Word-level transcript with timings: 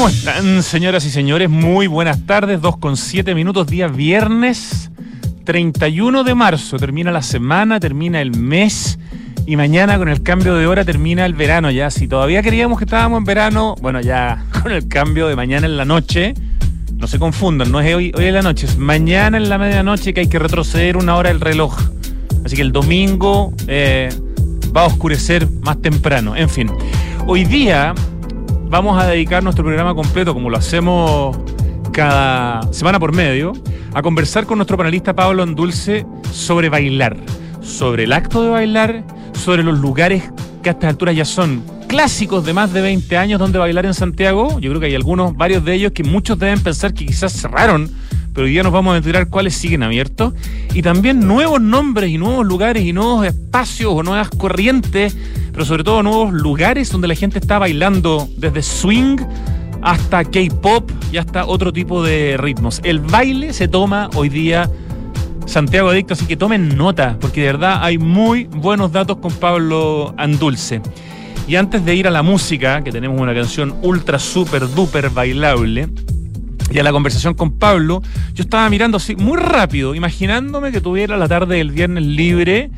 ¿Cómo 0.00 0.08
están, 0.08 0.62
señoras 0.62 1.04
y 1.04 1.10
señores? 1.10 1.50
Muy 1.50 1.86
buenas 1.86 2.24
tardes, 2.24 2.62
2 2.62 2.78
con 2.78 2.96
7 2.96 3.34
minutos, 3.34 3.66
día 3.66 3.86
viernes 3.86 4.90
31 5.44 6.24
de 6.24 6.34
marzo. 6.34 6.78
Termina 6.78 7.12
la 7.12 7.20
semana, 7.20 7.78
termina 7.78 8.22
el 8.22 8.34
mes 8.34 8.98
y 9.44 9.56
mañana 9.56 9.98
con 9.98 10.08
el 10.08 10.22
cambio 10.22 10.54
de 10.54 10.66
hora 10.66 10.86
termina 10.86 11.26
el 11.26 11.34
verano 11.34 11.70
ya. 11.70 11.90
Si 11.90 12.08
todavía 12.08 12.40
queríamos 12.40 12.78
que 12.78 12.86
estábamos 12.86 13.18
en 13.18 13.24
verano, 13.26 13.74
bueno, 13.82 14.00
ya 14.00 14.42
con 14.62 14.72
el 14.72 14.88
cambio 14.88 15.28
de 15.28 15.36
mañana 15.36 15.66
en 15.66 15.76
la 15.76 15.84
noche, 15.84 16.32
no 16.94 17.06
se 17.06 17.18
confundan, 17.18 17.70
no 17.70 17.78
es 17.82 17.94
hoy, 17.94 18.10
hoy 18.16 18.24
en 18.24 18.32
la 18.32 18.42
noche, 18.42 18.64
es 18.64 18.78
mañana 18.78 19.36
en 19.36 19.50
la 19.50 19.58
medianoche 19.58 20.14
que 20.14 20.20
hay 20.20 20.28
que 20.28 20.38
retroceder 20.38 20.96
una 20.96 21.14
hora 21.16 21.30
el 21.30 21.40
reloj. 21.40 21.78
Así 22.42 22.56
que 22.56 22.62
el 22.62 22.72
domingo 22.72 23.52
eh, 23.68 24.08
va 24.74 24.84
a 24.84 24.86
oscurecer 24.86 25.46
más 25.60 25.82
temprano. 25.82 26.36
En 26.36 26.48
fin, 26.48 26.70
hoy 27.26 27.44
día 27.44 27.94
vamos 28.70 29.02
a 29.02 29.06
dedicar 29.08 29.42
nuestro 29.42 29.64
programa 29.64 29.94
completo, 29.94 30.32
como 30.32 30.48
lo 30.48 30.56
hacemos 30.56 31.36
cada 31.92 32.62
semana 32.72 33.00
por 33.00 33.12
medio, 33.12 33.52
a 33.92 34.00
conversar 34.00 34.46
con 34.46 34.58
nuestro 34.58 34.76
panelista 34.76 35.12
Pablo 35.12 35.42
Andulce 35.42 36.06
sobre 36.32 36.68
bailar, 36.68 37.16
sobre 37.60 38.04
el 38.04 38.12
acto 38.12 38.42
de 38.44 38.50
bailar, 38.50 39.04
sobre 39.32 39.64
los 39.64 39.76
lugares 39.80 40.30
que 40.62 40.70
a 40.70 40.72
estas 40.72 40.90
alturas 40.90 41.16
ya 41.16 41.24
son 41.24 41.64
clásicos 41.88 42.44
de 42.44 42.52
más 42.52 42.72
de 42.72 42.80
20 42.80 43.16
años 43.16 43.40
donde 43.40 43.58
bailar 43.58 43.86
en 43.86 43.94
Santiago. 43.94 44.60
Yo 44.60 44.70
creo 44.70 44.80
que 44.80 44.86
hay 44.86 44.94
algunos, 44.94 45.36
varios 45.36 45.64
de 45.64 45.74
ellos 45.74 45.90
que 45.90 46.04
muchos 46.04 46.38
deben 46.38 46.60
pensar 46.62 46.94
que 46.94 47.04
quizás 47.04 47.32
cerraron, 47.32 47.90
pero 48.40 48.46
hoy 48.46 48.52
día 48.52 48.62
nos 48.62 48.72
vamos 48.72 48.94
a 48.94 48.96
enterar 48.96 49.28
cuáles 49.28 49.54
siguen 49.54 49.82
abiertos. 49.82 50.32
Y 50.72 50.80
también 50.80 51.20
nuevos 51.20 51.60
nombres 51.60 52.08
y 52.08 52.16
nuevos 52.16 52.46
lugares 52.46 52.82
y 52.86 52.94
nuevos 52.94 53.26
espacios 53.26 53.92
o 53.94 54.02
nuevas 54.02 54.30
corrientes 54.30 55.14
pero 55.52 55.66
sobre 55.66 55.84
todo 55.84 56.02
nuevos 56.02 56.32
lugares 56.32 56.90
donde 56.90 57.06
la 57.06 57.14
gente 57.14 57.38
está 57.38 57.58
bailando 57.58 58.30
desde 58.38 58.62
swing 58.62 59.18
hasta 59.82 60.24
K-pop 60.24 60.90
y 61.12 61.18
hasta 61.18 61.44
otro 61.44 61.70
tipo 61.70 62.02
de 62.02 62.38
ritmos. 62.38 62.80
El 62.82 63.00
baile 63.00 63.52
se 63.52 63.68
toma 63.68 64.08
hoy 64.14 64.30
día 64.30 64.70
Santiago 65.44 65.90
Adicto, 65.90 66.14
así 66.14 66.24
que 66.24 66.38
tomen 66.38 66.78
nota, 66.78 67.18
porque 67.20 67.42
de 67.42 67.46
verdad 67.48 67.80
hay 67.82 67.98
muy 67.98 68.44
buenos 68.44 68.90
datos 68.90 69.18
con 69.18 69.34
Pablo 69.34 70.14
Andulce. 70.16 70.80
Y 71.46 71.56
antes 71.56 71.84
de 71.84 71.94
ir 71.94 72.08
a 72.08 72.10
la 72.10 72.22
música, 72.22 72.82
que 72.82 72.90
tenemos 72.90 73.20
una 73.20 73.34
canción 73.34 73.74
ultra, 73.82 74.18
super, 74.18 74.66
duper 74.74 75.10
bailable, 75.10 75.90
y 76.70 76.78
a 76.78 76.82
la 76.82 76.92
conversación 76.92 77.34
con 77.34 77.52
Pablo, 77.52 78.02
yo 78.34 78.42
estaba 78.42 78.68
mirando 78.70 78.96
así 78.96 79.16
muy 79.16 79.38
rápido, 79.38 79.94
imaginándome 79.94 80.72
que 80.72 80.80
tuviera 80.80 81.16
la 81.16 81.28
tarde 81.28 81.56
del 81.56 81.72
viernes 81.72 82.04
libre 82.04 82.70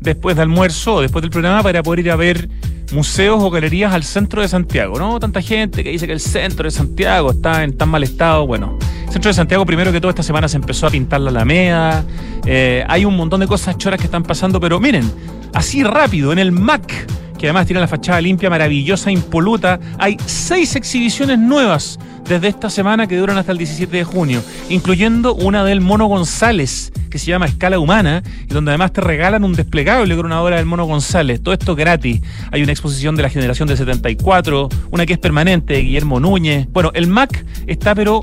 después 0.00 0.36
de 0.36 0.42
almuerzo 0.42 1.00
después 1.00 1.22
del 1.22 1.30
programa 1.30 1.62
para 1.62 1.82
poder 1.82 2.00
ir 2.00 2.10
a 2.10 2.16
ver 2.16 2.48
museos 2.92 3.42
o 3.42 3.50
galerías 3.50 3.92
al 3.92 4.04
centro 4.04 4.42
de 4.42 4.48
Santiago, 4.48 4.98
¿no? 4.98 5.18
Tanta 5.18 5.40
gente 5.40 5.82
que 5.82 5.90
dice 5.90 6.06
que 6.06 6.12
el 6.12 6.20
centro 6.20 6.64
de 6.64 6.70
Santiago 6.70 7.30
está 7.30 7.64
en 7.64 7.76
tan 7.76 7.88
mal 7.88 8.02
estado. 8.02 8.46
Bueno, 8.46 8.78
el 9.06 9.12
centro 9.12 9.30
de 9.30 9.34
Santiago, 9.34 9.64
primero 9.64 9.92
que 9.92 10.00
todo, 10.00 10.10
esta 10.10 10.22
semana 10.22 10.48
se 10.48 10.56
empezó 10.56 10.86
a 10.86 10.90
pintar 10.90 11.20
la 11.20 11.30
Alameda. 11.30 12.04
Eh, 12.44 12.84
hay 12.86 13.04
un 13.04 13.16
montón 13.16 13.40
de 13.40 13.46
cosas 13.46 13.78
choras 13.78 13.98
que 13.98 14.06
están 14.06 14.22
pasando, 14.22 14.60
pero 14.60 14.78
miren, 14.78 15.10
así 15.54 15.82
rápido, 15.82 16.32
en 16.32 16.38
el 16.38 16.52
MAC, 16.52 17.06
que 17.42 17.48
además 17.48 17.66
tiene 17.66 17.80
la 17.80 17.88
fachada 17.88 18.20
limpia, 18.20 18.48
maravillosa, 18.48 19.10
impoluta, 19.10 19.80
hay 19.98 20.16
seis 20.26 20.76
exhibiciones 20.76 21.40
nuevas 21.40 21.98
desde 22.28 22.46
esta 22.46 22.70
semana 22.70 23.08
que 23.08 23.16
duran 23.16 23.36
hasta 23.36 23.50
el 23.50 23.58
17 23.58 23.96
de 23.96 24.04
junio, 24.04 24.44
incluyendo 24.68 25.34
una 25.34 25.64
del 25.64 25.80
Mono 25.80 26.06
González, 26.06 26.92
que 27.10 27.18
se 27.18 27.26
llama 27.26 27.46
Escala 27.46 27.80
Humana, 27.80 28.22
y 28.48 28.54
donde 28.54 28.70
además 28.70 28.92
te 28.92 29.00
regalan 29.00 29.42
un 29.42 29.54
desplegable 29.54 30.14
con 30.14 30.26
una 30.26 30.40
obra 30.40 30.58
del 30.58 30.66
Mono 30.66 30.84
González. 30.84 31.42
Todo 31.42 31.52
esto 31.52 31.74
gratis. 31.74 32.22
Hay 32.52 32.62
una 32.62 32.70
exposición 32.70 33.16
de 33.16 33.24
la 33.24 33.28
generación 33.28 33.66
de 33.66 33.76
74, 33.76 34.68
una 34.92 35.04
que 35.04 35.14
es 35.14 35.18
permanente 35.18 35.74
de 35.74 35.82
Guillermo 35.82 36.20
Núñez. 36.20 36.68
Bueno, 36.70 36.92
el 36.94 37.08
MAC 37.08 37.44
está 37.66 37.96
pero 37.96 38.20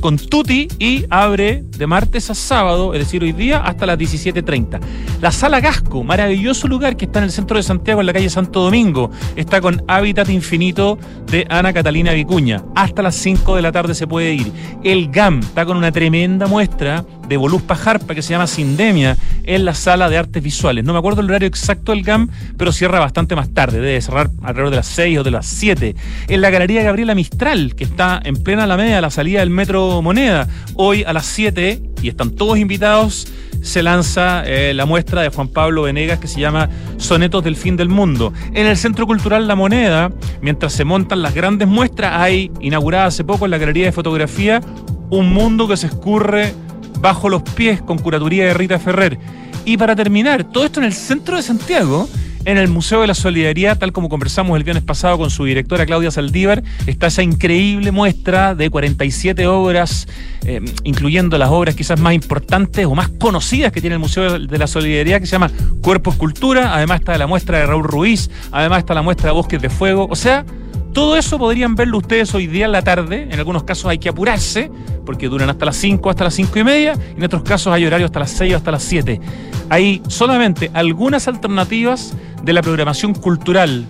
con 0.00 0.16
Tuti 0.16 0.68
y 0.78 1.04
abre 1.10 1.62
de 1.62 1.86
martes 1.86 2.30
a 2.30 2.34
sábado, 2.34 2.94
es 2.94 3.00
decir, 3.00 3.22
hoy 3.22 3.32
día 3.32 3.58
hasta 3.58 3.86
las 3.86 3.98
17.30. 3.98 4.80
La 5.20 5.30
Sala 5.30 5.60
Gasco, 5.60 6.02
maravilloso 6.02 6.66
lugar 6.66 6.96
que 6.96 7.04
está 7.04 7.18
en 7.20 7.26
el 7.26 7.30
centro 7.30 7.56
de 7.56 7.62
Santiago, 7.62 8.00
en 8.00 8.06
la 8.06 8.12
calle 8.12 8.30
Santo 8.30 8.62
Domingo, 8.62 9.10
está 9.36 9.60
con 9.60 9.82
Hábitat 9.86 10.28
Infinito 10.30 10.98
de 11.26 11.46
Ana 11.48 11.72
Catalina 11.72 12.12
Vicuña. 12.12 12.64
Hasta 12.74 13.02
las 13.02 13.14
5 13.16 13.56
de 13.56 13.62
la 13.62 13.72
tarde 13.72 13.94
se 13.94 14.06
puede 14.06 14.32
ir. 14.32 14.52
El 14.82 15.10
GAM 15.10 15.40
está 15.40 15.64
con 15.64 15.76
una 15.76 15.92
tremenda 15.92 16.46
muestra 16.46 17.04
de 17.30 17.36
Voluspa 17.36 17.76
Jarpa 17.76 18.12
que 18.16 18.22
se 18.22 18.30
llama 18.30 18.48
Sindemia 18.48 19.16
en 19.44 19.64
la 19.64 19.72
sala 19.72 20.10
de 20.10 20.18
artes 20.18 20.42
visuales. 20.42 20.84
No 20.84 20.92
me 20.92 20.98
acuerdo 20.98 21.20
el 21.20 21.30
horario 21.30 21.46
exacto 21.46 21.92
del 21.92 22.02
GAM, 22.02 22.28
pero 22.58 22.72
cierra 22.72 22.98
bastante 22.98 23.36
más 23.36 23.54
tarde, 23.54 23.80
debe 23.80 24.00
cerrar 24.02 24.30
alrededor 24.42 24.70
de 24.70 24.76
las 24.76 24.88
6 24.88 25.18
o 25.20 25.22
de 25.22 25.30
las 25.30 25.46
7. 25.46 25.94
En 26.26 26.40
la 26.40 26.50
Galería 26.50 26.82
Gabriela 26.82 27.14
Mistral, 27.14 27.76
que 27.76 27.84
está 27.84 28.20
en 28.24 28.42
plena 28.42 28.64
Alameda, 28.64 28.98
a 28.98 29.00
la 29.00 29.10
salida 29.10 29.40
del 29.40 29.50
Metro 29.50 30.02
Moneda, 30.02 30.48
hoy 30.74 31.04
a 31.04 31.12
las 31.12 31.24
7, 31.26 31.80
y 32.02 32.08
están 32.08 32.32
todos 32.32 32.58
invitados, 32.58 33.28
se 33.62 33.84
lanza 33.84 34.42
eh, 34.44 34.74
la 34.74 34.84
muestra 34.84 35.22
de 35.22 35.28
Juan 35.28 35.48
Pablo 35.48 35.82
Venegas 35.82 36.18
que 36.18 36.26
se 36.26 36.40
llama 36.40 36.68
Sonetos 36.96 37.44
del 37.44 37.54
Fin 37.54 37.76
del 37.76 37.90
Mundo. 37.90 38.32
En 38.54 38.66
el 38.66 38.76
Centro 38.76 39.06
Cultural 39.06 39.46
La 39.46 39.54
Moneda, 39.54 40.10
mientras 40.42 40.72
se 40.72 40.84
montan 40.84 41.22
las 41.22 41.32
grandes 41.32 41.68
muestras, 41.68 42.20
hay 42.20 42.50
inaugurada 42.60 43.06
hace 43.06 43.22
poco 43.22 43.44
en 43.44 43.52
la 43.52 43.58
Galería 43.58 43.84
de 43.84 43.92
Fotografía 43.92 44.60
un 45.10 45.32
mundo 45.32 45.66
que 45.66 45.76
se 45.76 45.88
escurre 45.88 46.54
bajo 47.00 47.28
los 47.28 47.42
pies 47.42 47.80
con 47.82 47.98
curatoría 47.98 48.46
de 48.46 48.54
Rita 48.54 48.78
Ferrer. 48.78 49.18
Y 49.64 49.76
para 49.76 49.94
terminar, 49.94 50.44
todo 50.44 50.64
esto 50.64 50.80
en 50.80 50.86
el 50.86 50.94
centro 50.94 51.36
de 51.36 51.42
Santiago, 51.42 52.08
en 52.44 52.56
el 52.56 52.68
Museo 52.68 53.02
de 53.02 53.06
la 53.06 53.14
Solidaridad, 53.14 53.78
tal 53.78 53.92
como 53.92 54.08
conversamos 54.08 54.56
el 54.56 54.64
viernes 54.64 54.82
pasado 54.82 55.18
con 55.18 55.30
su 55.30 55.44
directora 55.44 55.84
Claudia 55.84 56.10
Saldívar, 56.10 56.62
está 56.86 57.08
esa 57.08 57.22
increíble 57.22 57.92
muestra 57.92 58.54
de 58.54 58.70
47 58.70 59.46
obras, 59.46 60.08
eh, 60.46 60.60
incluyendo 60.84 61.36
las 61.36 61.50
obras 61.50 61.74
quizás 61.74 62.00
más 62.00 62.14
importantes 62.14 62.86
o 62.86 62.94
más 62.94 63.08
conocidas 63.08 63.72
que 63.72 63.80
tiene 63.80 63.94
el 63.94 64.00
Museo 64.00 64.38
de 64.38 64.58
la 64.58 64.66
Solidaridad, 64.66 65.20
que 65.20 65.26
se 65.26 65.32
llama 65.32 65.50
Cuerpos 65.82 66.16
Cultura. 66.16 66.74
Además 66.74 67.00
está 67.00 67.18
la 67.18 67.26
muestra 67.26 67.58
de 67.58 67.66
Raúl 67.66 67.84
Ruiz, 67.84 68.30
además 68.50 68.80
está 68.80 68.94
la 68.94 69.02
muestra 69.02 69.28
de 69.28 69.34
Bosques 69.34 69.60
de 69.60 69.68
Fuego. 69.68 70.08
O 70.10 70.16
sea, 70.16 70.44
todo 70.92 71.16
eso 71.16 71.38
podrían 71.38 71.74
verlo 71.74 71.98
ustedes 71.98 72.34
hoy 72.34 72.46
día 72.46 72.66
en 72.66 72.72
la 72.72 72.82
tarde. 72.82 73.28
En 73.30 73.38
algunos 73.38 73.64
casos 73.64 73.86
hay 73.86 73.98
que 73.98 74.08
apurarse, 74.08 74.70
porque 75.06 75.28
duran 75.28 75.50
hasta 75.50 75.64
las 75.64 75.76
5, 75.76 76.10
hasta 76.10 76.24
las 76.24 76.34
5 76.34 76.58
y 76.58 76.64
media. 76.64 76.94
En 77.16 77.22
otros 77.22 77.42
casos 77.42 77.72
hay 77.72 77.86
horario 77.86 78.06
hasta 78.06 78.20
las 78.20 78.30
6 78.30 78.54
o 78.54 78.56
hasta 78.56 78.70
las 78.70 78.82
7. 78.82 79.20
Hay 79.68 80.02
solamente 80.08 80.70
algunas 80.74 81.28
alternativas 81.28 82.14
de 82.42 82.52
la 82.52 82.62
programación 82.62 83.14
cultural 83.14 83.86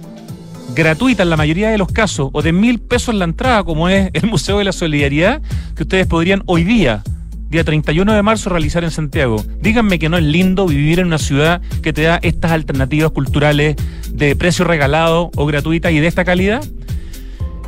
gratuita 0.74 1.22
en 1.22 1.30
la 1.30 1.36
mayoría 1.36 1.70
de 1.70 1.78
los 1.78 1.88
casos, 1.88 2.30
o 2.32 2.42
de 2.42 2.52
mil 2.52 2.78
pesos 2.80 3.14
la 3.14 3.24
entrada, 3.24 3.64
como 3.64 3.88
es 3.88 4.10
el 4.12 4.28
Museo 4.28 4.58
de 4.58 4.64
la 4.64 4.72
Solidaridad, 4.72 5.42
que 5.76 5.82
ustedes 5.82 6.06
podrían 6.06 6.42
hoy 6.46 6.64
día, 6.64 7.02
día 7.48 7.64
31 7.64 8.12
de 8.12 8.22
marzo, 8.22 8.50
realizar 8.50 8.84
en 8.84 8.90
Santiago. 8.90 9.42
Díganme 9.60 9.98
que 9.98 10.08
no 10.08 10.16
es 10.16 10.24
lindo 10.24 10.66
vivir 10.66 11.00
en 11.00 11.06
una 11.06 11.18
ciudad 11.18 11.60
que 11.82 11.92
te 11.92 12.02
da 12.02 12.18
estas 12.22 12.52
alternativas 12.52 13.10
culturales 13.10 13.76
de 14.10 14.36
precio 14.36 14.64
regalado 14.64 15.30
o 15.36 15.46
gratuita 15.46 15.90
y 15.90 15.98
de 15.98 16.06
esta 16.06 16.24
calidad. 16.24 16.62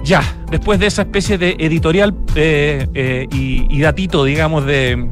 Ya, 0.05 0.23
después 0.51 0.81
de 0.81 0.87
esa 0.87 1.03
especie 1.03 1.39
de 1.39 1.57
editorial 1.61 2.15
eh, 2.35 2.89
eh, 2.95 3.29
y, 3.31 3.81
datito, 3.81 4.25
digamos, 4.25 4.67
de, 4.67 5.09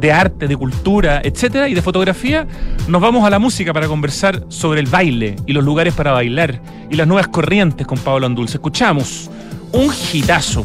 de 0.00 0.12
arte, 0.12 0.48
de 0.48 0.56
cultura, 0.56 1.20
etcétera, 1.22 1.68
y 1.68 1.74
de 1.74 1.82
fotografía, 1.82 2.46
nos 2.88 3.02
vamos 3.02 3.26
a 3.26 3.30
la 3.30 3.38
música 3.38 3.72
para 3.74 3.88
conversar 3.88 4.44
sobre 4.48 4.80
el 4.80 4.86
baile 4.86 5.36
y 5.46 5.52
los 5.52 5.62
lugares 5.62 5.92
para 5.94 6.12
bailar 6.12 6.62
y 6.90 6.96
las 6.96 7.06
nuevas 7.06 7.28
corrientes 7.28 7.86
con 7.86 7.98
Pablo 7.98 8.26
Andulce. 8.26 8.56
Escuchamos 8.56 9.30
un 9.72 9.92
hitazo, 10.12 10.64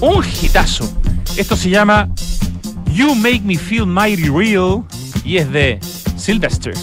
un 0.00 0.22
hitazo. 0.42 0.90
Esto 1.36 1.56
se 1.56 1.70
llama 1.70 2.08
You 2.92 3.14
Make 3.14 3.42
Me 3.44 3.56
Feel 3.56 3.86
Mighty 3.86 4.28
Real 4.28 4.84
y 5.24 5.38
es 5.38 5.50
de 5.50 5.80
Sylvester. 6.16 6.74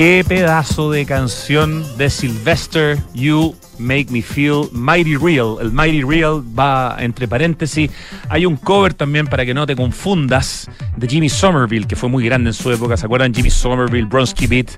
Qué 0.00 0.24
pedazo 0.26 0.90
de 0.90 1.04
canción 1.04 1.84
de 1.98 2.08
Sylvester 2.08 2.96
You 3.12 3.54
Make 3.78 4.06
Me 4.08 4.22
Feel 4.22 4.70
Mighty 4.72 5.18
Real. 5.18 5.56
El 5.60 5.72
Mighty 5.72 6.02
Real 6.02 6.42
va 6.58 6.96
entre 7.00 7.28
paréntesis. 7.28 7.90
Hay 8.30 8.46
un 8.46 8.56
cover 8.56 8.94
también 8.94 9.26
para 9.26 9.44
que 9.44 9.52
no 9.52 9.66
te 9.66 9.76
confundas 9.76 10.70
de 10.96 11.06
Jimmy 11.06 11.28
Somerville, 11.28 11.86
que 11.86 11.96
fue 11.96 12.08
muy 12.08 12.24
grande 12.24 12.48
en 12.48 12.54
su 12.54 12.72
época. 12.72 12.96
¿Se 12.96 13.04
acuerdan? 13.04 13.34
Jimmy 13.34 13.50
Somerville, 13.50 14.06
Bronsky 14.06 14.46
Beat. 14.46 14.70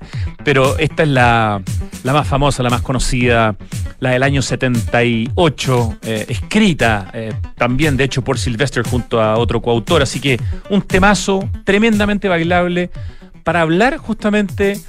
Pero 0.43 0.77
esta 0.77 1.03
es 1.03 1.09
la, 1.09 1.61
la 2.03 2.11
más 2.11 2.27
famosa, 2.27 2.61
la 2.61 2.69
más 2.69 2.81
conocida, 2.81 3.55
la 4.01 4.09
del 4.09 4.23
año 4.23 4.41
78, 4.41 5.99
eh, 6.01 6.25
escrita 6.27 7.11
eh, 7.13 7.31
también, 7.55 7.95
de 7.95 8.03
hecho, 8.03 8.25
por 8.25 8.37
Sylvester 8.37 8.85
junto 8.85 9.21
a 9.21 9.37
otro 9.37 9.61
coautor. 9.61 10.01
Así 10.01 10.19
que 10.19 10.37
un 10.69 10.81
temazo 10.81 11.49
tremendamente 11.63 12.27
bailable 12.27 12.91
para 13.45 13.61
hablar 13.61 13.97
justamente 13.97 14.81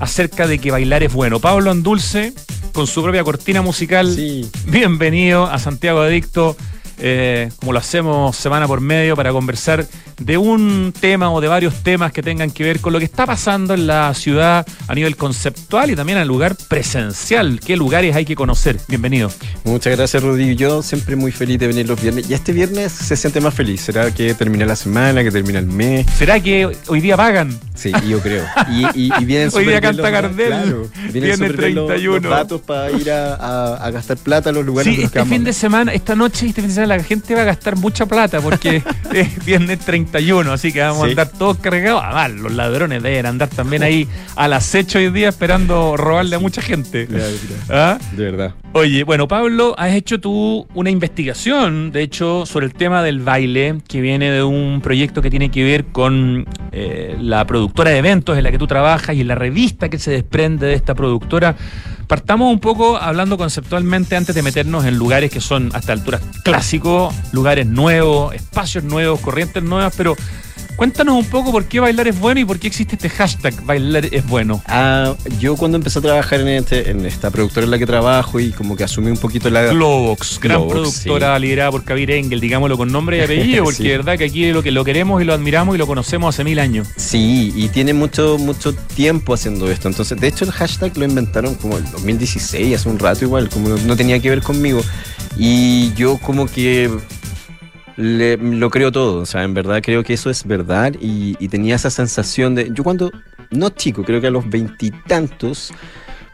acerca 0.00 0.46
de 0.46 0.58
que 0.58 0.70
bailar 0.70 1.02
es 1.02 1.12
bueno. 1.12 1.40
Pablo 1.40 1.70
Andulce, 1.70 2.32
con 2.72 2.86
su 2.86 3.02
propia 3.02 3.24
cortina 3.24 3.62
musical, 3.62 4.12
Sí. 4.14 4.48
bienvenido 4.66 5.46
a 5.46 5.58
Santiago 5.58 6.00
Adicto, 6.00 6.56
eh, 6.98 7.50
como 7.60 7.72
lo 7.72 7.78
hacemos 7.78 8.36
semana 8.36 8.66
por 8.66 8.80
medio, 8.80 9.16
para 9.16 9.32
conversar 9.32 9.86
de 10.18 10.38
un 10.38 10.92
tema 10.98 11.30
o 11.32 11.40
de 11.40 11.48
varios 11.48 11.82
temas 11.82 12.12
que 12.12 12.22
tengan 12.22 12.50
que 12.50 12.62
ver 12.64 12.80
con 12.80 12.92
lo 12.92 12.98
que 13.00 13.04
está 13.04 13.26
pasando 13.26 13.74
en 13.74 13.86
la 13.86 14.14
ciudad 14.14 14.64
a 14.86 14.94
nivel 14.94 15.16
conceptual 15.16 15.90
y 15.90 15.96
también 15.96 16.18
al 16.18 16.28
lugar 16.28 16.54
presencial. 16.68 17.58
¿Qué 17.64 17.76
lugares 17.76 18.14
hay 18.14 18.24
que 18.24 18.36
conocer? 18.36 18.78
Bienvenido. 18.88 19.30
Muchas 19.64 19.96
gracias, 19.96 20.22
Rodrigo. 20.22 20.52
Yo 20.52 20.82
siempre 20.82 21.16
muy 21.16 21.32
feliz 21.32 21.58
de 21.58 21.66
venir 21.66 21.88
los 21.88 22.00
viernes. 22.00 22.30
Y 22.30 22.34
este 22.34 22.52
viernes 22.52 22.92
se 22.92 23.16
siente 23.16 23.40
más 23.40 23.54
feliz. 23.54 23.80
¿Será 23.80 24.10
que 24.12 24.34
termina 24.34 24.64
la 24.66 24.76
semana, 24.76 25.22
que 25.24 25.30
termina 25.30 25.58
el 25.58 25.66
mes? 25.66 26.06
¿Será 26.16 26.38
que 26.40 26.76
hoy 26.86 27.00
día 27.00 27.16
pagan? 27.16 27.58
Sí, 27.74 27.90
yo 28.08 28.20
creo. 28.20 28.44
Y, 28.70 28.84
y, 29.06 29.12
y 29.18 29.24
vienen 29.24 29.50
Hoy 29.52 29.66
día 29.66 29.80
canta 29.80 30.10
Gardel. 30.10 30.46
Claro, 30.46 30.88
vienen 31.12 31.32
súper 31.36 31.56
bien 31.56 31.74
los- 31.74 31.86
31. 31.88 32.20
Los, 32.20 32.30
datos 32.38 32.60
para 32.60 32.90
ir 32.92 33.10
a, 33.10 33.34
a- 33.34 33.74
a 33.86 33.90
gastar 33.90 34.16
plata 34.18 34.50
a 34.50 34.52
los 34.52 34.64
lugares 34.64 34.94
Sí, 34.94 35.02
este 35.02 35.24
fin 35.24 35.42
de 35.42 35.52
semana, 35.52 35.92
esta 35.92 36.14
noche 36.14 36.46
este 36.46 36.60
fin 36.60 36.68
de 36.68 36.74
semana 36.74 36.83
la 36.86 37.02
gente 37.02 37.34
va 37.34 37.42
a 37.42 37.44
gastar 37.44 37.76
mucha 37.76 38.06
plata 38.06 38.40
porque 38.40 38.82
es 39.12 39.44
viernes 39.44 39.78
31, 39.80 40.52
así 40.52 40.72
que 40.72 40.80
vamos 40.80 41.04
a 41.04 41.06
andar 41.06 41.28
todos 41.28 41.58
cargados. 41.58 42.02
Además, 42.04 42.40
los 42.40 42.52
ladrones 42.52 43.02
deben 43.02 43.26
andar 43.26 43.48
también 43.48 43.82
ahí 43.82 44.08
al 44.36 44.52
acecho 44.52 44.98
hoy 44.98 45.10
día 45.10 45.28
esperando 45.28 45.96
robarle 45.96 46.36
a 46.36 46.38
mucha 46.38 46.62
gente. 46.62 47.06
Claro, 47.06 47.24
claro. 47.66 47.98
¿Ah? 47.98 47.98
De 48.12 48.24
verdad. 48.24 48.54
Oye, 48.72 49.04
bueno, 49.04 49.28
Pablo, 49.28 49.74
has 49.78 49.92
hecho 49.94 50.18
tú 50.18 50.66
una 50.74 50.90
investigación, 50.90 51.92
de 51.92 52.02
hecho, 52.02 52.44
sobre 52.44 52.66
el 52.66 52.74
tema 52.74 53.02
del 53.02 53.20
baile, 53.20 53.78
que 53.86 54.00
viene 54.00 54.30
de 54.30 54.42
un 54.42 54.80
proyecto 54.82 55.22
que 55.22 55.30
tiene 55.30 55.50
que 55.50 55.62
ver 55.62 55.84
con 55.86 56.44
eh, 56.72 57.16
la 57.20 57.46
productora 57.46 57.90
de 57.90 57.98
eventos 57.98 58.36
en 58.36 58.42
la 58.42 58.50
que 58.50 58.58
tú 58.58 58.66
trabajas 58.66 59.14
y 59.14 59.22
la 59.22 59.36
revista 59.36 59.88
que 59.88 59.98
se 59.98 60.10
desprende 60.10 60.66
de 60.66 60.74
esta 60.74 60.94
productora. 60.94 61.54
Partamos 62.06 62.52
un 62.52 62.60
poco 62.60 62.96
hablando 62.96 63.38
conceptualmente 63.38 64.16
antes 64.16 64.34
de 64.34 64.42
meternos 64.42 64.84
en 64.84 64.98
lugares 64.98 65.30
que 65.30 65.40
son 65.40 65.70
hasta 65.74 65.92
alturas 65.92 66.20
clásicos, 66.44 67.14
lugares 67.32 67.66
nuevos, 67.66 68.34
espacios 68.34 68.84
nuevos, 68.84 69.20
corrientes 69.20 69.62
nuevas, 69.62 69.94
pero 69.96 70.14
cuéntanos 70.76 71.14
un 71.16 71.24
poco 71.26 71.52
por 71.52 71.64
qué 71.66 71.80
bailar 71.80 72.08
es 72.08 72.18
bueno 72.18 72.40
y 72.40 72.44
por 72.44 72.58
qué 72.58 72.66
existe 72.66 72.96
este 72.96 73.08
hashtag 73.10 73.54
bailar 73.64 74.06
es 74.10 74.26
bueno. 74.26 74.62
Ah, 74.66 75.14
yo 75.38 75.56
cuando 75.56 75.76
empecé 75.76 75.98
a 75.98 76.02
trabajar 76.02 76.40
en, 76.40 76.48
este, 76.48 76.90
en 76.90 77.04
esta 77.06 77.30
productora 77.30 77.64
en 77.64 77.70
la 77.70 77.78
que 77.78 77.86
trabajo 77.86 78.40
y 78.40 78.50
como 78.50 78.76
que 78.76 78.84
asumí 78.84 79.10
un 79.10 79.16
poquito 79.16 79.50
la... 79.50 79.64
Globox, 79.66 80.40
gran 80.40 80.58
Globox, 80.58 80.72
productora 80.74 81.38
liderada 81.38 81.70
por 81.70 81.84
Kabir 81.84 82.10
Engel, 82.10 82.40
digámoslo 82.40 82.76
con 82.76 82.90
nombre 82.90 83.18
y 83.18 83.20
apellido, 83.24 83.64
porque 83.64 83.76
Sí. 83.78 83.82
de 83.84 83.96
verdad 83.96 84.18
que 84.18 84.24
aquí 84.24 84.52
lo 84.52 84.62
que 84.62 84.70
lo 84.70 84.84
queremos 84.84 85.20
y 85.22 85.24
lo 85.24 85.34
admiramos 85.34 85.74
y 85.74 85.78
lo 85.78 85.86
conocemos 85.86 86.34
hace 86.34 86.44
mil 86.44 86.58
años. 86.58 86.88
Sí, 86.96 87.52
y 87.54 87.68
tiene 87.68 87.92
mucho, 87.94 88.38
mucho 88.38 88.74
tiempo 88.74 89.34
haciendo 89.34 89.70
esto. 89.70 89.88
Entonces, 89.88 90.18
de 90.20 90.28
hecho, 90.28 90.44
el 90.44 90.52
hashtag 90.52 90.96
lo 90.96 91.04
inventaron 91.04 91.54
como 91.54 91.76
el 91.78 91.84
2016, 91.90 92.74
hace 92.76 92.88
un 92.88 92.98
rato 92.98 93.24
igual, 93.24 93.48
como 93.48 93.68
no, 93.68 93.76
no 93.76 93.96
tenía 93.96 94.18
que 94.20 94.30
ver 94.30 94.42
conmigo. 94.42 94.80
Y 95.36 95.92
yo 95.94 96.18
como 96.18 96.46
que 96.46 96.88
lo 97.96 98.70
creo 98.70 98.90
todo, 98.92 99.20
o 99.20 99.26
sea, 99.26 99.44
en 99.44 99.54
verdad 99.54 99.80
creo 99.82 100.02
que 100.02 100.14
eso 100.14 100.30
es 100.30 100.46
verdad 100.46 100.94
y, 101.00 101.36
y 101.38 101.48
tenía 101.48 101.76
esa 101.76 101.90
sensación 101.90 102.54
de... 102.54 102.70
Yo 102.72 102.82
cuando, 102.84 103.12
no 103.50 103.70
chico, 103.70 104.04
creo 104.04 104.20
que 104.20 104.26
a 104.28 104.30
los 104.30 104.48
veintitantos... 104.48 105.72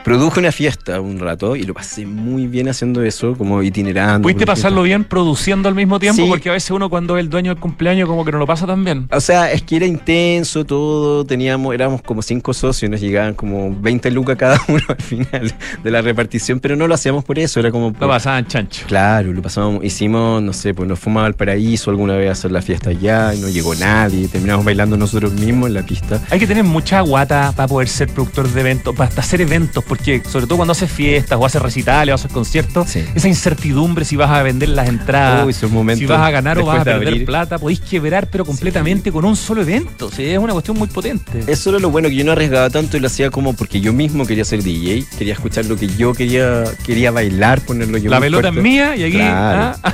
Produje 0.04 0.40
una 0.40 0.50
fiesta 0.52 1.00
un 1.00 1.18
rato 1.18 1.56
y 1.56 1.62
lo 1.64 1.74
pasé 1.74 2.06
muy 2.06 2.46
bien 2.46 2.68
haciendo 2.68 3.02
eso, 3.02 3.34
como 3.36 3.62
itinerando. 3.62 4.22
¿Pudiste 4.22 4.46
pasarlo 4.46 4.82
bien 4.82 5.04
produciendo 5.04 5.68
al 5.68 5.74
mismo 5.74 5.98
tiempo? 6.00 6.22
Sí. 6.22 6.28
Porque 6.28 6.48
a 6.48 6.52
veces 6.52 6.70
uno 6.70 6.88
cuando 6.88 7.16
es 7.16 7.20
el 7.20 7.30
dueño 7.30 7.52
del 7.54 7.60
cumpleaños 7.60 8.08
como 8.08 8.24
que 8.24 8.32
no 8.32 8.38
lo 8.38 8.46
pasa 8.46 8.66
tan 8.66 8.82
bien. 8.84 9.08
O 9.12 9.20
sea, 9.20 9.52
es 9.52 9.62
que 9.62 9.76
era 9.76 9.86
intenso 9.86 10.64
todo, 10.64 11.24
teníamos, 11.24 11.74
éramos 11.74 12.02
como 12.02 12.22
cinco 12.22 12.54
socios, 12.54 12.90
nos 12.90 13.00
llegaban 13.00 13.34
como 13.34 13.74
20 13.80 14.10
lucas 14.10 14.36
cada 14.36 14.58
uno 14.68 14.82
al 14.88 14.96
final 15.02 15.54
de 15.82 15.90
la 15.90 16.00
repartición, 16.02 16.60
pero 16.60 16.76
no 16.76 16.86
lo 16.88 16.94
hacíamos 16.94 17.22
por 17.24 17.38
eso, 17.38 17.60
era 17.60 17.70
como... 17.70 17.88
Lo 17.90 17.94
por- 17.94 18.08
pasaban 18.08 18.46
chancho. 18.46 18.86
Claro, 18.86 19.32
lo 19.32 19.42
pasamos, 19.42 19.84
hicimos, 19.84 20.42
no 20.42 20.52
sé, 20.52 20.72
pues 20.74 20.88
nos 20.88 20.98
fuimos 20.98 21.24
al 21.24 21.34
paraíso 21.34 21.90
alguna 21.90 22.14
vez 22.16 22.28
a 22.30 22.32
hacer 22.32 22.52
la 22.52 22.62
fiesta 22.62 22.90
allá 22.90 23.34
y 23.34 23.40
no 23.40 23.48
llegó 23.48 23.74
nadie, 23.74 24.28
terminamos 24.28 24.64
bailando 24.64 24.96
nosotros 24.96 25.32
mismos 25.34 25.68
en 25.68 25.74
la 25.74 25.82
pista. 25.84 26.20
Hay 26.30 26.38
que 26.38 26.46
tener 26.46 26.64
mucha 26.64 27.00
guata 27.02 27.52
para 27.54 27.68
poder 27.68 27.88
ser 27.88 28.08
productor 28.08 28.48
de 28.48 28.60
eventos, 28.60 28.94
para 28.96 29.08
hasta 29.08 29.20
hacer 29.20 29.40
eventos, 29.42 29.84
porque 29.90 30.22
sobre 30.24 30.46
todo 30.46 30.58
cuando 30.58 30.70
haces 30.70 30.88
fiestas 30.88 31.36
o 31.36 31.44
haces 31.44 31.60
recitales 31.60 32.12
o 32.12 32.14
haces 32.14 32.30
conciertos, 32.30 32.88
Sí. 32.88 33.02
esa 33.12 33.26
incertidumbre 33.26 34.04
si 34.04 34.14
vas 34.14 34.30
a 34.30 34.40
vender 34.44 34.68
las 34.68 34.88
entradas, 34.88 35.44
Uy, 35.44 35.52
si 35.52 36.06
vas 36.06 36.20
a 36.20 36.30
ganar 36.30 36.58
o 36.60 36.64
vas 36.66 36.82
a 36.82 36.84
de 36.84 36.92
perder 36.98 37.24
plata, 37.24 37.58
podéis 37.58 37.80
quebrar 37.80 38.28
pero 38.30 38.44
completamente 38.44 39.10
con 39.10 39.24
un 39.24 39.34
solo 39.34 39.62
evento. 39.62 40.08
Sí, 40.14 40.26
es 40.26 40.38
una 40.38 40.52
cuestión 40.52 40.78
muy 40.78 40.86
potente. 40.86 41.42
Eso 41.48 41.70
era 41.70 41.80
lo 41.80 41.90
bueno, 41.90 42.08
que 42.08 42.14
yo 42.14 42.24
no 42.24 42.30
arriesgaba 42.30 42.70
tanto 42.70 42.96
y 42.96 43.00
lo 43.00 43.08
hacía 43.08 43.30
como 43.32 43.52
porque 43.54 43.80
yo 43.80 43.92
mismo 43.92 44.24
quería 44.26 44.44
ser 44.44 44.62
DJ, 44.62 45.04
quería 45.18 45.32
escuchar 45.34 45.66
lo 45.66 45.74
que 45.76 45.88
yo 45.88 46.14
quería, 46.14 46.62
quería 46.86 47.10
bailar, 47.10 47.60
ponerlo 47.62 47.98
yo 47.98 48.10
La 48.10 48.20
pelota 48.20 48.50
es 48.50 48.54
mía 48.54 48.94
y 48.94 49.02
aquí. 49.02 49.16
Claro. 49.16 49.76
ah, 49.82 49.92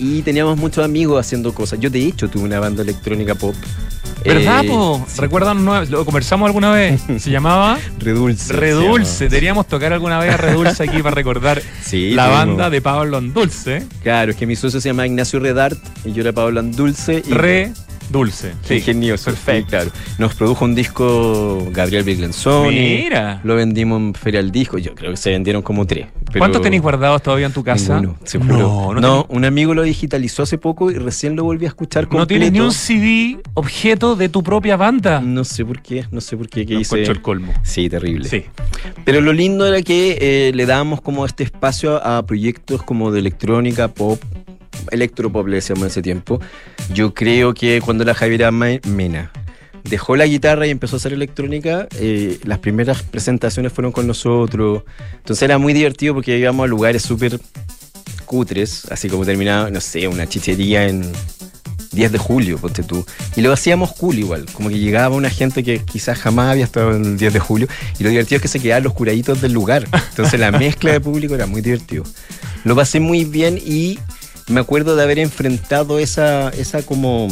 Y 0.00 0.22
teníamos 0.22 0.58
muchos 0.58 0.84
amigos 0.84 1.24
haciendo 1.24 1.54
cosas. 1.54 1.78
Yo 1.78 1.88
de 1.88 2.04
hecho 2.04 2.28
tuve 2.28 2.42
una 2.42 2.58
banda 2.58 2.82
electrónica 2.82 3.36
pop. 3.36 3.54
¿Verdad, 4.26 4.64
Eh, 4.64 4.68
po? 4.68 5.04
sí, 5.08 5.20
¿Recuerdan? 5.20 5.64
Lo 5.90 6.04
conversamos 6.04 6.46
alguna 6.46 6.70
vez. 6.72 7.00
Se 7.18 7.30
llamaba 7.30 7.78
Redulce. 7.98 8.52
Redulce. 8.52 9.28
Deberíamos 9.28 9.66
tocar 9.68 9.92
alguna 9.92 10.18
vez 10.18 10.34
a 10.34 10.36
Redulce 10.36 10.82
aquí 10.82 11.02
para 11.02 11.14
recordar 11.14 11.62
Sí, 11.82 12.10
la 12.12 12.28
banda 12.28 12.70
de 12.70 12.80
Pablo 12.80 13.16
Andulce. 13.18 13.84
Claro, 14.02 14.32
es 14.32 14.36
que 14.36 14.46
mi 14.46 14.56
socio 14.56 14.80
se 14.80 14.88
llama 14.88 15.06
Ignacio 15.06 15.38
Redart 15.40 15.78
y 16.04 16.12
yo 16.12 16.22
era 16.22 16.32
Pablo 16.32 16.60
Andulce. 16.60 17.22
Y 17.26 17.32
Re 17.32 17.72
Dulce. 18.10 18.52
Qué 18.66 18.76
ingenioso. 18.76 19.26
Perfecto. 19.26 19.60
sí, 19.60 19.70
claro. 19.70 19.90
Nos 20.18 20.34
produjo 20.34 20.64
un 20.64 20.74
disco 20.74 21.66
Gabriel 21.72 22.04
Biglenzoni. 22.04 23.02
Mira. 23.04 23.40
Lo 23.44 23.54
vendimos 23.56 24.00
en 24.00 24.14
Feria 24.14 24.40
al 24.40 24.50
Disco. 24.50 24.78
Yo 24.78 24.94
creo 24.94 25.10
que 25.10 25.16
se 25.16 25.30
vendieron 25.30 25.62
como 25.62 25.86
tres. 25.86 26.06
pero 26.26 26.38
¿Cuántos 26.40 26.62
tenéis 26.62 26.82
guardados 26.82 27.22
todavía 27.22 27.46
en 27.46 27.52
tu 27.52 27.62
casa? 27.64 28.00
Ninguno, 28.00 28.18
se 28.24 28.38
juro. 28.38 28.56
No, 28.58 28.94
no, 28.94 29.00
No, 29.00 29.26
un 29.28 29.44
amigo 29.44 29.74
lo 29.74 29.82
digitalizó 29.82 30.42
hace 30.42 30.58
poco 30.58 30.90
y 30.90 30.94
recién 30.94 31.36
lo 31.36 31.44
volví 31.44 31.64
a 31.64 31.68
escuchar 31.68 32.04
completo. 32.04 32.20
no 32.22 32.26
tienes 32.26 32.52
ni 32.52 32.60
un 32.60 32.72
CD 32.72 33.38
objeto 33.54 34.16
de 34.16 34.28
tu 34.28 34.42
propia 34.42 34.76
banda. 34.76 35.20
No 35.20 35.44
sé 35.44 35.64
por 35.64 35.80
qué, 35.82 36.04
no 36.10 36.20
sé 36.20 36.36
por 36.36 36.48
qué. 36.48 36.66
¿Qué 36.66 36.74
Lo 36.74 36.80
hice? 36.80 37.02
el 37.02 37.22
colmo. 37.22 37.52
Sí, 37.62 37.88
terrible. 37.88 38.28
Sí. 38.28 38.44
Pero 39.04 39.20
lo 39.20 39.32
lindo 39.32 39.66
era 39.66 39.82
que 39.82 40.18
eh, 40.20 40.52
le 40.54 40.66
dábamos 40.66 41.00
como 41.00 41.24
este 41.26 41.44
espacio 41.44 42.04
a 42.04 42.24
proyectos 42.26 42.82
como 42.82 43.10
de 43.10 43.20
electrónica, 43.20 43.88
pop, 43.88 44.20
electropop 44.90 45.46
le 45.46 45.56
decíamos 45.56 45.82
en 45.82 45.88
ese 45.88 46.02
tiempo. 46.02 46.40
Yo 46.92 47.14
creo 47.14 47.54
que 47.54 47.80
cuando 47.80 48.04
la 48.04 48.14
Javiera 48.14 48.50
Mena 48.50 49.32
dejó 49.84 50.16
la 50.16 50.26
guitarra 50.26 50.66
y 50.66 50.70
empezó 50.70 50.96
a 50.96 50.98
hacer 50.98 51.12
electrónica, 51.12 51.86
eh, 51.96 52.38
las 52.44 52.58
primeras 52.58 53.02
presentaciones 53.02 53.72
fueron 53.72 53.92
con 53.92 54.06
nosotros. 54.06 54.82
Entonces 55.16 55.42
era 55.42 55.58
muy 55.58 55.72
divertido 55.72 56.14
porque 56.14 56.38
íbamos 56.38 56.64
a 56.64 56.66
lugares 56.66 57.02
súper 57.02 57.40
cutres, 58.24 58.90
así 58.90 59.08
como 59.08 59.24
terminaba, 59.24 59.70
no 59.70 59.80
sé, 59.80 60.08
una 60.08 60.26
chichería 60.26 60.88
en 60.88 61.04
10 61.92 62.12
de 62.12 62.18
julio, 62.18 62.58
ponte 62.58 62.82
tú. 62.82 63.04
Y 63.36 63.40
lo 63.40 63.52
hacíamos 63.52 63.92
cool 63.92 64.18
igual, 64.18 64.46
como 64.52 64.68
que 64.68 64.78
llegaba 64.78 65.16
una 65.16 65.30
gente 65.30 65.62
que 65.64 65.78
quizás 65.78 66.18
jamás 66.18 66.50
había 66.50 66.64
estado 66.64 66.94
en 66.94 67.04
el 67.04 67.16
10 67.16 67.32
de 67.32 67.40
julio, 67.40 67.68
y 67.98 68.04
lo 68.04 68.10
divertido 68.10 68.36
es 68.36 68.42
que 68.42 68.48
se 68.48 68.60
quedaban 68.60 68.84
los 68.84 68.92
curaditos 68.92 69.40
del 69.40 69.52
lugar. 69.52 69.88
Entonces 70.10 70.38
la 70.38 70.50
mezcla 70.58 70.92
de 70.92 71.00
público 71.00 71.34
era 71.34 71.46
muy 71.46 71.62
divertido. 71.62 72.04
Lo 72.64 72.76
pasé 72.76 73.00
muy 73.00 73.24
bien 73.24 73.58
y 73.64 73.98
me 74.48 74.60
acuerdo 74.60 74.96
de 74.96 75.02
haber 75.02 75.18
enfrentado 75.18 75.98
esa, 75.98 76.50
esa 76.50 76.82
como 76.82 77.28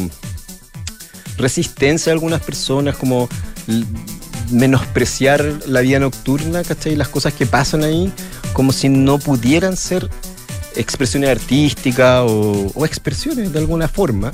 resistencia 1.37 2.11
de 2.11 2.14
algunas 2.14 2.40
personas, 2.40 2.97
como 2.97 3.28
menospreciar 4.50 5.44
la 5.66 5.80
vida 5.80 5.99
nocturna, 5.99 6.62
¿cachai? 6.62 6.97
Las 6.97 7.09
cosas 7.09 7.33
que 7.33 7.47
pasan 7.47 7.85
ahí, 7.85 8.12
como 8.52 8.73
si 8.73 8.88
no 8.88 9.18
pudieran 9.18 9.76
ser 9.76 10.09
expresiones 10.76 11.30
artísticas 11.30 12.23
o, 12.26 12.73
o 12.75 12.85
expresiones 12.85 13.52
de 13.52 13.59
alguna 13.59 13.88
forma. 13.88 14.33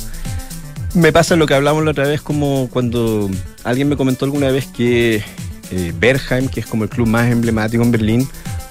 Me 0.95 1.13
pasa 1.13 1.37
lo 1.37 1.47
que 1.47 1.55
hablamos 1.55 1.85
la 1.85 1.93
otra 1.93 2.09
vez, 2.09 2.21
como 2.21 2.69
cuando 2.73 3.31
alguien 3.63 3.89
me 3.89 3.97
comentó 3.97 4.25
alguna 4.25 4.51
vez 4.51 4.67
que 4.67 5.23
eh, 5.71 5.95
que 6.53 6.61
es 6.61 6.67
como 6.67 6.85
el 6.85 6.91
club 6.91 7.07
más 7.07 7.31
emblemático 7.31 7.83
en 7.83 7.93
Berlín, 7.93 8.29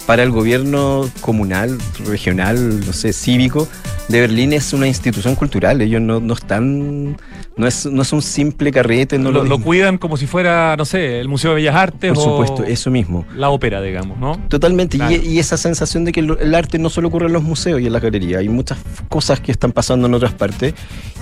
para 0.09 0.23
el 0.23 0.31
gobierno 0.31 1.07
comunal, 1.21 1.77
regional, 2.03 2.79
no 2.83 2.93
sé, 2.93 3.13
cívico, 3.13 3.67
de 4.07 4.21
Berlín 4.21 4.53
es 4.53 4.73
una 4.73 4.87
institución 4.87 5.35
cultural, 5.35 5.79
ellos 5.81 6.01
no, 6.01 6.19
no 6.19 6.33
están, 6.33 7.15
no 7.55 7.67
es, 7.67 7.85
no 7.85 8.01
es 8.01 8.11
un 8.11 8.23
simple 8.23 8.71
carrete. 8.71 9.19
No 9.19 9.31
lo, 9.31 9.43
lo, 9.43 9.61
cuidan 9.61 9.99
como 9.99 10.17
si 10.17 10.25
fuera, 10.25 10.75
no 10.75 10.85
sé, 10.85 11.19
el 11.19 11.27
Museo 11.27 11.51
de 11.51 11.57
Bellas 11.57 11.75
Artes. 11.75 12.13
Por 12.13 12.23
supuesto, 12.23 12.63
eso 12.63 12.89
mismo. 12.89 13.23
La 13.35 13.51
ópera, 13.51 13.83
digamos, 13.83 14.17
¿no? 14.17 14.39
Totalmente, 14.47 14.97
y, 14.97 15.33
y, 15.33 15.37
esa 15.37 15.57
sensación 15.57 16.05
de 16.05 16.11
que 16.11 16.21
el 16.21 16.55
arte 16.55 16.79
no 16.79 16.89
solo 16.89 17.09
ocurre 17.09 17.27
en 17.27 17.33
los 17.33 17.43
museos 17.43 17.79
y 17.79 17.85
en 17.85 17.93
la 17.93 17.99
galería, 17.99 18.39
hay 18.39 18.49
muchas 18.49 18.79
cosas 19.09 19.39
que 19.41 19.51
están 19.51 19.73
pasando 19.73 20.07
en 20.07 20.15
otras 20.15 20.33
partes, 20.33 20.73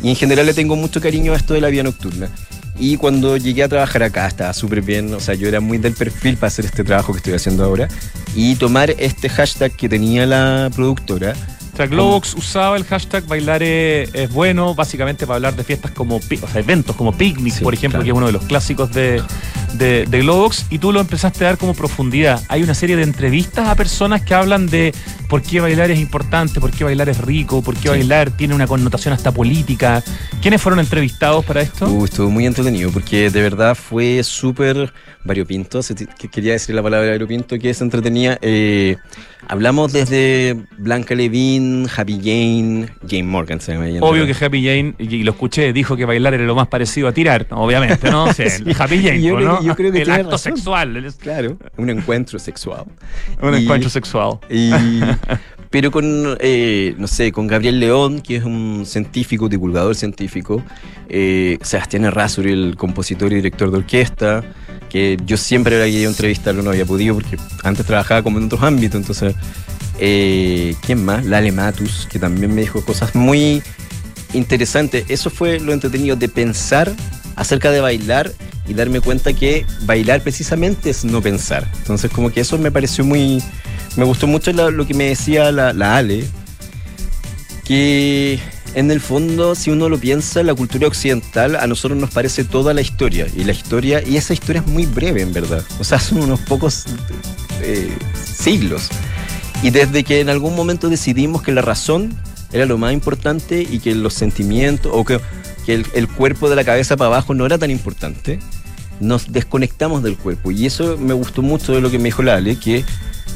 y 0.01 0.07
en 0.07 0.15
general 0.15 0.45
le 0.45 0.53
tengo 0.53 0.77
mucho 0.77 1.01
cariño 1.01 1.33
a 1.33 1.35
esto 1.35 1.53
de 1.53 1.59
la 1.59 1.67
vida 1.67 1.83
nocturna. 1.83 2.29
Y 2.79 2.97
cuando 2.97 3.37
llegué 3.37 3.63
a 3.63 3.67
trabajar 3.67 4.03
acá 4.03 4.27
estaba 4.27 4.53
súper 4.53 4.81
bien, 4.81 5.13
o 5.13 5.19
sea, 5.19 5.33
yo 5.35 5.47
era 5.47 5.59
muy 5.59 5.77
del 5.77 5.93
perfil 5.93 6.37
para 6.37 6.47
hacer 6.47 6.65
este 6.65 6.83
trabajo 6.83 7.13
que 7.13 7.17
estoy 7.17 7.33
haciendo 7.33 7.63
ahora. 7.63 7.87
Y 8.35 8.55
tomar 8.55 8.91
este 8.97 9.29
hashtag 9.29 9.71
que 9.71 9.89
tenía 9.89 10.25
la 10.25 10.69
productora 10.75 11.33
sea, 11.77 11.87
Globox 11.87 12.33
usaba 12.33 12.75
el 12.75 12.83
hashtag 12.85 13.25
bailar 13.27 13.61
es, 13.61 14.31
bueno, 14.31 14.73
básicamente 14.73 15.27
para 15.27 15.35
hablar 15.35 15.55
de 15.55 15.63
fiestas 15.63 15.91
como, 15.91 16.15
o 16.17 16.21
sea, 16.21 16.59
eventos 16.59 16.95
como 16.95 17.15
Picnic, 17.15 17.61
por 17.61 17.73
ejemplo, 17.73 18.01
que 18.01 18.09
es 18.09 18.15
uno 18.15 18.25
de 18.25 18.31
los 18.31 18.43
clásicos 18.45 18.91
de, 18.93 19.21
de, 19.73 20.05
Globox, 20.05 20.65
y 20.69 20.79
tú 20.79 20.91
lo 20.91 20.99
empezaste 20.99 21.45
a 21.45 21.49
dar 21.49 21.57
como 21.57 21.73
profundidad. 21.73 22.41
Hay 22.49 22.63
una 22.63 22.73
serie 22.73 22.95
de 22.95 23.03
entrevistas 23.03 23.67
a 23.67 23.75
personas 23.75 24.23
que 24.23 24.33
hablan 24.33 24.65
de 24.67 24.93
por 25.27 25.41
qué 25.41 25.59
bailar 25.59 25.91
es 25.91 25.99
importante, 25.99 26.59
por 26.59 26.71
qué 26.71 26.83
bailar 26.83 27.09
es 27.09 27.19
rico, 27.19 27.61
por 27.61 27.75
qué 27.75 27.89
bailar 27.89 28.31
tiene 28.31 28.55
una 28.55 28.65
connotación 28.65 29.13
hasta 29.13 29.31
política. 29.31 30.03
¿Quiénes 30.41 30.61
fueron 30.61 30.79
entrevistados 30.79 31.45
para 31.45 31.61
esto? 31.61 31.87
Uh, 31.87 32.05
estuvo 32.05 32.29
muy 32.29 32.45
entretenido, 32.45 32.91
porque 32.91 33.29
de 33.29 33.41
verdad 33.41 33.75
fue 33.75 34.23
súper 34.23 34.93
variopinto. 35.27 35.81
Quería 36.31 36.53
decir 36.53 36.73
la 36.73 36.81
palabra 36.81 37.11
variopinto, 37.11 37.59
que 37.59 37.69
es 37.69 37.81
entretenida. 37.81 38.37
Eh, 38.41 38.97
hablamos 39.47 39.93
desde 39.93 40.57
Blanca 40.77 41.13
Levin, 41.13 41.87
Happy 41.95 42.17
Jane, 42.17 42.89
Jane 43.07 43.23
Morgan 43.23 43.61
se 43.61 43.73
llama 43.73 43.85
Obvio 44.01 44.25
que 44.25 44.33
Happy 44.33 44.65
Jane, 44.65 44.95
y 44.97 45.23
lo 45.23 45.31
escuché, 45.31 45.73
dijo 45.73 45.95
que 45.95 46.05
bailar 46.05 46.33
era 46.33 46.43
lo 46.45 46.55
más 46.55 46.67
parecido 46.67 47.07
a 47.07 47.11
tirar, 47.11 47.47
obviamente, 47.51 48.09
¿no? 48.09 48.25
Happy 48.79 49.03
Jane, 49.03 49.21
yo, 49.21 49.39
¿no? 49.39 49.61
yo 49.61 49.75
creo 49.75 49.91
que 49.91 50.01
El 50.01 50.11
acto 50.11 50.37
sexual. 50.37 51.05
Claro, 51.19 51.57
un 51.77 51.89
encuentro 51.89 52.39
sexual. 52.39 52.85
Un 53.41 53.55
encuentro 53.55 53.89
sexual. 53.89 54.39
pero 55.69 55.91
con, 55.91 56.37
eh, 56.39 56.95
no 56.97 57.07
sé, 57.07 57.31
con 57.31 57.47
Gabriel 57.47 57.79
León, 57.79 58.21
que 58.21 58.37
es 58.37 58.43
un 58.43 58.83
científico, 58.85 59.49
divulgador 59.49 59.95
científico, 59.95 60.63
eh, 61.09 61.57
Sebastián 61.61 62.05
Errázuri, 62.05 62.51
el 62.51 62.75
compositor 62.77 63.31
y 63.31 63.35
director 63.35 63.71
de 63.71 63.77
orquesta, 63.77 64.43
que 64.89 65.17
yo 65.25 65.37
siempre 65.37 65.75
era 65.75 65.85
que 65.85 66.03
entrevistarlo, 66.03 66.63
no 66.63 66.69
había 66.69 66.85
podido 66.85 67.15
porque 67.15 67.37
antes 67.63 67.85
trabajaba 67.85 68.23
como 68.23 68.39
en 68.39 68.45
otros 68.45 68.63
ámbitos, 68.63 68.99
entonces 68.99 69.35
eh, 69.99 70.75
¿Quién 70.81 71.03
más? 71.03 71.25
Lale 71.25 71.51
Matus, 71.51 72.07
que 72.11 72.19
también 72.19 72.53
me 72.53 72.61
dijo 72.61 72.83
cosas 72.83 73.15
muy 73.15 73.63
interesantes. 74.33 75.05
Eso 75.09 75.29
fue 75.29 75.59
lo 75.59 75.73
entretenido 75.73 76.15
de 76.15 76.29
pensar 76.29 76.91
acerca 77.35 77.71
de 77.71 77.81
bailar 77.81 78.31
y 78.67 78.73
darme 78.73 79.01
cuenta 79.01 79.33
que 79.33 79.65
bailar 79.83 80.21
precisamente 80.21 80.89
es 80.89 81.05
no 81.05 81.21
pensar. 81.21 81.69
Entonces 81.77 82.11
como 82.11 82.31
que 82.31 82.41
eso 82.41 82.57
me 82.57 82.71
pareció 82.71 83.03
muy... 83.03 83.41
Me 83.95 84.03
gustó 84.03 84.27
mucho 84.27 84.51
lo 84.53 84.85
que 84.87 84.93
me 84.93 85.05
decía 85.05 85.51
la, 85.51 85.97
Ale, 85.97 86.25
que 87.65 88.39
en 88.75 88.91
el 88.91 89.01
fondo, 89.01 89.55
si 89.55 89.71
uno 89.71 89.89
lo 89.89 89.97
piensa, 89.97 90.43
la 90.43 90.53
cultura 90.53 90.87
occidental 90.87 91.55
a 91.55 91.65
nosotros 91.67 91.99
nos 91.99 92.11
parece 92.11 92.43
toda 92.43 92.73
la 92.73 92.81
historia. 92.81 93.27
Y 93.35 93.43
la 93.43 93.51
historia, 93.51 94.03
y 94.05 94.17
esa 94.17 94.33
historia 94.33 94.61
es 94.61 94.67
muy 94.67 94.85
breve 94.85 95.21
en 95.21 95.33
verdad. 95.33 95.63
O 95.79 95.83
sea, 95.83 95.99
son 95.99 96.19
unos 96.19 96.39
pocos 96.41 96.85
eh, 97.61 97.91
siglos. 98.23 98.89
Y 99.63 99.71
desde 99.71 100.03
que 100.03 100.19
en 100.19 100.29
algún 100.29 100.55
momento 100.55 100.89
decidimos 100.89 101.41
que 101.41 101.51
la 101.51 101.61
razón 101.61 102.15
era 102.51 102.65
lo 102.65 102.77
más 102.77 102.93
importante 102.93 103.61
y 103.69 103.79
que 103.79 103.95
los 103.95 104.13
sentimientos 104.13 104.91
o 104.93 105.03
que, 105.03 105.19
el, 105.67 106.07
cuerpo 106.07 106.49
de 106.49 106.55
la 106.55 106.63
cabeza 106.63 106.95
para 106.95 107.07
abajo 107.07 107.33
no 107.33 107.45
era 107.45 107.57
tan 107.57 107.71
importante, 107.71 108.39
nos 108.99 109.31
desconectamos 109.31 110.01
del 110.03 110.15
cuerpo. 110.15 110.51
Y 110.51 110.65
eso 110.65 110.97
me 110.97 111.13
gustó 111.13 111.41
mucho 111.41 111.73
de 111.73 111.81
lo 111.81 111.91
que 111.91 111.97
me 111.97 112.05
dijo 112.05 112.23
Lale, 112.23 112.57
que 112.57 112.85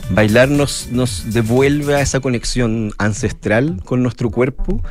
bailar 0.09 0.49
nos, 0.49 0.89
devuelve 1.33 1.95
a 1.95 2.01
esa 2.01 2.19
conexión 2.19 2.91
ancestral 2.97 3.81
con 3.85 4.03
nuestro 4.03 4.29
cuerpo 4.29 4.81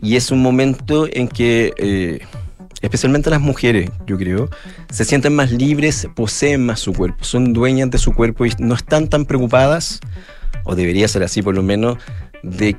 y 0.00 0.16
es 0.16 0.30
un 0.30 0.42
momento 0.42 1.06
en 1.10 1.28
que... 1.28 1.72
Eh, 1.76 2.20
especialmente 2.82 3.30
las 3.30 3.40
mujeres, 3.40 3.90
yo 4.06 4.18
creo, 4.18 4.50
se 4.90 5.04
sienten 5.04 5.34
más 5.34 5.50
libres, 5.50 6.06
poseen 6.14 6.66
más 6.66 6.78
su 6.78 6.92
cuerpo, 6.92 7.24
son 7.24 7.52
dueñas 7.52 7.90
de 7.90 7.98
su 7.98 8.12
cuerpo 8.12 8.44
y 8.44 8.52
no 8.58 8.74
están 8.74 9.08
tan 9.08 9.24
preocupadas 9.24 9.98
o 10.64 10.74
debería 10.74 11.08
ser 11.08 11.22
así 11.22 11.42
por 11.42 11.54
lo 11.54 11.62
menos, 11.62 11.98
de, 12.42 12.76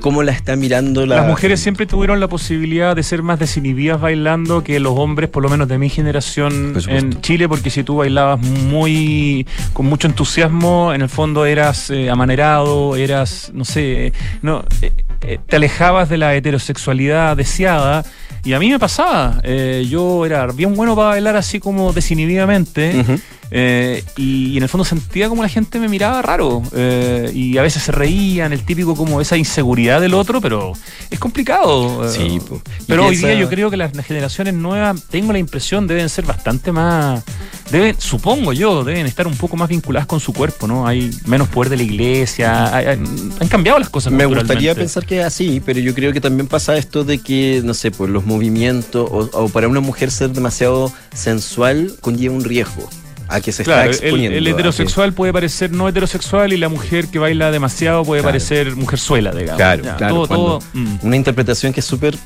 cómo 0.00 0.22
la 0.22 0.32
está 0.32 0.56
mirando 0.56 1.06
la... 1.06 1.16
Las 1.16 1.26
mujeres 1.26 1.60
siempre 1.60 1.86
tuvieron 1.86 2.20
la 2.20 2.28
posibilidad 2.28 2.96
de 2.96 3.02
ser 3.02 3.22
más 3.22 3.38
desinhibidas 3.38 4.00
bailando 4.00 4.62
que 4.62 4.80
los 4.80 4.96
hombres, 4.96 5.28
por 5.30 5.42
lo 5.42 5.48
menos 5.48 5.68
de 5.68 5.78
mi 5.78 5.88
generación 5.88 6.74
en 6.88 7.20
Chile, 7.20 7.48
porque 7.48 7.70
si 7.70 7.84
tú 7.84 7.96
bailabas 7.96 8.40
muy 8.40 9.46
con 9.72 9.86
mucho 9.86 10.06
entusiasmo, 10.06 10.92
en 10.94 11.02
el 11.02 11.08
fondo 11.08 11.44
eras 11.46 11.90
eh, 11.90 12.10
amanerado, 12.10 12.96
eras, 12.96 13.50
no 13.54 13.64
sé, 13.64 14.12
no, 14.42 14.64
eh, 14.82 14.92
eh, 15.22 15.38
te 15.46 15.56
alejabas 15.56 16.08
de 16.08 16.18
la 16.18 16.34
heterosexualidad 16.34 17.36
deseada. 17.36 18.04
Y 18.42 18.54
a 18.54 18.58
mí 18.58 18.70
me 18.70 18.78
pasaba, 18.78 19.42
yo 19.86 20.24
era 20.24 20.46
bien 20.46 20.74
bueno 20.74 20.96
para 20.96 21.08
bailar 21.08 21.36
así 21.36 21.60
como 21.60 21.92
desinhibidamente. 21.92 23.04
Eh, 23.50 24.04
y, 24.16 24.56
en 24.56 24.62
el 24.62 24.68
fondo 24.68 24.84
sentía 24.84 25.28
como 25.28 25.42
la 25.42 25.48
gente 25.48 25.78
me 25.78 25.88
miraba 25.88 26.22
raro. 26.22 26.62
Eh, 26.72 27.30
y 27.34 27.58
a 27.58 27.62
veces 27.62 27.82
se 27.82 27.92
reían, 27.92 28.52
el 28.52 28.64
típico 28.64 28.94
como 28.94 29.20
esa 29.20 29.36
inseguridad 29.36 30.00
del 30.00 30.14
otro, 30.14 30.40
pero 30.40 30.72
es 31.10 31.18
complicado. 31.18 32.06
Eh. 32.06 32.10
Sí, 32.10 32.38
pero 32.86 33.06
hoy 33.06 33.16
día 33.16 33.34
yo 33.34 33.48
creo 33.48 33.70
que 33.70 33.76
las, 33.76 33.92
generaciones 34.06 34.54
nuevas, 34.54 35.02
tengo 35.08 35.32
la 35.32 35.38
impresión, 35.38 35.86
deben 35.86 36.08
ser 36.08 36.24
bastante 36.24 36.72
más. 36.72 37.22
Deben, 37.70 37.94
supongo 38.00 38.52
yo, 38.52 38.82
deben 38.82 39.06
estar 39.06 39.26
un 39.26 39.36
poco 39.36 39.56
más 39.56 39.68
vinculadas 39.68 40.06
con 40.06 40.18
su 40.18 40.32
cuerpo, 40.32 40.66
¿no? 40.66 40.86
Hay 40.88 41.10
menos 41.26 41.48
poder 41.48 41.70
de 41.70 41.76
la 41.76 41.82
iglesia, 41.84 42.76
han 42.76 43.48
cambiado 43.48 43.78
las 43.78 43.88
cosas. 43.88 44.12
Me 44.12 44.26
gustaría 44.26 44.74
pensar 44.74 45.06
que 45.06 45.20
es 45.20 45.26
así, 45.26 45.62
pero 45.64 45.78
yo 45.78 45.94
creo 45.94 46.12
que 46.12 46.20
también 46.20 46.48
pasa 46.48 46.76
esto 46.76 47.04
de 47.04 47.18
que, 47.18 47.62
no 47.64 47.74
sé, 47.74 47.92
pues 47.92 48.10
los 48.10 48.26
movimientos, 48.26 49.08
o 49.10 49.48
para 49.50 49.68
una 49.68 49.80
mujer 49.80 50.10
ser 50.10 50.30
demasiado 50.30 50.92
sensual 51.14 51.94
conlleva 52.00 52.34
un 52.34 52.44
riesgo 52.44 52.88
a 53.30 53.40
que 53.40 53.52
se 53.52 53.62
está 53.62 53.86
exponiendo. 53.86 54.36
El, 54.36 54.46
heterosexual 54.46 55.12
puede 55.12 55.32
parecer 55.32 55.70
no 55.70 55.88
heterosexual 55.88 56.52
y 56.52 56.56
la 56.56 56.68
mujer 56.68 57.06
que 57.06 57.18
baila 57.18 57.50
demasiado 57.50 58.04
puede 58.04 58.22
parecer 58.22 58.76
mujerzuela, 58.76 59.30
digamos. 59.32 59.56
Claro, 59.56 60.26
claro. 60.26 60.58
Mm. 60.72 60.96
Una 61.02 61.16
interpretación 61.16 61.72
que 61.72 61.80
es 61.80 61.86
súper 61.86 62.16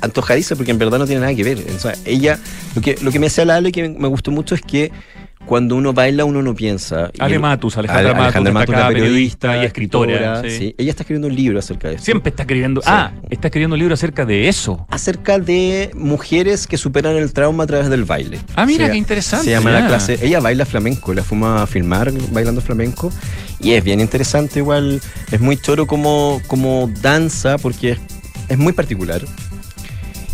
antojadiza 0.00 0.56
porque 0.56 0.72
en 0.72 0.78
verdad 0.78 0.98
no 0.98 1.06
tiene 1.06 1.20
nada 1.20 1.34
que 1.34 1.44
ver. 1.44 1.64
O 1.74 1.78
sea, 1.78 1.94
ella, 2.04 2.38
lo 2.74 2.82
que, 2.82 2.98
lo 3.00 3.10
que 3.12 3.18
me 3.18 3.26
decía 3.26 3.44
la 3.44 3.56
Ale 3.56 3.70
que 3.70 3.88
me 3.88 4.08
gustó 4.08 4.30
mucho 4.30 4.54
es 4.54 4.62
que 4.62 4.90
cuando 5.46 5.76
uno 5.76 5.92
baila 5.92 6.24
uno 6.24 6.42
no 6.42 6.54
piensa. 6.54 7.10
Ale 7.18 7.38
Matus, 7.38 7.76
Alejandra, 7.76 8.14
Matus, 8.52 8.74
periodista 8.74 9.62
y 9.62 9.66
escritora. 9.66 10.42
sí. 10.48 10.74
Ella 10.78 10.90
está 10.90 11.02
escribiendo 11.02 11.28
un 11.28 11.34
libro 11.34 11.58
acerca 11.58 11.88
de 11.88 11.94
eso. 11.96 12.04
Siempre 12.04 12.30
está 12.30 12.42
escribiendo. 12.42 12.80
Ah, 12.86 13.12
está 13.30 13.48
escribiendo 13.48 13.74
un 13.74 13.80
libro 13.80 13.94
acerca 13.94 14.24
de 14.24 14.48
eso. 14.48 14.86
Acerca 14.88 15.38
de 15.38 15.90
mujeres 15.94 16.66
que 16.66 16.76
superan 16.76 17.16
el 17.16 17.32
trauma 17.32 17.64
a 17.64 17.66
través 17.66 17.88
del 17.90 18.04
baile. 18.04 18.38
Ah, 18.54 18.66
mira, 18.66 18.90
qué 18.90 18.96
interesante. 18.96 19.46
Se 19.46 19.50
llama 19.50 19.70
la 19.70 19.86
clase. 19.86 20.18
Ella 20.22 20.40
baila 20.40 20.64
flamenco, 20.64 21.12
la 21.14 21.22
fuma 21.22 21.62
a 21.62 21.66
filmar 21.66 22.12
bailando 22.30 22.60
flamenco. 22.60 23.12
Y 23.60 23.72
es 23.72 23.84
bien 23.84 24.00
interesante, 24.00 24.58
igual. 24.58 25.00
Es 25.30 25.40
muy 25.40 25.56
choro 25.56 25.86
como, 25.86 26.40
como 26.46 26.90
danza, 27.00 27.58
porque 27.58 27.96
es 28.48 28.58
muy 28.58 28.72
particular. 28.72 29.22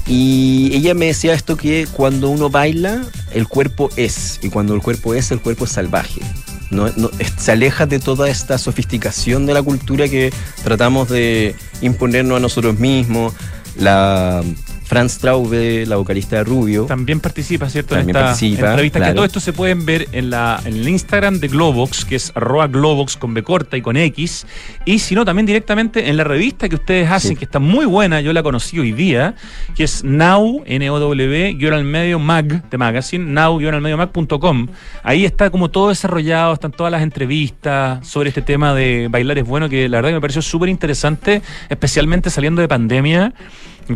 Y 0.08 0.70
ella 0.74 0.94
me 0.94 1.06
decía 1.06 1.34
esto 1.34 1.56
que 1.56 1.86
cuando 1.92 2.30
uno 2.30 2.48
baila, 2.48 3.02
el 3.34 3.46
cuerpo 3.46 3.90
es, 3.96 4.40
y 4.42 4.48
cuando 4.48 4.74
el 4.74 4.80
cuerpo 4.80 5.14
es, 5.14 5.30
el 5.30 5.40
cuerpo 5.40 5.66
es 5.66 5.72
salvaje. 5.72 6.22
No, 6.70 6.90
se 7.36 7.52
aleja 7.52 7.86
de 7.86 7.98
toda 7.98 8.28
esta 8.28 8.58
sofisticación 8.58 9.46
de 9.46 9.54
la 9.54 9.62
cultura 9.62 10.08
que 10.08 10.32
tratamos 10.64 11.08
de 11.08 11.54
imponernos 11.82 12.38
a 12.38 12.40
nosotros 12.40 12.78
mismos. 12.78 13.34
La, 13.76 14.42
Franz 14.88 15.18
Traube, 15.18 15.84
la 15.86 15.96
vocalista 15.96 16.36
de 16.36 16.44
Rubio. 16.44 16.86
También 16.86 17.20
participa, 17.20 17.68
¿cierto? 17.68 17.94
en 17.94 18.08
esta 18.08 18.30
entrevista. 18.30 19.04
Que 19.04 19.12
todo 19.12 19.26
esto 19.26 19.38
se 19.38 19.52
pueden 19.52 19.84
ver 19.84 20.08
en, 20.12 20.30
la, 20.30 20.58
en 20.64 20.74
el 20.74 20.88
Instagram 20.88 21.40
de 21.40 21.48
Globox, 21.48 22.06
que 22.06 22.16
es 22.16 22.32
arroba 22.34 22.68
Globox 22.68 23.18
con 23.18 23.34
B 23.34 23.42
corta 23.42 23.76
y 23.76 23.82
con 23.82 23.98
X. 23.98 24.46
Y 24.86 25.00
si 25.00 25.14
no, 25.14 25.26
también 25.26 25.44
directamente 25.44 26.08
en 26.08 26.16
la 26.16 26.24
revista 26.24 26.70
que 26.70 26.76
ustedes 26.76 27.10
hacen, 27.10 27.36
que 27.36 27.44
está 27.44 27.58
muy 27.58 27.84
buena, 27.84 28.22
yo 28.22 28.32
la 28.32 28.42
conocí 28.42 28.78
hoy 28.78 28.92
día, 28.92 29.34
que 29.76 29.84
es 29.84 30.04
Now, 30.04 30.62
N-O-W, 30.64 31.54
guion 31.58 31.74
al 31.74 31.84
medio 31.84 32.18
mag, 32.18 32.70
de 32.70 32.78
magazine, 32.78 33.26
now, 33.26 33.58
al 33.58 33.82
medio 33.82 33.98
mag.com. 33.98 34.68
Ahí 35.02 35.26
está 35.26 35.50
como 35.50 35.70
todo 35.70 35.90
desarrollado, 35.90 36.54
están 36.54 36.72
todas 36.72 36.90
las 36.90 37.02
entrevistas 37.02 38.08
sobre 38.08 38.30
este 38.30 38.40
tema 38.40 38.72
de 38.72 39.08
bailar 39.10 39.36
es 39.36 39.46
bueno, 39.46 39.68
que 39.68 39.86
la 39.90 39.98
verdad 39.98 40.08
que 40.10 40.14
me 40.14 40.20
pareció 40.22 40.40
súper 40.40 40.70
interesante, 40.70 41.42
especialmente 41.68 42.30
saliendo 42.30 42.62
de 42.62 42.68
pandemia 42.68 43.34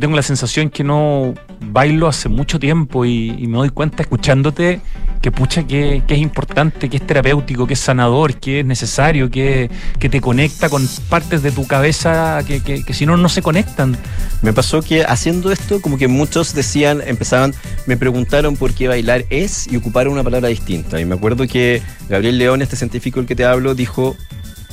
tengo 0.01 0.17
la 0.17 0.23
sensación 0.23 0.71
que 0.71 0.85
no 0.85 1.35
bailo 1.61 2.09
hace 2.09 2.29
mucho 2.29 2.59
tiempo 2.59 3.05
y, 3.05 3.47
me 3.47 3.59
doy 3.59 3.71
cuenta 3.71 4.03
escuchándote 4.03 4.81
que 5.21 5.31
pucha, 5.31 5.67
que, 5.67 6.03
es 6.09 6.19
importante, 6.19 6.89
que 6.89 6.97
es 6.97 7.07
terapéutico, 7.07 7.67
que 7.67 7.75
es 7.75 7.81
sanador, 7.81 8.35
que 8.35 8.61
es 8.61 8.67
necesario, 8.67 9.31
que, 9.31 9.71
que 9.99 10.09
te 10.09 10.21
conecta 10.21 10.69
con 10.69 10.89
partes 11.09 11.43
de 11.43 11.53
tu 11.53 11.67
cabeza 11.67 12.41
que, 12.47 12.61
que 12.63 12.95
si 12.95 13.07
no, 13.07 13.17
no 13.17 13.29
se 13.29 13.43
conectan. 13.43 13.97
Me 14.41 14.53
pasó 14.53 14.83
que 14.83 15.05
haciendo 15.05 15.53
esto, 15.53 15.81
como 15.81 15.99
que 15.99 16.09
muchos 16.09 16.55
decían, 16.55 17.03
empezaban, 17.07 17.55
me 17.87 17.97
preguntaron 17.97 18.57
por 18.57 18.75
qué 18.75 18.89
bailar 18.89 19.25
es 19.31 19.71
y 19.71 19.77
ocuparon 19.77 20.15
una 20.15 20.25
palabra 20.25 20.49
distinta. 20.49 21.01
Y 21.01 21.05
me 21.05 21.15
acuerdo 21.15 21.47
que 21.47 21.83
Gabriel 22.09 22.39
León, 22.39 22.63
este 22.63 22.77
científico 22.77 23.21
del 23.21 23.27
que 23.27 23.37
te 23.37 23.45
hablo, 23.45 23.75
dijo 23.75 24.17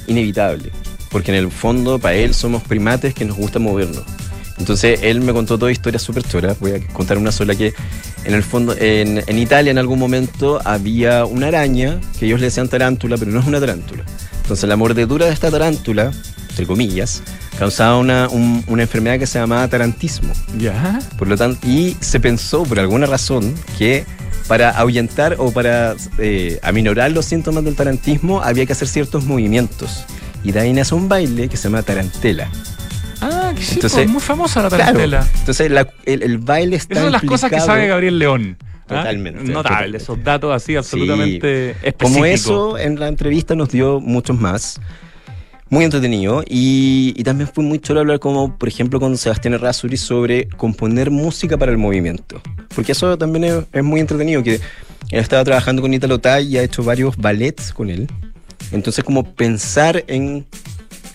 inevitable. 0.07 0.71
Porque 1.11 1.31
en 1.31 1.37
el 1.37 1.51
fondo, 1.51 1.99
para 1.99 2.15
él, 2.15 2.33
somos 2.33 2.63
primates 2.63 3.13
que 3.13 3.25
nos 3.25 3.37
gusta 3.37 3.59
movernos. 3.59 4.03
Entonces 4.59 4.99
él 5.03 5.21
me 5.21 5.33
contó 5.33 5.57
toda 5.57 5.71
historia 5.71 5.99
súper 5.99 6.23
chora. 6.23 6.55
Voy 6.59 6.73
a 6.73 6.87
contar 6.87 7.17
una 7.17 7.31
sola 7.31 7.55
que 7.55 7.73
en 8.25 8.33
el 8.33 8.43
fondo, 8.43 8.75
en, 8.77 9.23
en, 9.25 9.39
Italia 9.39 9.71
en 9.71 9.77
algún 9.77 9.97
momento 9.97 10.59
había 10.65 11.25
una 11.25 11.47
araña 11.47 11.99
que 12.19 12.25
ellos 12.25 12.39
le 12.39 12.47
decían 12.47 12.67
tarántula, 12.67 13.17
pero 13.17 13.31
no 13.31 13.39
es 13.39 13.47
una 13.47 13.59
tarántula. 13.59 14.03
Entonces 14.41 14.67
la 14.67 14.75
mordedura 14.75 15.27
de 15.27 15.31
esta 15.31 15.49
tarántula, 15.49 16.11
entre 16.49 16.67
comillas, 16.67 17.23
causaba 17.57 17.97
una, 17.97 18.27
un, 18.29 18.63
una 18.67 18.83
enfermedad 18.83 19.17
que 19.17 19.27
se 19.27 19.39
llamaba 19.39 19.67
tarantismo. 19.67 20.33
Ya. 20.57 20.99
Por 21.17 21.27
lo 21.27 21.37
tanto, 21.37 21.67
y 21.67 21.95
se 21.99 22.19
pensó 22.19 22.63
por 22.63 22.79
alguna 22.79 23.05
razón 23.05 23.53
que 23.77 24.05
para 24.47 24.71
ahuyentar 24.71 25.35
o 25.37 25.51
para 25.51 25.95
eh, 26.17 26.59
aminorar 26.63 27.11
los 27.11 27.25
síntomas 27.25 27.63
del 27.63 27.75
tarantismo 27.75 28.41
había 28.41 28.65
que 28.65 28.73
hacer 28.73 28.87
ciertos 28.87 29.23
movimientos. 29.23 30.03
Y 30.43 30.51
de 30.51 30.61
ahí 30.61 30.73
nace 30.73 30.95
un 30.95 31.07
baile 31.07 31.47
que 31.47 31.55
se 31.55 31.65
llama 31.65 31.83
tarantela. 31.83 32.49
Ah, 33.21 33.51
que 33.55 33.63
sí, 33.63 33.75
entonces, 33.75 33.99
pues, 33.99 34.09
muy 34.09 34.21
famosa 34.21 34.61
la 34.61 34.69
tarantela. 34.69 35.19
Claro, 35.19 35.39
entonces 35.39 35.71
la, 35.71 35.87
el, 36.05 36.23
el, 36.23 36.37
baile 36.37 36.75
está 36.77 36.93
Esas 36.93 37.03
son 37.03 37.11
las 37.11 37.23
cosas 37.23 37.51
que 37.51 37.59
sabe 37.59 37.87
Gabriel 37.87 38.19
León. 38.19 38.57
Totalmente. 38.87 39.41
¿Ah? 39.41 39.53
Notable, 39.53 39.97
esos 39.97 40.23
datos 40.23 40.53
así 40.53 40.75
absolutamente 40.75 41.73
sí. 41.73 41.79
específicos. 41.83 42.11
Como 42.11 42.25
eso, 42.25 42.77
en 42.77 42.99
la 42.99 43.07
entrevista 43.07 43.55
nos 43.55 43.69
dio 43.69 43.99
muchos 43.99 44.39
más. 44.39 44.81
Muy 45.69 45.85
entretenido. 45.85 46.43
Y, 46.47 47.13
y 47.15 47.23
también 47.23 47.47
fue 47.53 47.63
muy 47.63 47.77
chulo 47.79 47.99
hablar, 47.99 48.19
como 48.19 48.57
por 48.57 48.67
ejemplo, 48.67 48.99
con 48.99 49.15
Sebastián 49.17 49.53
Errázuri 49.53 49.97
sobre 49.97 50.47
componer 50.49 51.11
música 51.11 51.57
para 51.57 51.71
el 51.71 51.77
movimiento. 51.77 52.41
Porque 52.73 52.93
eso 52.93 53.15
también 53.17 53.43
es, 53.43 53.63
es 53.71 53.83
muy 53.83 53.99
entretenido. 53.99 54.41
Que 54.41 54.55
él 54.55 55.19
estaba 55.19 55.43
trabajando 55.43 55.83
con 55.83 55.93
Italo 55.93 56.17
Tai 56.17 56.43
y 56.43 56.57
ha 56.57 56.63
hecho 56.63 56.83
varios 56.83 57.15
ballets 57.17 57.71
con 57.71 57.91
él. 57.91 58.07
Entonces, 58.71 59.03
como 59.03 59.23
pensar 59.23 60.03
en 60.07 60.45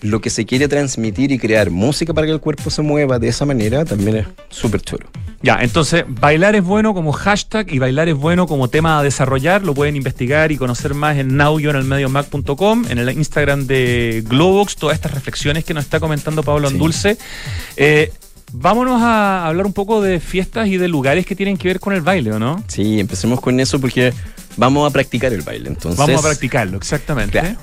lo 0.04 0.20
que 0.20 0.28
se 0.28 0.44
quiere 0.44 0.68
transmitir 0.68 1.32
y 1.32 1.38
crear 1.38 1.70
música 1.70 2.12
para 2.12 2.26
que 2.26 2.32
el 2.34 2.40
cuerpo 2.40 2.68
se 2.68 2.82
mueva 2.82 3.18
de 3.18 3.28
esa 3.28 3.46
manera 3.46 3.86
también 3.86 4.18
es 4.18 4.26
súper 4.50 4.82
chulo. 4.82 5.06
Ya, 5.42 5.58
entonces, 5.62 6.04
bailar 6.06 6.54
es 6.56 6.62
bueno 6.62 6.92
como 6.92 7.12
hashtag 7.12 7.72
y 7.72 7.78
bailar 7.78 8.08
es 8.08 8.14
bueno 8.14 8.46
como 8.46 8.68
tema 8.68 8.98
a 8.98 9.02
desarrollar. 9.02 9.62
Lo 9.62 9.74
pueden 9.74 9.96
investigar 9.96 10.52
y 10.52 10.58
conocer 10.58 10.92
más 10.92 11.16
en 11.16 11.36
naudio 11.36 11.70
en 11.70 11.76
el 11.76 11.84
mediomac.com, 11.84 12.84
en 12.88 12.98
el 12.98 13.10
Instagram 13.10 13.66
de 13.66 14.22
Globox, 14.26 14.76
todas 14.76 14.94
estas 14.94 15.12
reflexiones 15.12 15.64
que 15.64 15.72
nos 15.72 15.84
está 15.84 16.00
comentando 16.00 16.42
Pablo 16.42 16.68
Andulce. 16.68 17.14
Sí. 17.14 17.20
Eh, 17.76 18.12
Vámonos 18.56 19.02
a 19.02 19.48
hablar 19.48 19.66
un 19.66 19.72
poco 19.72 20.00
de 20.00 20.20
fiestas 20.20 20.68
y 20.68 20.76
de 20.76 20.86
lugares 20.86 21.26
que 21.26 21.34
tienen 21.34 21.56
que 21.56 21.66
ver 21.66 21.80
con 21.80 21.92
el 21.92 22.02
baile, 22.02 22.30
¿o 22.30 22.38
no? 22.38 22.62
Sí, 22.68 23.00
empecemos 23.00 23.40
con 23.40 23.58
eso 23.58 23.80
porque 23.80 24.12
vamos 24.56 24.88
a 24.88 24.92
practicar 24.92 25.32
el 25.32 25.42
baile. 25.42 25.68
Entonces, 25.68 25.98
vamos 25.98 26.20
a 26.20 26.28
practicarlo, 26.28 26.76
exactamente. 26.76 27.40
Claro. 27.40 27.58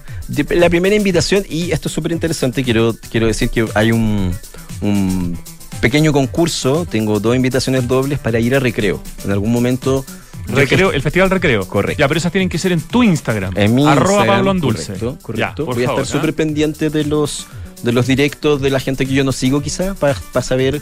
La 0.52 0.70
primera 0.70 0.96
invitación, 0.96 1.46
y 1.50 1.72
esto 1.72 1.88
es 1.88 1.94
súper 1.94 2.12
interesante, 2.12 2.64
quiero, 2.64 2.96
quiero 3.10 3.28
decir 3.28 3.50
que 3.50 3.66
hay 3.74 3.92
un, 3.92 4.34
un 4.82 5.38
pequeño 5.82 6.14
concurso, 6.14 6.86
tengo 6.90 7.20
dos 7.20 7.36
invitaciones 7.36 7.88
dobles 7.88 8.20
para 8.20 8.40
ir 8.40 8.56
a 8.56 8.60
recreo. 8.60 9.02
En 9.26 9.32
algún 9.32 9.52
momento 9.52 10.06
Recreo, 10.48 10.92
el 10.92 11.02
Festival 11.02 11.30
Recreo. 11.30 11.68
Correcto. 11.68 12.00
Ya, 12.00 12.08
pero 12.08 12.18
esas 12.18 12.32
tienen 12.32 12.50
que 12.50 12.58
ser 12.58 12.72
en 12.72 12.82
tu 12.82 13.04
Instagram. 13.04 13.54
En 13.56 13.76
mi 13.76 13.86
Arroba 13.88 14.12
Instagram, 14.12 14.36
Pablo 14.36 14.52
Andulce. 14.52 14.94
Correcto, 14.94 15.18
correcto. 15.22 15.66
Ya, 15.66 15.74
Voy 15.74 15.84
a 15.84 15.88
favor, 15.88 16.04
estar 16.04 16.20
súper 16.20 16.32
¿ah? 16.32 16.36
pendiente 16.36 16.90
de 16.90 17.06
los, 17.06 17.48
de 17.84 17.92
los 17.92 18.08
directos 18.08 18.62
de 18.62 18.70
la 18.70 18.80
gente 18.80 19.06
que 19.06 19.14
yo 19.14 19.24
no 19.24 19.32
sigo 19.32 19.62
quizá, 19.62 19.94
para 19.96 20.16
pa 20.34 20.42
saber 20.42 20.82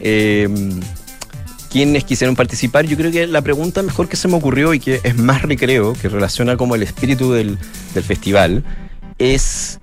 eh, 0.00 0.48
quiénes 1.70 2.04
quisieron 2.04 2.36
participar. 2.36 2.86
Yo 2.86 2.96
creo 2.96 3.10
que 3.10 3.26
la 3.26 3.42
pregunta 3.42 3.82
mejor 3.82 4.08
que 4.08 4.16
se 4.16 4.28
me 4.28 4.34
ocurrió 4.34 4.74
y 4.74 4.80
que 4.80 5.00
es 5.02 5.16
más 5.16 5.42
recreo, 5.42 5.92
que 5.94 6.08
relaciona 6.08 6.56
como 6.56 6.74
el 6.74 6.82
espíritu 6.82 7.32
del, 7.32 7.58
del 7.94 8.04
festival, 8.04 8.64
es 9.18 9.80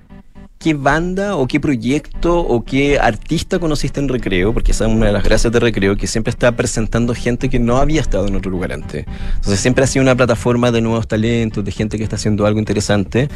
qué 0.60 0.74
banda 0.74 1.36
o 1.36 1.48
qué 1.48 1.60
proyecto 1.60 2.40
o 2.40 2.64
qué 2.64 3.00
artista 3.00 3.60
conociste 3.60 4.00
en 4.00 4.10
Recreo, 4.10 4.54
porque 4.54 4.72
esa 4.72 4.86
es 4.86 4.92
una 4.92 5.06
de 5.06 5.12
las 5.12 5.24
gracias 5.24 5.54
de 5.54 5.60
Recreo, 5.60 5.96
que 5.96 6.08
siempre 6.08 6.32
está 6.32 6.52
presentando 6.54 7.14
gente 7.14 7.50
que 7.50 7.60
no 7.60 7.78
había 7.78 8.02
estado 8.02 8.28
en 8.28 8.36
otro 8.36 8.50
lugar 8.50 8.74
antes. 8.74 9.06
Entonces 9.36 9.60
siempre 9.60 9.84
ha 9.84 9.88
sido 9.88 10.04
una 10.04 10.16
plataforma 10.16 10.72
de 10.72 10.82
nuevos 10.82 11.08
talentos, 11.08 11.64
de 11.64 11.72
gente 11.72 11.98
que 11.98 12.04
está 12.04 12.16
haciendo 12.16 12.46
algo 12.46 12.60
interesante. 12.60 13.30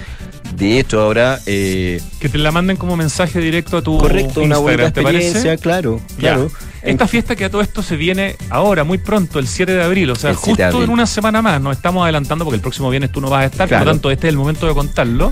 De 0.56 0.80
hecho, 0.80 1.02
ahora... 1.02 1.40
Eh, 1.46 2.02
que 2.20 2.30
te 2.30 2.38
la 2.38 2.52
manden 2.52 2.78
como 2.78 2.98
mensaje 2.98 3.40
directo 3.40 3.78
a 3.78 3.82
tu 3.82 3.98
correcto, 3.98 4.42
Instagram, 4.42 4.46
una 4.46 4.58
buena 4.58 4.92
¿te 4.92 5.02
parece? 5.02 5.28
experiencia, 5.28 5.58
claro, 5.58 6.02
claro. 6.18 6.52
Esta 6.84 7.08
fiesta 7.08 7.36
que 7.36 7.46
a 7.46 7.50
todo 7.50 7.62
esto 7.62 7.84
se 7.84 7.96
viene 7.96 8.36
ahora, 8.50 8.84
muy 8.84 8.98
pronto, 8.98 9.38
el 9.40 9.48
7 9.48 9.72
de 9.74 9.84
abril, 9.84 10.10
o 10.12 10.16
sea, 10.16 10.32
El 10.32 10.38
7 10.38 10.64
de 10.64 10.72
justo 10.72 10.84
en 10.84 10.90
una 10.90 11.06
semana 11.06 11.42
más. 11.42 11.62
Nos 11.62 11.78
estamos 11.78 12.04
adelantando 12.04 12.44
porque 12.46 12.56
el 12.56 12.62
próximo 12.62 12.90
viernes 12.90 13.12
tú 13.12 13.22
no 13.22 13.30
vas 13.30 13.44
a 13.44 13.46
estar, 13.46 13.68
Claro. 13.68 13.82
por 13.84 13.88
lo 13.88 13.94
tanto, 13.94 14.12
este 14.12 14.28
es 14.28 14.32
el 14.32 14.38
momento 14.38 14.68
de 14.68 14.74
contarlo. 14.74 15.32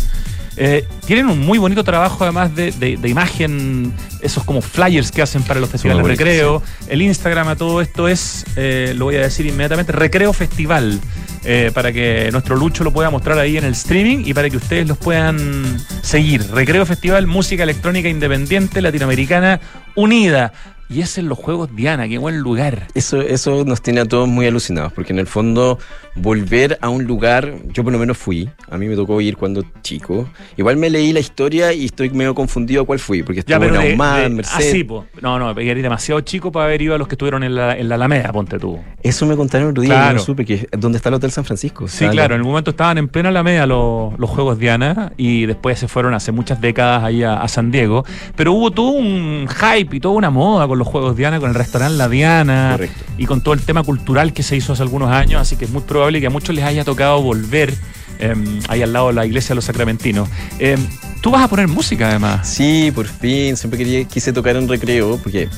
Eh, 0.61 0.85
tienen 1.05 1.27
un 1.29 1.39
muy 1.39 1.57
bonito 1.57 1.83
trabajo 1.85 2.21
además 2.23 2.53
de, 2.53 2.71
de- 2.73 2.97
de 2.97 3.09
imagen, 3.09 3.93
esos 4.21 4.43
como 4.43 4.61
flyers 4.61 5.09
que 5.11 5.21
hacen 5.21 5.41
para 5.43 5.59
los 5.61 5.69
festivales 5.69 6.01
bonito, 6.01 6.19
recreo. 6.21 6.61
El 6.89 7.01
Instagram 7.01 7.47
a 7.47 7.55
todo 7.55 7.79
esto 7.81 8.07
es, 8.09 8.45
eh, 8.57 8.93
lo 8.95 9.05
voy 9.05 9.15
a 9.15 9.21
decir 9.21 9.45
inmediatamente, 9.45 9.93
Recreo 9.93 10.33
Festival, 10.33 10.99
eh, 11.45 11.71
para 11.73 11.93
que 11.93 12.27
nuestro 12.33 12.57
Lucho 12.57 12.83
lo 12.83 12.91
pueda 12.91 13.09
mostrar 13.09 13.39
ahí 13.39 13.57
en 13.57 13.63
el 13.63 13.71
streaming 13.71 14.23
y 14.25 14.33
para 14.33 14.49
que 14.49 14.57
ustedes 14.57 14.85
los 14.85 14.97
puedan 14.97 15.77
seguir. 16.01 16.45
Recreo 16.51 16.85
Festival, 16.85 17.25
música 17.25 17.63
electrónica 17.63 18.09
independiente 18.09 18.81
latinoamericana 18.81 19.61
unida. 19.95 20.51
Y 20.91 21.01
es 21.01 21.17
en 21.19 21.29
los 21.29 21.37
Juegos 21.37 21.69
Diana, 21.75 22.07
qué 22.07 22.17
buen 22.17 22.39
lugar. 22.39 22.87
Eso, 22.95 23.21
eso 23.21 23.63
nos 23.63 23.81
tiene 23.81 24.01
a 24.01 24.05
todos 24.05 24.27
muy 24.27 24.47
alucinados, 24.47 24.91
porque 24.91 25.13
en 25.13 25.19
el 25.19 25.27
fondo 25.27 25.77
volver 26.15 26.79
a 26.81 26.89
un 26.89 27.03
lugar, 27.05 27.53
yo 27.71 27.83
por 27.83 27.93
lo 27.93 27.99
menos 27.99 28.17
fui, 28.17 28.49
a 28.69 28.77
mí 28.77 28.87
me 28.87 28.95
tocó 28.95 29.21
ir 29.21 29.37
cuando 29.37 29.63
chico, 29.83 30.27
igual 30.57 30.77
me 30.77 30.89
leí 30.89 31.13
la 31.13 31.19
historia 31.19 31.71
y 31.73 31.85
estoy 31.85 32.09
medio 32.09 32.33
confundido 32.33 32.81
a 32.81 32.85
cuál 32.85 32.97
fui, 32.99 33.21
porque 33.23 33.41
estuve 33.41 33.67
en 33.67 33.75
Ahumada, 33.75 34.19
de- 34.21 34.25
en 34.25 34.39
ah, 34.41 34.61
sí, 34.61 34.83
po. 34.83 35.05
No, 35.21 35.37
no, 35.37 35.51
eres 35.51 35.83
demasiado 35.83 36.21
chico 36.21 36.51
para 36.51 36.65
haber 36.65 36.81
ido 36.81 36.95
a 36.95 36.97
los 36.97 37.07
que 37.07 37.13
estuvieron 37.13 37.43
en 37.43 37.53
la, 37.55 37.77
en 37.77 37.87
la 37.87 37.95
Alameda, 37.95 38.31
ponte 38.33 38.57
tú. 38.57 38.79
Eso 39.03 39.25
me 39.27 39.35
contaron 39.35 39.69
otro 39.69 39.83
día, 39.83 39.93
Claro. 39.93 40.17
no 40.17 40.23
supe 40.23 40.43
que 40.43 40.67
dónde 40.77 40.97
está 40.97 41.09
el 41.09 41.15
Hotel 41.15 41.31
San 41.31 41.45
Francisco. 41.45 41.87
Sí, 41.87 42.07
claro, 42.07 42.33
en 42.33 42.41
el 42.41 42.47
momento 42.47 42.71
estaban 42.71 42.97
en 42.97 43.07
plena 43.09 43.29
Alameda 43.29 43.67
los, 43.67 44.17
los 44.19 44.29
Juegos 44.29 44.57
Diana 44.57 45.13
y 45.17 45.45
después 45.45 45.77
se 45.77 45.87
fueron 45.87 46.15
hace 46.15 46.31
muchas 46.31 46.59
décadas 46.59 47.03
ahí 47.03 47.21
a, 47.23 47.35
a 47.41 47.47
San 47.47 47.69
Diego. 47.71 48.03
Pero 48.35 48.53
hubo 48.53 48.71
todo 48.71 48.89
un 48.89 49.47
hype 49.47 49.95
y 49.95 49.99
toda 49.99 50.15
una 50.15 50.31
moda 50.31 50.67
con 50.67 50.78
los 50.79 50.87
Juegos 50.87 51.15
Diana, 51.15 51.39
con 51.39 51.49
el 51.49 51.55
restaurante 51.55 51.97
La 51.97 52.09
Diana 52.09 52.69
Correcto. 52.73 53.03
y 53.17 53.25
con 53.25 53.41
todo 53.41 53.53
el 53.53 53.61
tema 53.61 53.83
cultural 53.83 54.33
que 54.33 54.41
se 54.43 54.55
hizo 54.55 54.73
hace 54.73 54.81
algunos 54.81 55.11
años, 55.11 55.39
así 55.41 55.55
que 55.55 55.65
es 55.65 55.71
muy 55.71 55.81
probable 55.83 56.19
que 56.19 56.27
a 56.27 56.31
muchos 56.31 56.55
les 56.55 56.63
haya 56.65 56.83
tocado 56.83 57.21
volver 57.21 57.73
eh, 58.19 58.33
ahí 58.67 58.81
al 58.81 58.91
lado 58.91 59.07
de 59.09 59.13
la 59.13 59.25
iglesia 59.25 59.49
de 59.49 59.55
los 59.55 59.65
sacramentinos. 59.65 60.27
Eh, 60.59 60.77
Tú 61.21 61.31
vas 61.31 61.43
a 61.43 61.47
poner 61.49 61.67
música 61.67 62.07
además. 62.09 62.47
Sí, 62.47 62.91
por 62.95 63.05
fin, 63.05 63.57
siempre 63.57 63.77
quería, 63.77 64.05
quise 64.05 64.31
tocar 64.31 64.55
en 64.55 64.69
recreo, 64.69 65.17
porque 65.21 65.49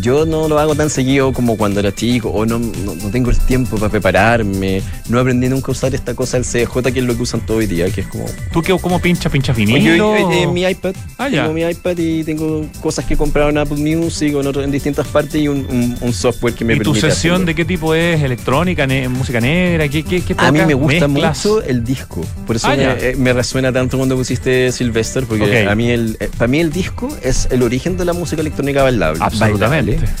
yo 0.00 0.26
no 0.26 0.48
lo 0.48 0.58
hago 0.58 0.74
tan 0.74 0.90
seguido 0.90 1.32
como 1.32 1.56
cuando 1.56 1.80
era 1.80 1.94
chico, 1.94 2.28
o 2.30 2.44
no, 2.46 2.58
no, 2.58 2.94
no 2.94 3.10
tengo 3.10 3.30
el 3.30 3.38
tiempo 3.38 3.76
para 3.76 3.90
prepararme, 3.90 4.82
no 5.08 5.18
aprendí 5.20 5.48
nunca 5.48 5.68
a 5.68 5.72
usar 5.72 5.94
esta 5.94 6.14
cosa 6.14 6.38
del 6.38 6.44
CJ, 6.46 6.92
que 6.92 6.98
es 7.00 7.04
lo 7.04 7.16
que 7.16 7.22
usan 7.22 7.40
todo 7.46 7.58
hoy 7.58 7.66
día, 7.66 7.90
que 7.90 8.02
es 8.02 8.06
como... 8.06 8.24
¿Tú 8.52 8.62
qué, 8.62 8.76
cómo 8.80 8.98
pincha? 9.00 9.30
¿Pincha 9.30 9.52
Oye, 9.52 9.64
vinilo? 9.66 10.14
eh, 10.30 10.46
mi 10.46 10.62
iPad, 10.64 10.94
Ah, 11.18 11.28
ya. 11.28 11.42
tengo 11.42 11.54
mi 11.54 11.62
iPad 11.62 11.96
y 11.98 12.24
tengo 12.24 12.66
cosas 12.82 13.04
que 13.04 13.14
he 13.14 13.16
comprado 13.16 13.50
en 13.50 13.58
Apple 13.58 13.76
Music 13.78 14.34
o 14.34 14.40
en, 14.40 14.46
otro- 14.46 14.62
en 14.62 14.70
distintas 14.70 15.06
partes 15.08 15.40
y 15.40 15.48
un, 15.48 15.58
un- 15.70 15.96
un 16.00 16.12
software 16.12 16.54
que 16.54 16.64
me 16.64 16.74
¿Y 16.74 16.78
tu 16.78 16.92
permite 16.92 17.10
sesión 17.10 17.34
hacerlo. 17.34 17.46
de 17.46 17.54
qué 17.54 17.64
tipo 17.64 17.94
es? 17.94 18.22
¿Electrónica? 18.22 18.86
ne- 18.86 19.08
¿Música 19.08 19.40
negra? 19.40 19.88
¿Qué, 19.88 20.02
qué, 20.02 20.20
qué 20.20 20.34
A 20.38 20.52
mí 20.52 20.60
me 20.66 20.74
gusta 20.74 21.08
¿Mezclas? 21.08 21.44
mucho 21.46 21.62
el 21.62 21.84
disco, 21.84 22.20
por 22.46 22.56
eso 22.56 22.68
Ah, 22.68 22.76
me, 22.76 22.84
eh, 22.84 23.16
me 23.16 23.32
resuena 23.32 23.72
tanto 23.72 23.96
cuando 23.96 24.16
pusiste 24.16 24.70
Sylvester, 24.72 25.24
porque 25.24 25.62
Ok. 25.64 25.70
a 25.70 25.74
mí 25.74 25.88
el, 25.90 26.16
eh, 26.20 26.28
para 26.36 26.48
mí 26.48 26.60
el 26.60 26.70
disco 26.72 27.08
es 27.22 27.48
el 27.50 27.62
origen 27.62 27.96
de 27.96 28.04
la 28.04 28.12
música 28.12 28.40
electrónica 28.40 28.82
bailable. 28.82 29.20
Absolutamente. 29.22 29.85
Bailable. 29.86 30.12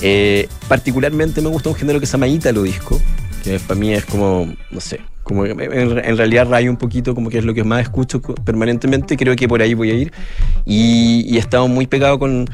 Eh, 0.00 0.48
particularmente 0.68 1.40
me 1.40 1.48
gusta 1.48 1.68
un 1.68 1.74
género 1.74 2.00
que 2.00 2.06
se 2.06 2.12
llama 2.12 2.26
Italo 2.26 2.62
Disco, 2.62 3.00
que 3.44 3.58
para 3.60 3.78
mí 3.78 3.92
es 3.92 4.04
como, 4.04 4.52
no 4.70 4.80
sé, 4.80 5.00
como 5.22 5.46
en, 5.46 5.60
en 5.60 6.16
realidad 6.16 6.48
rayo 6.48 6.70
un 6.70 6.76
poquito 6.76 7.14
como 7.14 7.30
que 7.30 7.38
es 7.38 7.44
lo 7.44 7.54
que 7.54 7.62
más 7.62 7.82
escucho 7.82 8.20
permanentemente, 8.20 9.16
creo 9.16 9.36
que 9.36 9.46
por 9.46 9.62
ahí 9.62 9.74
voy 9.74 9.90
a 9.90 9.94
ir. 9.94 10.12
Y, 10.64 11.24
y 11.28 11.36
he 11.36 11.38
estado 11.38 11.68
muy 11.68 11.86
pegado 11.86 12.18
con 12.18 12.48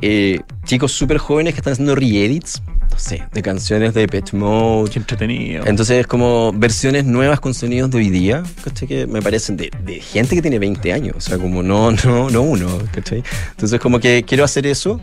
eh, 0.00 0.40
chicos 0.64 0.92
súper 0.92 1.18
jóvenes 1.18 1.54
que 1.54 1.60
están 1.60 1.74
haciendo 1.74 1.94
re-edits, 1.94 2.62
no 2.90 2.98
sé, 2.98 3.22
de 3.32 3.42
canciones 3.42 3.94
de 3.94 4.06
Pet 4.08 4.32
Mode. 4.32 4.90
Qué 4.90 4.98
entretenido. 4.98 5.64
Entonces 5.66 6.00
es 6.00 6.06
como 6.06 6.52
versiones 6.52 7.04
nuevas 7.04 7.40
con 7.40 7.54
sonidos 7.54 7.90
de 7.90 7.98
hoy 7.98 8.10
día, 8.10 8.42
¿cachai? 8.64 8.88
Que 8.88 9.06
me 9.06 9.20
parecen 9.22 9.56
de, 9.56 9.70
de 9.84 10.00
gente 10.00 10.34
que 10.34 10.42
tiene 10.42 10.58
20 10.58 10.92
años, 10.92 11.16
o 11.16 11.20
sea, 11.20 11.38
como 11.38 11.62
no, 11.62 11.90
no, 12.04 12.30
no 12.30 12.42
uno, 12.42 12.78
¿cachai? 12.92 13.22
Entonces 13.50 13.80
como 13.80 14.00
que 14.00 14.24
quiero 14.24 14.44
hacer 14.44 14.66
eso. 14.66 15.00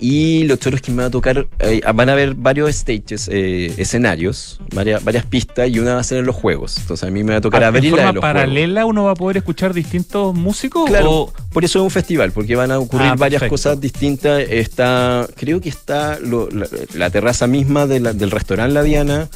Y 0.00 0.42
lo 0.44 0.54
otro 0.54 0.74
es 0.74 0.82
que 0.82 0.90
me 0.90 1.02
va 1.02 1.08
a 1.08 1.10
tocar, 1.10 1.46
eh, 1.60 1.80
van 1.94 2.08
a 2.08 2.12
haber 2.12 2.34
varios 2.34 2.74
stages, 2.74 3.28
eh, 3.30 3.72
escenarios, 3.76 4.58
varias, 4.74 5.02
varias 5.04 5.24
pistas 5.24 5.68
y 5.70 5.78
una 5.78 5.94
va 5.94 6.00
a 6.00 6.04
ser 6.04 6.18
en 6.18 6.26
los 6.26 6.34
juegos. 6.34 6.76
Entonces 6.78 7.08
a 7.08 7.12
mí 7.12 7.22
me 7.22 7.30
va 7.32 7.38
a 7.38 7.40
tocar 7.40 7.62
Ah, 7.62 7.68
abrir 7.68 7.86
¿En 7.92 7.96
la 7.96 8.06
de 8.08 8.12
los 8.14 8.20
paralela 8.20 8.80
juegos. 8.82 8.90
uno 8.90 9.04
va 9.04 9.12
a 9.12 9.14
poder 9.14 9.36
escuchar 9.36 9.72
distintos 9.72 10.34
músicos? 10.34 10.86
Claro, 10.90 11.10
o- 11.12 11.32
por 11.52 11.64
eso 11.64 11.78
es 11.78 11.84
un 11.84 11.90
festival, 11.90 12.32
porque 12.32 12.56
van 12.56 12.72
a 12.72 12.78
ocurrir 12.80 13.06
Ah, 13.12 13.14
varias 13.16 13.44
cosas 13.44 13.80
distintas. 13.80 14.40
Está, 14.50 15.28
creo 15.36 15.60
que 15.60 15.68
está 15.68 16.18
lo- 16.18 16.50
la, 16.50 16.66
la 16.94 17.10
terraza 17.10 17.46
misma 17.46 17.86
de 17.86 18.00
la- 18.00 18.12
del 18.12 18.32
restaurante 18.32 18.74
La 18.74 18.82
Diana. 18.82 19.28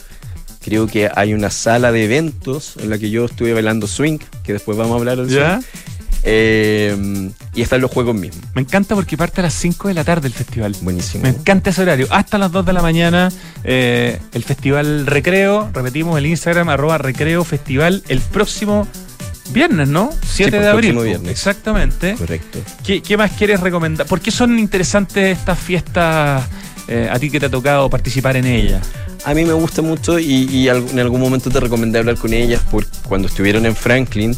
Creo 0.61 0.89
que 0.89 1.09
hay 1.15 1.35
una 1.35 1.51
sala 1.51 1.93
de 1.93 2.05
eventos 2.05 2.75
en 2.83 2.91
la 2.91 2.99
que 2.99 3.11
yo 3.11 3.27
estuve 3.27 3.55
bailando 3.55 3.87
swing, 3.87 4.19
que 4.43 4.55
después 4.55 4.77
vamos 4.77 4.95
a 4.95 4.99
hablar 4.99 5.17
del 5.19 5.29
¿Ya? 5.29 5.61
swing. 5.63 5.98
Eh, 6.23 7.31
y 7.55 7.63
están 7.63 7.81
los 7.81 7.91
juegos 7.91 8.15
mismos. 8.15 8.45
Me 8.55 8.63
encanta 8.63 8.95
porque 8.95 9.17
parte 9.17 9.41
a 9.41 9.45
las 9.45 9.55
5 9.55 9.89
de 9.89 9.95
la 9.95 10.05
tarde 10.05 10.29
el 10.29 10.35
festival. 10.35 10.77
Buenísimo. 10.83 11.23
Me 11.23 11.31
encanta 11.31 11.71
ese 11.71 11.83
horario. 11.83 12.07
Hasta 12.11 12.39
las 12.39 12.53
2 12.53 12.67
de 12.67 12.73
la 12.73 12.83
mañana, 12.83 13.31
eh, 13.65 14.21
el 14.33 14.45
Festival 14.45 15.07
Recreo. 15.07 15.71
Repetimos 15.73 16.19
el 16.19 16.27
Instagram, 16.27 16.69
arroba 16.69 16.99
Recreo 16.99 17.45
Festival, 17.45 18.03
el 18.09 18.21
próximo 18.21 18.87
viernes, 19.53 19.89
¿no? 19.89 20.11
7 20.27 20.51
pues, 20.51 20.63
de 20.63 20.69
abril. 20.69 20.91
próximo 20.91 21.03
viernes. 21.03 21.31
Exactamente. 21.31 22.15
Correcto. 22.15 22.61
¿Qué, 22.85 23.01
qué 23.01 23.17
más 23.17 23.33
quieres 23.33 23.61
recomendar? 23.61 24.07
¿Por 24.07 24.21
qué 24.21 24.31
son 24.31 24.59
interesantes 24.59 25.39
estas 25.39 25.59
fiestas 25.59 26.45
eh, 26.89 27.09
a 27.11 27.19
ti 27.19 27.31
que 27.31 27.41
te 27.41 27.47
ha 27.47 27.51
tocado 27.51 27.89
participar 27.89 28.37
en 28.37 28.47
ellas? 28.47 28.87
A 29.25 29.35
mí 29.35 29.45
me 29.45 29.53
gusta 29.53 29.83
mucho 29.83 30.19
y, 30.19 30.45
y 30.45 30.69
en 30.69 30.99
algún 30.99 31.21
momento 31.21 31.51
te 31.51 31.59
recomendé 31.59 31.99
hablar 31.99 32.17
con 32.17 32.33
ellas 32.33 32.63
por 32.71 32.87
cuando 33.09 33.27
estuvieron 33.29 33.67
en 33.67 33.75
Franklin, 33.75 34.37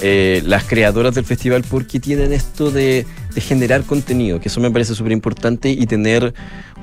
eh, 0.00 0.42
las 0.44 0.64
creadoras 0.64 1.14
del 1.14 1.24
festival, 1.24 1.64
porque 1.68 2.00
tienen 2.00 2.32
esto 2.32 2.70
de, 2.70 3.06
de 3.34 3.40
generar 3.40 3.82
contenido, 3.84 4.40
que 4.40 4.48
eso 4.48 4.60
me 4.60 4.70
parece 4.70 4.94
súper 4.94 5.12
importante 5.12 5.70
y 5.70 5.86
tener 5.86 6.34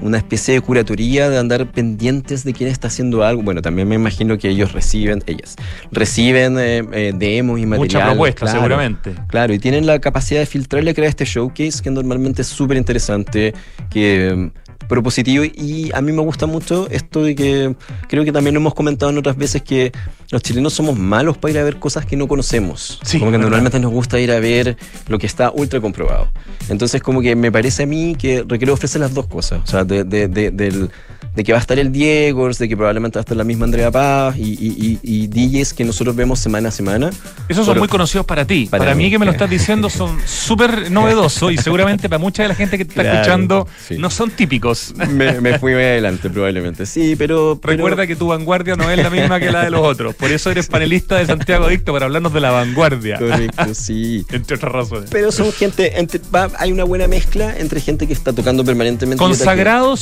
una 0.01 0.17
especie 0.17 0.53
de 0.53 0.61
curatoría, 0.61 1.29
de 1.29 1.37
andar 1.37 1.71
pendientes 1.71 2.43
de 2.43 2.53
quién 2.53 2.69
está 2.69 2.87
haciendo 2.87 3.23
algo. 3.23 3.43
Bueno, 3.43 3.61
también 3.61 3.87
me 3.87 3.95
imagino 3.95 4.37
que 4.37 4.49
ellos 4.49 4.71
reciben, 4.73 5.23
ellas, 5.27 5.55
reciben 5.91 6.57
eh, 6.59 6.83
eh, 6.91 7.13
demos 7.15 7.59
y 7.59 7.65
material. 7.65 7.77
Mucha 7.77 8.05
propuesta, 8.05 8.39
claro. 8.41 8.59
seguramente. 8.59 9.15
Claro, 9.27 9.53
y 9.53 9.59
tienen 9.59 9.85
la 9.85 9.99
capacidad 9.99 10.39
de 10.39 10.45
filtrar 10.45 10.87
y 10.87 10.93
crear 10.93 11.09
este 11.09 11.25
showcase 11.25 11.81
que 11.81 11.91
normalmente 11.91 12.41
es 12.41 12.47
súper 12.47 12.77
interesante, 12.77 13.53
que 13.89 14.33
mm, 14.35 14.65
propositivo 14.87 15.43
y 15.43 15.91
a 15.93 16.01
mí 16.01 16.11
me 16.11 16.21
gusta 16.21 16.45
mucho 16.45 16.87
esto 16.89 17.23
de 17.23 17.35
que 17.35 17.75
creo 18.07 18.23
que 18.23 18.31
también 18.31 18.53
lo 18.53 18.59
hemos 18.59 18.73
comentado 18.73 19.11
en 19.11 19.17
otras 19.17 19.35
veces 19.35 19.61
que 19.61 19.91
los 20.31 20.41
chilenos 20.41 20.73
somos 20.73 20.97
malos 20.97 21.37
para 21.37 21.51
ir 21.51 21.59
a 21.59 21.63
ver 21.63 21.77
cosas 21.77 22.05
que 22.05 22.15
no 22.15 22.27
conocemos. 22.27 22.99
Sí, 23.03 23.19
como 23.19 23.31
que 23.31 23.37
verdad. 23.37 23.49
normalmente 23.49 23.79
nos 23.79 23.91
gusta 23.91 24.19
ir 24.19 24.31
a 24.31 24.39
ver 24.39 24.77
lo 25.07 25.19
que 25.19 25.27
está 25.27 25.51
ultra 25.51 25.79
comprobado. 25.81 26.29
Entonces 26.69 27.01
como 27.01 27.21
que 27.21 27.35
me 27.35 27.51
parece 27.51 27.83
a 27.83 27.85
mí 27.85 28.15
que 28.15 28.43
Recreo 28.47 28.73
ofrece 28.73 28.99
las 28.99 29.13
dos 29.13 29.27
cosas, 29.27 29.61
o 29.63 29.67
sea, 29.67 29.84
de, 29.85 30.03
de, 30.03 30.27
de, 30.27 30.51
del- 30.51 30.89
de 31.35 31.43
que 31.43 31.51
va 31.51 31.57
a 31.57 31.61
estar 31.61 31.77
el 31.77 31.91
Diego, 31.91 32.47
de 32.47 32.69
que 32.69 32.77
probablemente 32.77 33.17
va 33.17 33.19
a 33.19 33.23
estar 33.23 33.35
la 33.35 33.43
misma 33.43 33.65
Andrea 33.65 33.91
Paz 33.91 34.37
y, 34.37 34.53
y, 34.53 34.99
y, 35.03 35.23
y 35.25 35.27
DJs 35.27 35.73
que 35.73 35.83
nosotros 35.83 36.15
vemos 36.15 36.39
semana 36.39 36.69
a 36.69 36.71
semana. 36.71 37.09
Esos 37.49 37.65
son 37.65 37.73
Pero- 37.73 37.81
muy 37.81 37.89
conocidos 37.89 38.25
para 38.25 38.45
ti. 38.45 38.67
Para, 38.71 38.85
Para 38.85 38.95
mí, 38.95 39.03
mí. 39.05 39.09
que 39.09 39.19
me 39.19 39.25
lo 39.25 39.33
estás 39.33 39.49
diciendo 39.49 39.89
son 39.89 40.17
súper 40.25 40.89
novedosos 40.91 41.51
y 41.51 41.57
seguramente 41.57 42.07
para 42.07 42.19
mucha 42.19 42.43
de 42.43 42.47
la 42.49 42.55
gente 42.55 42.77
que 42.77 42.85
te 42.85 42.91
está 42.91 43.01
Claro, 43.01 43.17
escuchando 43.19 43.67
sí. 43.85 43.97
no 43.97 44.09
son 44.11 44.31
típicos. 44.31 44.93
me, 45.09 45.41
me 45.41 45.59
fui 45.59 45.73
muy 45.73 45.83
adelante, 45.83 46.29
probablemente. 46.29 46.85
Sí, 46.85 47.17
pero. 47.17 47.59
pero- 47.61 47.75
Recuerda 47.75 48.07
que 48.07 48.15
tu 48.15 48.27
vanguardia 48.27 48.77
no 48.77 48.89
es 48.89 48.97
la 48.97 49.09
misma 49.09 49.37
que 49.37 49.51
la 49.51 49.65
de 49.65 49.71
los 49.71 49.81
otros. 49.81 50.15
Por 50.15 50.31
eso 50.31 50.51
eres 50.51 50.67
panelista 50.67 51.17
de 51.17 51.25
Santiago 51.25 51.67
Dicto 51.67 51.91
para 51.91 52.05
hablarnos 52.05 52.31
de 52.31 52.39
la 52.39 52.51
vanguardia. 52.51 53.17
Correcto, 53.19 53.73
sí. 53.73 54.25
Entre 54.31 54.55
otras 54.55 54.71
razones. 54.71 55.09
Pero 55.11 55.33
son 55.33 55.51
gente. 55.51 55.99
entre- 55.99 56.21
va- 56.33 56.49
hay 56.59 56.71
una 56.71 56.85
buena 56.85 57.09
mezcla 57.09 57.53
entre 57.57 57.81
gente 57.81 58.07
que 58.07 58.13
está 58.13 58.31
tocando 58.31 58.63
permanentemente. 58.63 59.17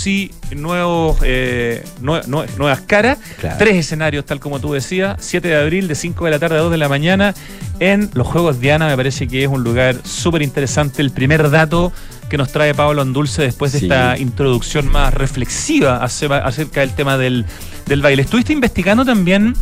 Y 0.05 0.31
nuevos, 0.55 1.17
eh, 1.23 1.83
nue- 2.01 2.23
nue- 2.25 2.47
nuevas 2.57 2.81
caras. 2.81 3.17
Claro. 3.39 3.55
Tres 3.57 3.75
escenarios, 3.77 4.25
tal 4.25 4.39
como 4.39 4.59
tú 4.59 4.73
decías. 4.73 5.17
7 5.19 5.47
de 5.47 5.55
abril, 5.55 5.87
de 5.87 5.95
5 5.95 6.25
de 6.25 6.31
la 6.31 6.39
tarde 6.39 6.57
a 6.57 6.59
2 6.59 6.71
de 6.71 6.77
la 6.77 6.89
mañana. 6.89 7.33
En 7.79 8.09
los 8.13 8.27
Juegos 8.27 8.59
Diana, 8.59 8.87
me 8.87 8.95
parece 8.95 9.27
que 9.27 9.43
es 9.43 9.49
un 9.49 9.63
lugar 9.63 9.95
súper 10.03 10.41
interesante. 10.41 11.01
El 11.01 11.11
primer 11.11 11.49
dato 11.49 11.91
que 12.29 12.37
nos 12.37 12.51
trae 12.51 12.73
Pablo 12.73 13.01
Andulce 13.01 13.41
después 13.41 13.71
de 13.73 13.79
Sí. 13.79 13.85
esta 13.85 14.17
introducción 14.17 14.91
más 14.91 15.13
reflexiva 15.13 16.03
ace- 16.03 16.27
acerca 16.31 16.81
del 16.81 16.91
tema 16.91 17.17
del, 17.17 17.45
del 17.87 18.01
baile. 18.01 18.21
Estuviste 18.21 18.53
investigando 18.53 19.03
también 19.05 19.55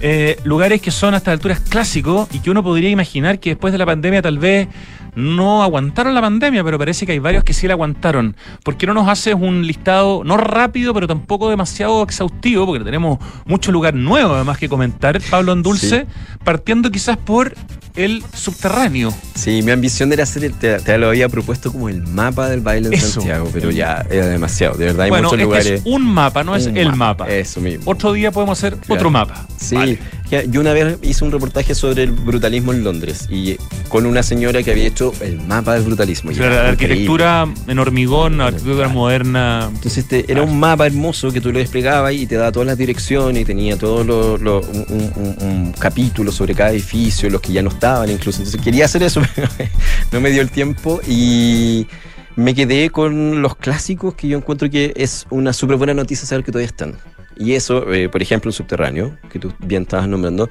eh, 0.00 0.38
lugares 0.44 0.80
que 0.80 0.92
son 0.92 1.14
a 1.14 1.16
estas 1.16 1.32
alturas 1.32 1.58
clásicos 1.58 2.28
y 2.32 2.38
que 2.38 2.50
uno 2.50 2.62
podría 2.62 2.88
imaginar 2.88 3.40
que 3.40 3.50
después 3.50 3.72
de 3.72 3.78
la 3.78 3.86
pandemia 3.86 4.22
tal 4.22 4.38
vez 4.38 4.68
no 5.14 5.62
aguantaron 5.62 6.14
la 6.14 6.20
pandemia, 6.20 6.62
pero 6.64 6.78
parece 6.78 7.06
que 7.06 7.12
hay 7.12 7.18
varios 7.18 7.44
que 7.44 7.52
sí 7.52 7.66
la 7.66 7.74
aguantaron. 7.74 8.36
¿Por 8.64 8.76
qué 8.76 8.86
no 8.86 8.94
nos 8.94 9.08
haces 9.08 9.34
un 9.34 9.66
listado, 9.66 10.22
no 10.24 10.36
rápido, 10.36 10.94
pero 10.94 11.06
tampoco 11.06 11.50
demasiado 11.50 12.02
exhaustivo, 12.02 12.66
porque 12.66 12.84
tenemos 12.84 13.18
mucho 13.46 13.72
lugar 13.72 13.94
nuevo 13.94 14.34
además 14.34 14.58
que 14.58 14.68
comentar, 14.68 15.20
Pablo 15.30 15.52
Andulce, 15.52 16.06
partiendo 16.44 16.90
quizás 16.90 17.16
por 17.16 17.54
el 17.96 18.22
subterráneo? 18.32 19.12
Sí, 19.34 19.60
mi 19.62 19.72
ambición 19.72 20.12
era 20.12 20.22
hacer. 20.22 20.44
el- 20.44 20.52
Te, 20.54 20.78
te 20.80 20.98
lo 20.98 21.08
había 21.08 21.28
propuesto 21.28 21.72
como 21.72 21.88
el 21.88 22.06
mapa 22.06 22.48
del 22.48 22.60
baile 22.60 22.90
Eso. 22.92 23.20
Santiago, 23.20 23.50
pero 23.52 23.70
ya 23.70 24.04
era 24.10 24.26
demasiado. 24.26 24.76
De 24.76 24.86
verdad, 24.86 25.02
hay 25.04 25.10
bueno, 25.10 25.24
muchos 25.28 25.38
este 25.38 25.44
lugares. 25.44 25.66
es 25.80 25.82
un 25.84 26.04
mapa, 26.06 26.44
no 26.44 26.54
es 26.56 26.66
el 26.66 26.94
mapa. 26.94 27.28
Eso 27.28 27.60
mismo. 27.60 27.90
Otro 27.90 28.12
día 28.12 28.30
podemos 28.30 28.58
hacer 28.58 28.76
Claro. 28.76 28.94
otro 28.94 29.10
mapa. 29.10 29.46
Sí, 29.56 29.74
Vale. 29.74 29.98
Yo 30.50 30.60
una 30.60 30.72
vez 30.72 30.98
hice 31.02 31.24
un 31.24 31.32
reportaje 31.32 31.74
sobre 31.74 32.02
el 32.04 32.12
brutalismo 32.12 32.72
en 32.72 32.84
Londres 32.84 33.26
y 33.30 33.56
con 33.88 34.06
una 34.06 34.22
señora 34.22 34.62
que 34.62 34.70
había 34.70 34.86
hecho 34.86 35.12
el 35.20 35.40
mapa 35.40 35.74
del 35.74 35.84
brutalismo. 35.84 36.30
la 36.30 36.36
increíble. 36.36 36.68
arquitectura 36.68 37.46
en 37.66 37.78
hormigón, 37.78 38.38
la 38.38 38.46
arquitectura 38.46 38.88
moderna. 38.88 39.66
Entonces 39.68 39.98
este, 39.98 40.30
era 40.30 40.42
un 40.42 40.58
mapa 40.58 40.86
hermoso 40.86 41.30
que 41.32 41.40
tú 41.40 41.52
lo 41.52 41.58
desplegabas 41.58 42.12
y 42.12 42.26
te 42.26 42.34
daba 42.36 42.52
todas 42.52 42.66
las 42.66 42.78
direcciones 42.78 43.42
y 43.42 43.44
tenía 43.44 43.76
todo 43.76 44.04
lo, 44.04 44.36
lo- 44.38 44.60
un, 44.60 44.86
un- 44.88 45.12
un- 45.16 45.36
un 45.48 45.72
capítulo 45.72 46.30
sobre 46.32 46.54
cada 46.54 46.70
edificio, 46.70 47.30
los 47.30 47.40
que 47.40 47.52
ya 47.52 47.62
no 47.62 47.70
estaban 47.70 48.10
incluso. 48.10 48.38
Entonces 48.38 48.60
quería 48.60 48.84
hacer 48.84 49.02
eso, 49.02 49.22
pero 49.36 49.48
no 50.12 50.20
me 50.20 50.30
dio 50.30 50.42
el 50.42 50.50
tiempo 50.50 51.00
y 51.08 51.86
me 52.36 52.54
quedé 52.54 52.90
con 52.90 53.42
los 53.42 53.56
clásicos 53.56 54.14
que 54.14 54.28
yo 54.28 54.36
encuentro 54.38 54.70
que 54.70 54.92
es 54.96 55.26
una 55.30 55.52
súper 55.52 55.76
buena 55.76 55.94
noticia 55.94 56.26
saber 56.26 56.44
que 56.44 56.52
todavía 56.52 56.66
están. 56.68 56.94
Y 57.38 57.52
eso, 57.54 57.92
eh, 57.92 58.08
por 58.08 58.20
ejemplo, 58.22 58.48
el 58.48 58.54
subterráneo, 58.54 59.16
que 59.30 59.38
tú 59.38 59.52
bien 59.60 59.82
estabas 59.82 60.08
nombrando. 60.08 60.48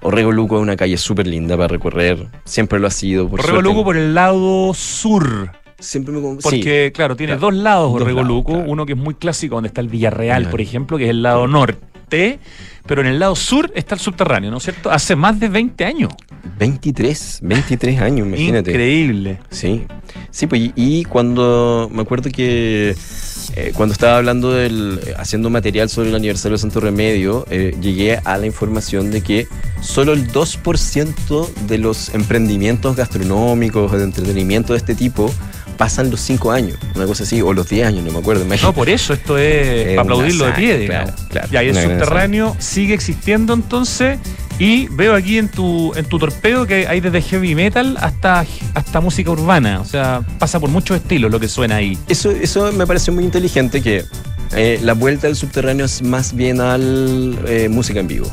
Orrego 0.00 0.30
Luco 0.30 0.56
es 0.56 0.62
una 0.62 0.76
calle 0.76 0.96
súper 0.96 1.26
linda 1.26 1.56
para 1.56 1.66
recorrer, 1.68 2.28
siempre 2.44 2.78
lo 2.78 2.86
ha 2.86 2.90
sido. 2.90 3.28
Por 3.28 3.40
Orrego. 3.40 3.60
Luco 3.62 3.84
por 3.84 3.96
el 3.96 4.14
lado 4.14 4.72
sur. 4.74 5.50
Siempre 5.80 6.12
me... 6.12 6.20
sí. 6.20 6.38
Porque, 6.42 6.92
claro, 6.94 7.14
tiene 7.16 7.32
Claro. 7.34 7.40
dos 7.52 7.54
lados 7.54 7.92
Dos 7.92 8.02
Orrego 8.02 8.22
Luco. 8.24 8.52
claro. 8.54 8.70
Uno 8.70 8.84
que 8.86 8.92
es 8.94 8.98
muy 8.98 9.14
clásico, 9.14 9.54
donde 9.56 9.68
está 9.68 9.80
el 9.80 9.88
Villarreal, 9.88 10.42
Claro. 10.42 10.50
por 10.50 10.60
ejemplo, 10.60 10.98
que 10.98 11.04
es 11.04 11.10
el 11.10 11.22
lado 11.22 11.46
norte. 11.46 11.78
Pero 12.08 13.02
en 13.02 13.06
el 13.06 13.18
lado 13.18 13.36
sur 13.36 13.70
está 13.74 13.94
el 13.94 14.00
subterráneo, 14.00 14.50
¿no 14.50 14.56
es 14.56 14.62
cierto? 14.62 14.90
Hace 14.90 15.14
más 15.14 15.38
de 15.38 15.48
20 15.48 15.84
años. 15.84 16.12
23, 16.58 17.40
23 17.42 18.00
años, 18.00 18.26
imagínate. 18.26 18.70
Increíble. 18.70 19.38
Sí, 19.50 19.84
sí, 20.30 20.46
pues 20.46 20.70
y, 20.74 21.04
cuando 21.04 21.90
me 21.92 22.02
acuerdo 22.02 22.30
que 22.30 22.94
eh, 23.56 23.72
cuando 23.74 23.92
estaba 23.92 24.16
hablando 24.16 24.52
del 24.52 25.00
haciendo 25.18 25.50
material 25.50 25.88
sobre 25.88 26.08
el 26.08 26.14
aniversario 26.14 26.56
de 26.56 26.62
Santo 26.62 26.80
Remedio, 26.80 27.46
eh, 27.50 27.76
llegué 27.80 28.18
a 28.24 28.38
la 28.38 28.46
información 28.46 29.10
de 29.10 29.22
que 29.22 29.46
solo 29.82 30.14
el 30.14 30.32
2% 30.32 31.54
de 31.66 31.78
los 31.78 32.14
emprendimientos 32.14 32.96
gastronómicos 32.96 33.92
de 33.92 34.02
entretenimiento 34.02 34.72
de 34.72 34.78
este 34.78 34.94
tipo 34.94 35.32
pasan 35.78 36.10
los 36.10 36.20
5 36.20 36.50
años, 36.52 36.76
una 36.94 37.06
cosa 37.06 37.22
así, 37.22 37.40
o 37.40 37.54
los 37.54 37.68
10 37.68 37.86
años, 37.86 38.04
no 38.04 38.12
me 38.12 38.18
acuerdo. 38.18 38.40
No, 38.40 38.48
imagínate. 38.48 38.74
por 38.74 38.90
eso 38.90 39.14
esto 39.14 39.38
es 39.38 39.66
Es 39.66 39.84
para 39.84 39.92
una 39.92 40.00
aplaudirlo 40.02 40.46
de 40.46 40.52
pie, 40.52 40.78
digamos. 40.78 41.12
claro, 41.30 41.48
claro. 41.48 41.66
Y 41.66 41.68
el 41.68 41.70
Una 41.70 41.80
gran 41.80 41.98
subterráneo 41.98 42.56
sigue 42.58 42.92
existiendo 42.92 43.54
entonces. 43.54 44.18
Y 44.60 44.88
veo 44.88 45.14
aquí 45.14 45.38
en 45.38 45.48
tu, 45.48 45.94
en 45.94 46.04
tu 46.04 46.18
torpeo 46.18 46.66
que 46.66 46.88
hay 46.88 47.00
desde 47.00 47.22
heavy 47.22 47.54
metal 47.54 47.96
hasta, 48.00 48.44
hasta 48.74 49.00
música 49.00 49.30
urbana. 49.30 49.80
O 49.80 49.84
sea, 49.84 50.22
pasa 50.40 50.58
por 50.58 50.68
muchos 50.68 50.96
estilos 50.96 51.30
lo 51.30 51.38
que 51.38 51.46
suena 51.46 51.76
ahí. 51.76 51.96
Eso, 52.08 52.32
eso 52.32 52.72
me 52.72 52.84
parece 52.84 53.12
muy 53.12 53.22
inteligente 53.22 53.80
que 53.80 54.04
eh, 54.56 54.80
la 54.82 54.94
vuelta 54.94 55.28
del 55.28 55.36
subterráneo 55.36 55.86
es 55.86 56.02
más 56.02 56.34
bien 56.34 56.60
al 56.60 57.38
eh, 57.46 57.68
música 57.68 58.00
en 58.00 58.08
vivo. 58.08 58.28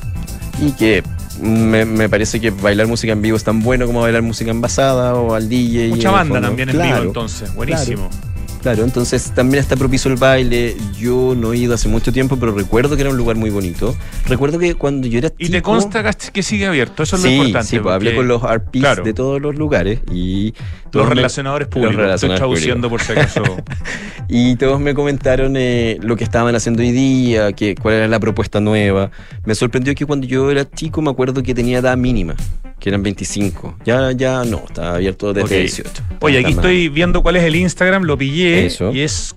Y 0.60 0.72
que 0.72 1.04
me, 1.46 1.86
me 1.86 2.10
parece 2.10 2.42
que 2.42 2.50
bailar 2.50 2.88
música 2.88 3.14
en 3.14 3.22
vivo 3.22 3.38
es 3.38 3.44
tan 3.44 3.62
bueno 3.62 3.86
como 3.86 4.02
bailar 4.02 4.22
música 4.22 4.52
envasada 4.52 5.16
o 5.16 5.34
al 5.34 5.48
DJ. 5.48 5.90
Mucha 5.90 6.12
banda 6.12 6.42
también 6.42 6.70
en 6.70 6.82
vivo 6.82 6.98
entonces. 6.98 7.54
Buenísimo. 7.54 8.10
Claro, 8.10 8.35
entonces 8.74 9.32
también 9.36 9.62
está 9.62 9.76
propicio 9.76 10.12
el 10.12 10.18
baile. 10.18 10.76
Yo 10.98 11.34
no 11.38 11.54
he 11.54 11.58
ido 11.58 11.74
hace 11.76 11.88
mucho 11.88 12.12
tiempo, 12.12 12.38
pero 12.38 12.52
recuerdo 12.54 12.96
que 12.96 13.02
era 13.02 13.12
un 13.12 13.18
lugar 13.18 13.36
muy 13.36 13.50
bonito. 13.50 13.96
Recuerdo 14.28 14.58
que 14.60 14.76
cuando 14.76 15.08
yo 15.08 15.20
era 15.20 15.32
Y 15.38 15.50
te 15.50 15.62
consta 15.62 16.04
que- 16.32 16.44
sigue 16.44 16.66
abierto, 16.66 17.04
eso 17.04 17.16
es 17.16 17.22
sí, 17.22 17.28
lo 17.30 17.34
importante. 17.36 17.68
Sí, 17.68 17.80
pues 17.80 17.94
hablé 17.96 18.12
porque 18.12 18.18
con 18.18 18.28
los 18.28 18.42
RPs 18.44 18.80
claro. 18.80 19.04
de 19.04 19.14
todos 19.14 19.42
los 19.42 19.56
lugares 19.56 20.00
y 20.12 20.54
los 20.92 21.08
me- 21.08 21.16
relacionadores 21.16 21.68
los 21.68 21.74
públicos. 21.74 21.92
Estoy 21.94 22.04
relacionadores 22.06 22.40
traduciendo 22.40 22.90
por 22.90 23.02
si 23.02 23.12
acaso. 23.12 23.44
Y 24.28 24.56
todos 24.56 24.80
me 24.80 24.96
comentaron 24.96 25.54
eh, 25.56 26.00
lo 26.02 26.16
que 26.16 26.24
estaban 26.24 26.56
haciendo 26.56 26.82
hoy 26.82 26.92
día, 26.92 27.52
que, 27.54 27.76
cuál 27.76 27.94
era 27.96 28.08
la 28.08 28.20
propuesta 28.20 28.60
nueva. 28.60 29.12
Me 29.46 29.54
sorprendió 29.54 29.94
que 29.94 30.08
cuando 30.08 30.26
yo 30.26 30.50
era 30.50 30.68
chico 30.68 31.00
me 31.04 31.12
acuerdo 31.12 31.44
que 31.44 31.54
tenía 31.54 31.78
edad 31.78 31.96
mínima. 31.96 32.36
Que 32.80 32.90
eran 32.90 33.04
25. 33.04 33.78
Ya, 33.86 34.12
ya 34.12 34.44
no, 34.46 34.64
está 34.68 34.96
abierto 34.96 35.34
desde 35.34 35.56
Ok. 35.56 35.62
18. 35.62 36.04
Oye, 36.22 36.40
aquí 36.40 36.52
estoy 36.52 36.90
viendo 36.90 37.22
cuál 37.24 37.36
es 37.38 37.44
el 37.44 37.56
Instagram, 37.56 38.04
lo 38.04 38.18
pillé 38.18 38.66
Eso. 38.66 38.92
y 38.94 39.02
es 39.02 39.36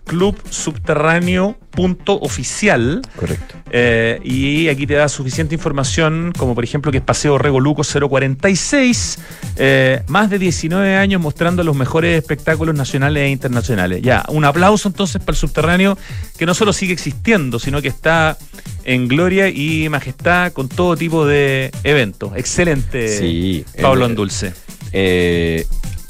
clubsubterráneo.oficial. 1.78 3.02
Correcto. 3.16 3.54
Eh, 3.70 4.20
y 4.24 4.68
aquí 4.68 4.86
te 4.86 4.94
da 4.94 5.08
suficiente 5.08 5.54
información, 5.54 6.32
como 6.36 6.54
por 6.54 6.64
ejemplo 6.64 6.90
que 6.90 6.98
es 6.98 7.04
Paseo 7.04 7.38
Revoluco 7.38 7.82
046, 7.82 9.18
eh, 9.56 10.02
más 10.08 10.30
de 10.30 10.38
19 10.38 10.96
años 10.96 11.20
mostrando 11.20 11.62
los 11.62 11.76
mejores 11.76 12.18
espectáculos 12.18 12.74
nacionales 12.74 13.24
e 13.24 13.30
internacionales. 13.30 14.02
Ya, 14.02 14.24
un 14.28 14.44
aplauso 14.44 14.88
entonces 14.88 15.20
para 15.20 15.32
el 15.32 15.38
subterráneo, 15.38 15.98
que 16.36 16.46
no 16.46 16.54
solo 16.54 16.72
sigue 16.72 16.92
existiendo, 16.92 17.58
sino 17.58 17.82
que 17.82 17.88
está 17.88 18.36
en 18.84 19.06
gloria 19.08 19.48
y 19.48 19.88
majestad 19.88 20.52
con 20.52 20.68
todo 20.68 20.96
tipo 20.96 21.26
de 21.26 21.70
eventos. 21.84 22.32
Excelente, 22.36 23.08
Sí. 23.08 23.64
Pablo 23.80 24.04
Andulce. 24.06 24.52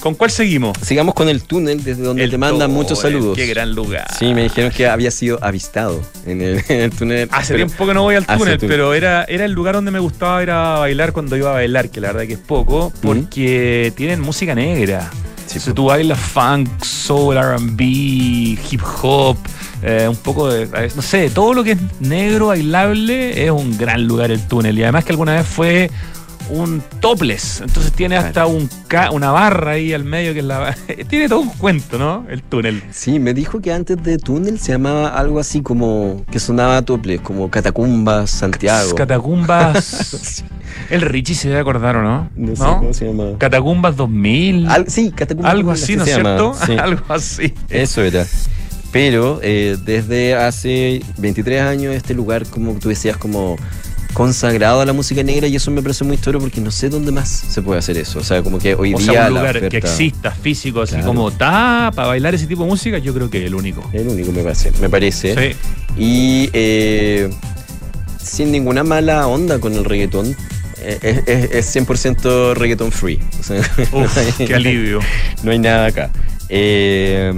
¿Con 0.00 0.14
cuál 0.14 0.30
seguimos? 0.30 0.78
sigamos 0.80 1.14
con 1.14 1.28
el 1.28 1.42
túnel 1.42 1.82
desde 1.82 2.02
donde 2.02 2.22
El 2.22 2.30
te 2.30 2.38
mandan 2.38 2.70
muchos 2.70 3.00
saludos. 3.00 3.36
Qué 3.36 3.46
gran 3.46 3.74
lugar. 3.74 4.06
Sí, 4.16 4.32
me 4.32 4.44
dijeron 4.44 4.70
que 4.70 4.86
había 4.86 5.10
sido 5.10 5.38
avistado 5.42 6.00
en 6.24 6.40
el, 6.40 6.62
en 6.68 6.80
el 6.82 6.90
túnel. 6.92 7.28
Hace 7.32 7.54
pero- 7.54 7.66
tiempo 7.66 7.86
que 7.86 7.94
no 7.94 8.02
voy 8.02 8.14
al 8.14 8.24
túnel, 8.26 8.58
pero 8.60 8.94
era, 8.94 9.24
era 9.24 9.44
el 9.44 9.52
lugar 9.52 9.74
donde 9.74 9.90
me 9.90 9.98
gustaba 9.98 10.42
ir 10.42 10.50
a 10.50 10.78
bailar 10.78 11.12
cuando 11.12 11.36
iba 11.36 11.50
a 11.50 11.54
bailar, 11.54 11.90
que 11.90 12.00
la 12.00 12.08
verdad 12.12 12.26
que 12.28 12.34
es 12.34 12.38
poco, 12.38 12.92
porque 13.02 13.92
tienen 13.96 14.20
música 14.20 14.54
negra. 14.54 15.10
Sí, 15.46 15.58
si 15.58 15.70
po. 15.70 15.74
tú 15.74 15.84
bailas 15.86 16.18
funk, 16.20 16.68
soul, 16.84 17.36
RB, 17.36 17.80
hip 17.80 18.82
hop, 19.02 19.36
eh, 19.82 20.06
un 20.08 20.16
poco 20.16 20.48
de. 20.52 20.68
No 20.94 21.02
sé, 21.02 21.30
todo 21.30 21.54
lo 21.54 21.64
que 21.64 21.72
es 21.72 21.78
negro, 22.00 22.48
bailable, 22.48 23.44
es 23.44 23.50
un 23.50 23.76
gran 23.78 24.06
lugar 24.06 24.30
el 24.30 24.46
túnel. 24.46 24.78
Y 24.78 24.82
además 24.82 25.04
que 25.04 25.12
alguna 25.12 25.34
vez 25.36 25.46
fue 25.46 25.90
un 26.50 26.82
topless. 27.00 27.60
Entonces 27.60 27.92
tiene 27.92 28.16
hasta 28.16 28.46
un 28.46 28.68
ca- 28.86 29.10
una 29.10 29.30
barra 29.30 29.72
ahí 29.72 29.92
al 29.92 30.04
medio 30.04 30.32
que 30.32 30.40
es 30.40 30.44
la. 30.44 30.74
tiene 31.08 31.28
todo 31.28 31.40
un 31.40 31.48
cuento, 31.50 31.98
¿no? 31.98 32.24
El 32.28 32.42
túnel. 32.42 32.82
Sí, 32.90 33.18
me 33.18 33.34
dijo 33.34 33.60
que 33.60 33.72
antes 33.72 34.02
de 34.02 34.18
túnel 34.18 34.58
se 34.58 34.72
llamaba 34.72 35.08
algo 35.08 35.40
así 35.40 35.62
como 35.62 36.24
que 36.30 36.38
sonaba 36.40 36.82
tople, 36.82 37.18
como 37.18 37.50
Catacumbas 37.50 38.30
Santiago. 38.30 38.94
Catacumbas. 38.94 40.44
El 40.90 41.00
Richie 41.02 41.34
se 41.34 41.48
debe 41.48 41.60
acordar, 41.60 41.96
¿o 41.96 42.02
no? 42.02 42.30
No 42.36 42.54
sé 42.56 42.62
cómo 42.62 42.92
se 42.94 43.06
llama. 43.06 43.36
Catacumbas 43.38 43.96
2000. 43.96 44.68
Al- 44.68 44.88
sí, 44.88 45.10
Catacumbas. 45.10 45.52
algo 45.52 45.70
así 45.72 45.96
¿no 45.96 46.04
es 46.04 46.14
cierto? 46.14 46.54
sí. 46.66 46.72
algo 46.78 47.02
así. 47.08 47.54
Eso 47.68 48.02
era. 48.02 48.24
Pero 48.92 49.40
eh, 49.42 49.76
desde 49.84 50.34
hace 50.34 51.02
23 51.18 51.60
años 51.62 51.94
este 51.94 52.14
lugar, 52.14 52.46
como 52.46 52.72
tú 52.74 52.88
decías, 52.88 53.16
como 53.18 53.56
consagrado 54.18 54.80
a 54.80 54.84
la 54.84 54.92
música 54.92 55.22
negra 55.22 55.46
y 55.46 55.54
eso 55.56 55.70
me 55.70 55.80
parece 55.80 56.02
muy 56.04 56.16
histórico 56.16 56.42
porque 56.42 56.60
no 56.60 56.72
sé 56.72 56.88
dónde 56.90 57.12
más 57.12 57.28
se 57.28 57.62
puede 57.62 57.78
hacer 57.78 57.96
eso. 57.96 58.18
O 58.18 58.24
sea, 58.24 58.42
como 58.42 58.58
que 58.58 58.74
hoy 58.74 58.92
O 58.92 58.98
día 58.98 59.12
sea, 59.12 59.26
un 59.28 59.34
lugar 59.34 59.68
que 59.68 59.76
exista 59.78 60.32
físico, 60.32 60.82
así 60.82 60.94
Claro. 60.94 61.06
como 61.06 61.28
está, 61.28 61.92
para 61.94 62.08
bailar 62.08 62.34
ese 62.34 62.48
tipo 62.48 62.64
de 62.64 62.68
música, 62.68 62.98
yo 62.98 63.14
creo 63.14 63.30
que 63.30 63.38
es 63.38 63.46
el 63.46 63.54
único. 63.54 63.88
El 63.92 64.08
único 64.08 64.32
me 64.32 64.42
parece. 64.42 64.72
Me 64.80 64.90
parece. 64.90 65.34
Sí. 65.34 65.56
Y 65.96 66.50
eh, 66.52 67.30
sin 68.20 68.50
ninguna 68.50 68.82
mala 68.82 69.28
onda 69.28 69.60
con 69.60 69.72
el 69.74 69.84
reggaetón. 69.84 70.34
eh, 70.80 70.98
Es, 71.00 71.22
es- 71.26 71.50
es 71.52 71.76
100% 71.76 72.54
reggaetón 72.54 72.90
free. 72.92 73.20
O 73.38 73.42
sea, 73.44 73.60
Uf, 73.60 73.92
no 73.92 74.20
hay- 74.40 74.46
qué 74.46 74.54
alivio. 74.54 74.98
No 75.44 75.52
hay 75.52 75.58
nada 75.60 75.86
acá. 75.86 76.10
Eh, 76.48 77.32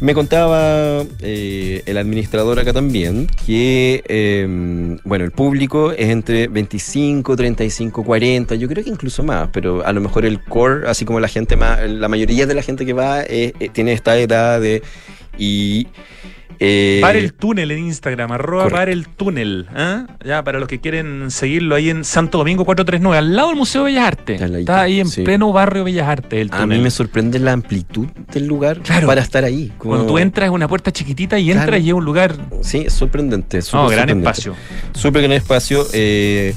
me 0.00 0.14
contaba 0.14 1.04
eh, 1.20 1.82
el 1.86 1.96
administrador 1.96 2.58
acá 2.58 2.72
también 2.72 3.26
que, 3.46 4.02
eh, 4.06 4.98
bueno, 5.04 5.24
el 5.24 5.30
público 5.30 5.92
es 5.92 6.10
entre 6.10 6.48
25, 6.48 7.34
35, 7.34 8.04
40, 8.04 8.54
yo 8.56 8.68
creo 8.68 8.84
que 8.84 8.90
incluso 8.90 9.22
más, 9.22 9.48
pero 9.52 9.84
a 9.84 9.92
lo 9.92 10.00
mejor 10.00 10.26
el 10.26 10.42
core, 10.42 10.88
así 10.88 11.04
como 11.04 11.20
la 11.20 11.28
gente 11.28 11.56
más, 11.56 11.88
la 11.88 12.08
mayoría 12.08 12.46
de 12.46 12.54
la 12.54 12.62
gente 12.62 12.84
que 12.84 12.92
va 12.92 13.22
eh, 13.22 13.54
eh, 13.58 13.68
tiene 13.72 13.92
esta 13.92 14.18
edad 14.18 14.60
de... 14.60 14.82
Y, 15.38 15.86
eh, 16.58 16.98
Para 17.02 17.18
el 17.18 17.32
túnel 17.34 17.70
en 17.70 17.78
Instagram, 17.86 18.32
arroba 18.32 18.64
correcto. 18.64 18.76
para 18.78 18.92
el 18.92 19.08
túnel. 19.08 19.66
¿ah? 19.74 20.06
Ya, 20.24 20.42
para 20.42 20.58
los 20.58 20.68
que 20.68 20.80
quieren 20.80 21.30
seguirlo 21.30 21.74
ahí 21.74 21.90
en 21.90 22.04
Santo 22.04 22.38
Domingo 22.38 22.64
439, 22.64 23.18
al 23.18 23.36
lado 23.36 23.48
del 23.48 23.56
Museo 23.58 23.84
de 23.84 23.90
Bellas 23.92 24.06
Artes. 24.06 24.40
Está 24.40 24.80
ahí 24.82 25.00
en 25.00 25.08
sí. 25.08 25.22
pleno 25.22 25.52
barrio 25.52 25.84
Bellas 25.84 26.08
Artes, 26.08 26.40
el 26.40 26.48
a 26.52 26.66
mí 26.66 26.78
me 26.78 26.90
sorprende 26.90 27.38
la 27.38 27.52
amplitud 27.52 28.06
del 28.32 28.46
lugar 28.46 28.80
Claro. 28.80 29.06
para 29.06 29.20
estar 29.20 29.44
ahí. 29.44 29.72
como- 29.78 29.94
Cuando 29.94 30.06
tú 30.12 30.18
entras 30.18 30.46
es 30.48 30.52
una 30.54 30.68
puerta 30.68 30.90
chiquitita 30.92 31.38
y 31.38 31.50
entras 31.50 31.66
Claro. 31.68 31.82
y 31.82 31.88
es 31.88 31.94
un 31.94 32.04
lugar. 32.04 32.34
Sí, 32.62 32.84
es 32.86 32.92
sorprendente. 32.92 33.58
No, 33.72 33.88
gran 33.88 34.00
sorprendente. 34.08 34.30
espacio. 34.30 34.54
Súper 34.94 35.22
gran 35.22 35.32
espacio. 35.32 35.86
eh, 35.92 36.54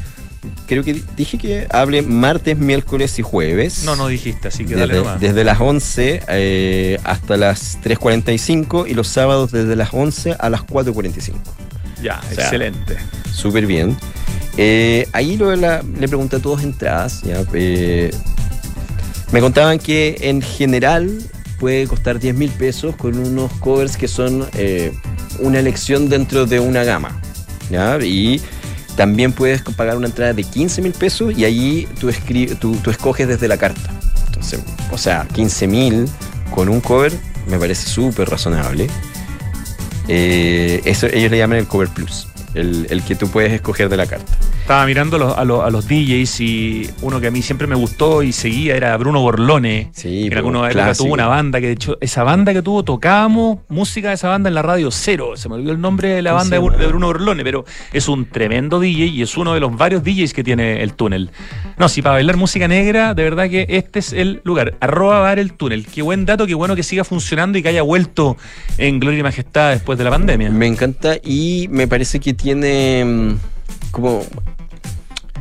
creo 0.67 0.83
que 0.83 1.01
dije 1.17 1.37
que 1.37 1.67
hable 1.71 2.01
martes, 2.01 2.57
miércoles 2.57 3.17
y 3.19 3.21
jueves. 3.21 3.83
No, 3.83 3.95
no 3.95 4.07
dijiste, 4.07 4.47
así 4.49 4.65
que 4.65 4.75
dale 4.75 4.93
Desde, 4.93 5.05
nomás. 5.05 5.21
desde 5.21 5.43
las 5.43 5.59
11 5.59 6.23
eh, 6.29 6.97
hasta 7.03 7.37
las 7.37 7.79
3.45 7.81 8.85
y 8.89 8.93
los 8.93 9.07
sábados 9.07 9.51
desde 9.51 9.75
las 9.75 9.89
11 9.93 10.35
a 10.39 10.49
las 10.49 10.61
4.45. 10.65 11.33
Ya, 12.01 12.19
O 12.31 12.33
sea, 12.35 12.43
excelente. 12.45 12.97
Súper 13.33 13.65
bien. 13.65 13.97
Eh, 14.57 15.07
ahí 15.13 15.37
lo 15.37 15.49
de 15.49 15.57
la- 15.57 15.83
le 15.99 16.07
pregunté 16.07 16.37
a 16.37 16.39
todos 16.39 16.63
entradas. 16.63 17.21
¿ya? 17.23 17.43
Eh, 17.53 18.11
me 19.31 19.41
contaban 19.41 19.79
que 19.79 20.17
en 20.21 20.41
general 20.41 21.19
puede 21.59 21.87
costar 21.87 22.19
10 22.19 22.35
mil 22.35 22.49
pesos 22.51 22.95
con 22.95 23.17
unos 23.19 23.51
covers 23.59 23.97
que 23.97 24.07
son 24.07 24.47
una 25.39 25.59
elección 25.59 26.09
dentro 26.09 26.45
de 26.45 26.59
una 26.59 26.83
gama. 26.83 27.19
¿ya? 27.69 27.97
Y 28.03 28.41
también 28.99 29.31
puedes 29.31 29.61
pagar 29.61 29.95
una 29.95 30.07
entrada 30.07 30.33
de 30.33 30.43
15 30.43 30.81
mil 30.81 30.91
pesos 30.91 31.33
y 31.37 31.45
ahí 31.45 31.87
tú, 32.01 32.11
tú, 32.59 32.75
tú 32.83 32.91
escoges 32.91 33.29
desde 33.29 33.47
la 33.47 33.55
carta. 33.55 33.89
Entonces, 34.25 34.59
o 34.91 34.97
sea, 34.97 35.25
15 35.33 35.67
mil 35.67 36.05
con 36.53 36.67
un 36.67 36.81
cover 36.81 37.13
me 37.47 37.57
parece 37.57 37.87
súper 37.87 38.29
razonable. 38.29 38.89
Eh, 40.09 40.81
eso 40.83 41.07
ellos 41.07 41.31
le 41.31 41.37
llaman 41.37 41.59
el 41.59 41.65
cover 41.65 41.87
plus, 41.87 42.27
el, 42.53 42.87
el 42.89 43.03
que 43.03 43.15
tú 43.15 43.29
puedes 43.29 43.53
escoger 43.53 43.89
de 43.89 43.97
la 43.97 44.07
carta. 44.07 44.31
Estaba 44.61 44.85
mirando 44.85 45.15
a 45.15 45.19
los, 45.19 45.37
a, 45.37 45.45
los, 45.45 45.63
a 45.63 45.69
los 45.69 45.87
DJs 45.87 46.41
y 46.41 46.89
uno 47.01 47.19
que 47.19 47.27
a 47.27 47.31
mí 47.31 47.41
siempre 47.41 47.67
me 47.67 47.75
gustó 47.75 48.23
y 48.23 48.31
seguía 48.31 48.75
era 48.75 48.95
Bruno 48.97 49.21
Borlone. 49.21 49.89
Sí, 49.93 50.23
en 50.23 50.29
pues, 50.29 50.37
alguna 50.37 50.59
época 50.59 50.71
clásico. 50.71 51.05
tuvo 51.05 51.13
una 51.13 51.27
banda 51.27 51.59
que 51.59 51.67
de 51.67 51.73
hecho 51.73 51.97
esa 52.01 52.23
banda 52.23 52.53
que 52.53 52.61
tuvo 52.61 52.83
tocábamos 52.83 53.59
música 53.67 54.09
de 54.09 54.15
esa 54.15 54.29
banda 54.29 54.49
en 54.49 54.55
la 54.55 54.61
radio 54.61 54.91
cero 54.91 55.33
se 55.35 55.49
me 55.49 55.55
olvidó 55.55 55.71
el 55.71 55.81
nombre 55.81 56.09
de 56.09 56.21
la 56.21 56.31
¿Cómo 56.31 56.41
banda 56.41 56.77
de 56.77 56.87
Bruno 56.87 57.07
Borlone 57.07 57.43
pero 57.43 57.65
es 57.93 58.07
un 58.07 58.25
tremendo 58.25 58.79
DJ 58.79 59.05
y 59.07 59.21
es 59.21 59.37
uno 59.37 59.53
de 59.53 59.59
los 59.59 59.75
varios 59.75 60.03
DJs 60.03 60.33
que 60.33 60.43
tiene 60.43 60.83
el 60.83 60.93
túnel 60.93 61.31
no 61.77 61.89
si 61.89 62.01
para 62.01 62.13
bailar 62.15 62.37
música 62.37 62.67
negra 62.67 63.13
de 63.13 63.23
verdad 63.23 63.49
que 63.49 63.65
este 63.69 63.99
es 63.99 64.13
el 64.13 64.41
lugar 64.43 64.75
arroba 64.79 65.19
bar 65.19 65.39
el 65.39 65.53
túnel 65.53 65.85
qué 65.87 66.01
buen 66.01 66.25
dato 66.25 66.47
qué 66.47 66.55
bueno 66.55 66.75
que 66.75 66.83
siga 66.83 67.03
funcionando 67.03 67.57
y 67.57 67.63
que 67.63 67.69
haya 67.69 67.81
vuelto 67.81 68.37
en 68.77 68.99
gloria 68.99 69.19
y 69.19 69.23
majestad 69.23 69.71
después 69.71 69.97
de 69.97 70.03
la 70.03 70.11
pandemia 70.11 70.49
Me 70.49 70.67
encanta 70.67 71.15
y 71.23 71.67
me 71.69 71.87
parece 71.87 72.19
que 72.19 72.33
tiene 72.41 73.03
mm, 73.05 73.35
como 73.91 74.23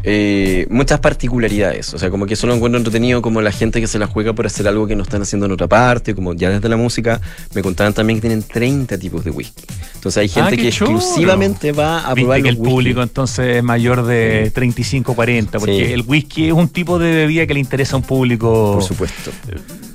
eh, 0.05 0.67
muchas 0.71 1.01
particularidades. 1.01 1.93
O 1.93 1.99
sea, 1.99 2.09
como 2.09 2.25
que 2.27 2.35
eso 2.35 2.47
lo 2.47 2.55
encuentro 2.55 2.79
entretenido, 2.79 3.21
como 3.21 3.41
la 3.43 3.51
gente 3.53 3.81
que 3.81 3.87
se 3.89 3.99
la 3.99 4.07
juega 4.07 4.33
por 4.33 4.47
hacer 4.47 4.67
algo 4.69 4.87
que 4.87 4.95
no 4.95 5.03
están 5.03 5.23
haciendo 5.23 5.47
en 5.47 5.53
otra 5.53 5.67
parte, 5.67 6.15
como 6.15 6.35
ya 6.35 6.51
desde 6.51 6.69
la 6.69 6.77
música, 6.77 7.21
me 7.55 7.63
contaban 7.63 7.93
también 7.93 8.19
que 8.19 8.29
tienen 8.29 8.43
30 8.45 8.97
tipos 8.97 9.25
de 9.25 9.31
whisky. 9.33 9.65
Entonces 9.97 10.21
hay 10.21 10.29
gente 10.29 10.47
Ah, 10.47 10.51
qué 10.51 10.63
que 10.63 10.69
exclusivamente 10.69 11.73
va 11.73 12.01
a 12.09 12.15
Viste 12.15 12.21
probar 12.23 12.43
que 12.43 12.49
el 12.49 12.55
whisky. 12.57 12.71
público 12.71 13.03
entonces 13.03 13.57
es 13.57 13.63
mayor 13.65 14.07
de 14.07 14.51
35 14.55 15.15
40 15.15 15.59
porque 15.59 15.87
Sí. 15.89 15.93
el 15.93 16.03
whisky 16.03 16.47
es 16.47 16.53
un 16.53 16.69
tipo 16.69 16.99
de 17.01 17.11
bebida 17.13 17.47
que 17.47 17.55
le 17.55 17.61
interesa 17.61 17.95
a 17.95 17.99
un 17.99 18.05
público 18.05 18.75
Por 18.75 18.85
supuesto. 18.85 19.33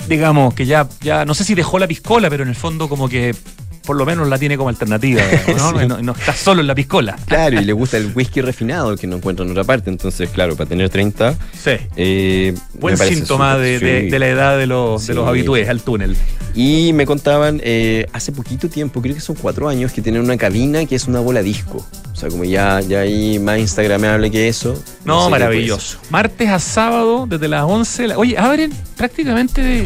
digamos, 0.10 0.54
que 0.54 0.66
ya, 0.66 0.88
ya, 1.02 1.24
no 1.24 1.34
sé 1.34 1.46
si 1.46 1.56
dejó 1.56 1.80
la 1.80 1.88
piscola, 1.88 2.30
pero 2.30 2.44
en 2.44 2.50
el 2.50 2.56
fondo 2.56 2.90
como 2.90 3.08
que 3.08 3.34
por 3.86 3.96
lo 3.98 4.06
menos 4.06 4.28
la 4.28 4.38
tiene 4.38 4.58
como 4.58 4.70
alternativa, 4.70 5.22
¿no? 5.58 5.80
Sí. 5.80 5.88
no, 5.88 6.02
no 6.02 6.12
está 6.14 6.34
solo 6.34 6.62
en 6.62 6.68
la 6.68 6.76
piscola. 6.76 7.18
Claro, 7.28 7.60
y 7.62 7.66
le 7.66 7.74
gusta 7.74 7.98
el 7.98 8.12
whisky 8.16 8.42
refinado 8.42 8.96
que 8.96 9.08
no 9.08 9.18
encuentra 9.18 9.46
en 9.46 9.52
otra 9.52 9.64
parte. 9.64 9.90
Entonces, 9.90 10.30
claro, 10.30 10.56
para 10.56 10.70
tener 10.70 10.90
30. 10.90 11.36
Sí. 11.62 11.72
eh, 11.96 12.56
Buen 12.74 12.98
síntoma 12.98 13.58
de, 13.58 13.80
de- 13.80 14.10
de 14.10 14.20
la 14.20 14.28
edad 14.28 14.58
de 14.58 14.68
los, 14.68 15.02
de 15.06 15.14
Sí. 15.14 15.14
los 15.14 15.28
habitués 15.28 15.68
al 15.70 15.82
túnel. 15.82 16.16
Y 16.56 16.94
me 16.94 17.06
contaban 17.08 17.60
eh, 17.64 18.06
hace 18.14 18.32
poquito 18.32 18.70
tiempo, 18.70 19.02
creo 19.02 19.16
que 19.16 19.22
son 19.22 19.36
cuatro 19.36 19.68
años, 19.68 19.92
que 19.92 20.02
tienen 20.04 20.22
una 20.22 20.38
cabina 20.38 20.86
que 20.86 20.96
es 20.96 21.08
una 21.08 21.20
bola 21.20 21.42
disco. 21.42 21.84
O 22.12 22.16
sea, 22.16 22.30
como 22.30 22.44
ya, 22.44 22.80
ya 22.82 23.00
hay 23.00 23.40
más 23.40 23.58
instagramable 23.58 24.30
que 24.30 24.48
eso. 24.48 24.80
No, 25.04 25.26
sé 25.26 25.32
maravilloso. 25.32 25.98
Martes 26.12 26.48
a 26.50 26.60
sábado, 26.60 27.26
desde 27.28 27.48
las 27.48 27.64
11. 27.64 28.08
la- 28.10 28.18
Oye, 28.20 28.38
abren 28.38 28.72
prácticamente 28.96 29.62
de. 29.62 29.80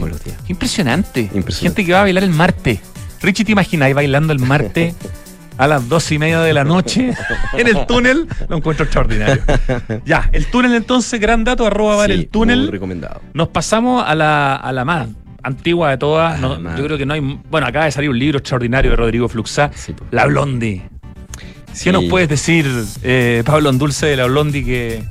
Impresionante. 0.49 1.21
Impresionante. 1.21 1.55
Gente 1.55 1.85
que 1.85 1.93
va 1.93 1.99
a 1.99 2.03
bailar 2.03 2.23
el 2.23 2.31
martes. 2.31 2.79
Richie, 3.21 3.45
¿te 3.45 3.51
imagináis 3.51 3.95
bailando 3.95 4.33
el 4.33 4.39
martes 4.39 4.95
a 5.57 5.67
las 5.67 5.89
dos 5.89 6.11
y 6.11 6.19
media 6.19 6.39
de 6.41 6.53
la 6.53 6.63
noche 6.63 7.13
en 7.53 7.67
el 7.67 7.85
túnel? 7.87 8.27
Lo 8.47 8.57
encuentro 8.57 8.83
extraordinario. 8.85 9.41
Ya, 10.05 10.29
el 10.31 10.45
túnel 10.47 10.73
entonces, 10.75 11.19
gran 11.19 11.43
dato, 11.43 11.65
arroba 11.65 11.95
bar 11.95 12.07
ser. 12.09 12.15
el 12.15 12.21
Sí, 12.23 12.27
túnel. 12.27 12.59
muy 12.61 12.69
recomendado. 12.71 13.21
Nos 13.33 13.47
pasamos 13.49 14.03
a 14.05 14.13
la, 14.15 14.55
a 14.55 14.71
la 14.71 14.85
más 14.85 15.07
antigua 15.43 15.89
de 15.91 15.97
todas. 15.97 16.39
No, 16.39 16.57
yo 16.77 16.83
creo 16.85 16.97
que 16.97 17.05
no 17.05 17.13
hay. 17.13 17.21
Bueno, 17.49 17.67
acaba 17.67 17.85
de 17.85 17.91
salir 17.91 18.09
un 18.09 18.19
libro 18.19 18.37
extraordinario 18.39 18.91
de 18.91 18.97
Rodrigo 18.97 19.27
Fluxá, 19.27 19.71
Sí, 19.73 19.93
po. 19.93 20.05
La 20.11 20.25
Blondie. 20.25 20.83
Sí. 21.73 21.85
¿Qué 21.85 21.91
nos 21.91 22.05
puedes 22.05 22.27
decir, 22.29 22.65
eh, 23.03 23.43
Pablo 23.45 23.69
Andulce, 23.69 24.07
de 24.07 24.17
La 24.17 24.25
Blondie, 24.25 24.63
que, 24.65 25.03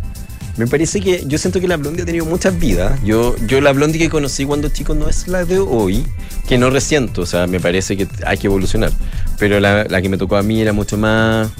Me 0.57 0.67
parece 0.67 1.01
que 1.01 1.25
yo 1.27 1.37
siento 1.39 1.61
que 1.61 1.69
la 1.69 1.77
Blondie 1.77 2.03
ha 2.03 2.07
tenido 2.07 2.25
muchas 2.25 2.59
vidas. 2.59 2.99
Yo, 3.05 3.37
yo 3.47 3.61
la 3.61 3.73
Blondie 3.73 3.99
que 3.99 4.09
conocí 4.09 4.45
cuando 4.45 4.69
chico 4.69 4.95
no 4.95 5.09
es 5.09 5.29
la 5.29 5.45
de 5.45 5.59
hoy, 5.59 6.05
que 6.49 6.57
no 6.57 6.71
resiento. 6.71 7.23
O 7.23 7.27
sea, 7.27 7.47
me 7.47 7.61
parece 7.61 7.97
que 7.97 8.09
hay 8.25 8.39
que 8.39 8.47
evolucionar. 8.47 8.91
Pero 9.39 9.61
la, 9.61 9.85
la 9.85 10.01
que 10.01 10.09
me 10.09 10.17
tocó 10.17 10.37
a 10.37 10.43
mí 10.43 10.63
era 10.63 10.73
mucho 10.73 10.97
más 10.97 11.51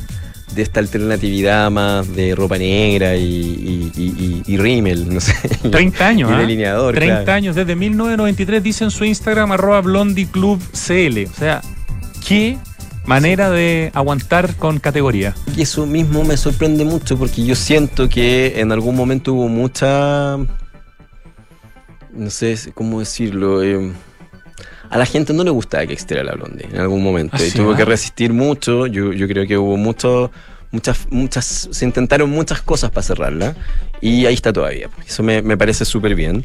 de 0.55 0.63
esta 0.63 0.81
alternatividad 0.81 1.71
más 1.71 2.15
de 2.15 2.35
ropa 2.35 2.57
negra 2.57 3.17
y, 3.17 3.23
y, 3.25 3.93
y, 3.97 4.43
y 4.47 4.57
rímel, 4.57 5.13
no 5.13 5.21
sé. 5.21 5.35
30 5.71 6.07
años, 6.07 6.31
y 6.33 6.35
¿ah? 6.35 6.39
delineador. 6.39 6.95
30 6.95 7.25
claro. 7.25 7.37
años, 7.37 7.57
desde 7.57 7.77
1993 7.77 8.63
dice 8.63 8.85
en 8.85 8.91
su 8.91 9.05
Instagram 9.05 9.53
arroba 9.53 9.83
blondieclubcl. 9.83 11.27
O 11.31 11.39
sea, 11.39 11.61
qué 12.27 12.59
manera 13.07 13.51
de 13.51 13.91
aguantar 13.95 14.55
con 14.57 14.79
categoría. 14.79 15.35
Y 15.57 15.63
eso 15.63 15.87
mismo 15.87 16.25
me 16.25 16.37
sorprende 16.37 16.85
mucho 16.85 17.17
porque 17.17 17.45
yo 17.45 17.55
siento 17.55 18.09
que 18.09 18.61
en 18.61 18.73
algún 18.73 18.95
momento 18.97 19.33
hubo 19.35 19.49
mucha. 19.49 20.37
No 22.13 22.31
sé 22.31 22.57
cómo 22.75 23.01
decirlo. 23.01 23.63
eh, 23.63 23.93
a 24.89 24.99
la 24.99 25.07
gente 25.07 25.33
no 25.33 25.43
le 25.43 25.51
gustaba 25.51 25.85
que 25.87 25.93
existiera 25.95 26.23
la 26.23 26.33
blondie 26.35 26.67
en 26.73 26.79
algún 26.81 27.03
momento. 27.03 27.37
Ah, 27.39 27.43
y 27.43 27.51
sí, 27.51 27.59
tuvo 27.59 27.75
que 27.75 27.85
resistir 27.85 28.33
mucho. 28.33 28.87
Yo, 28.87 29.13
yo 29.13 29.27
creo 29.29 29.47
que 29.47 29.59
hubo 29.59 29.77
mucho. 29.77 30.31
Muchas, 30.73 31.07
muchas, 31.11 31.69
se 31.71 31.85
intentaron 31.85 32.29
muchas 32.29 32.61
cosas 32.61 32.91
para 32.91 33.03
cerrarla 33.03 33.55
y 34.01 34.27
ahí 34.27 34.35
está 34.35 34.53
todavía. 34.53 34.91
Eso 35.07 35.23
me, 35.23 35.41
me 35.41 35.57
parece 35.57 35.85
súper 35.85 36.15
bien. 36.15 36.45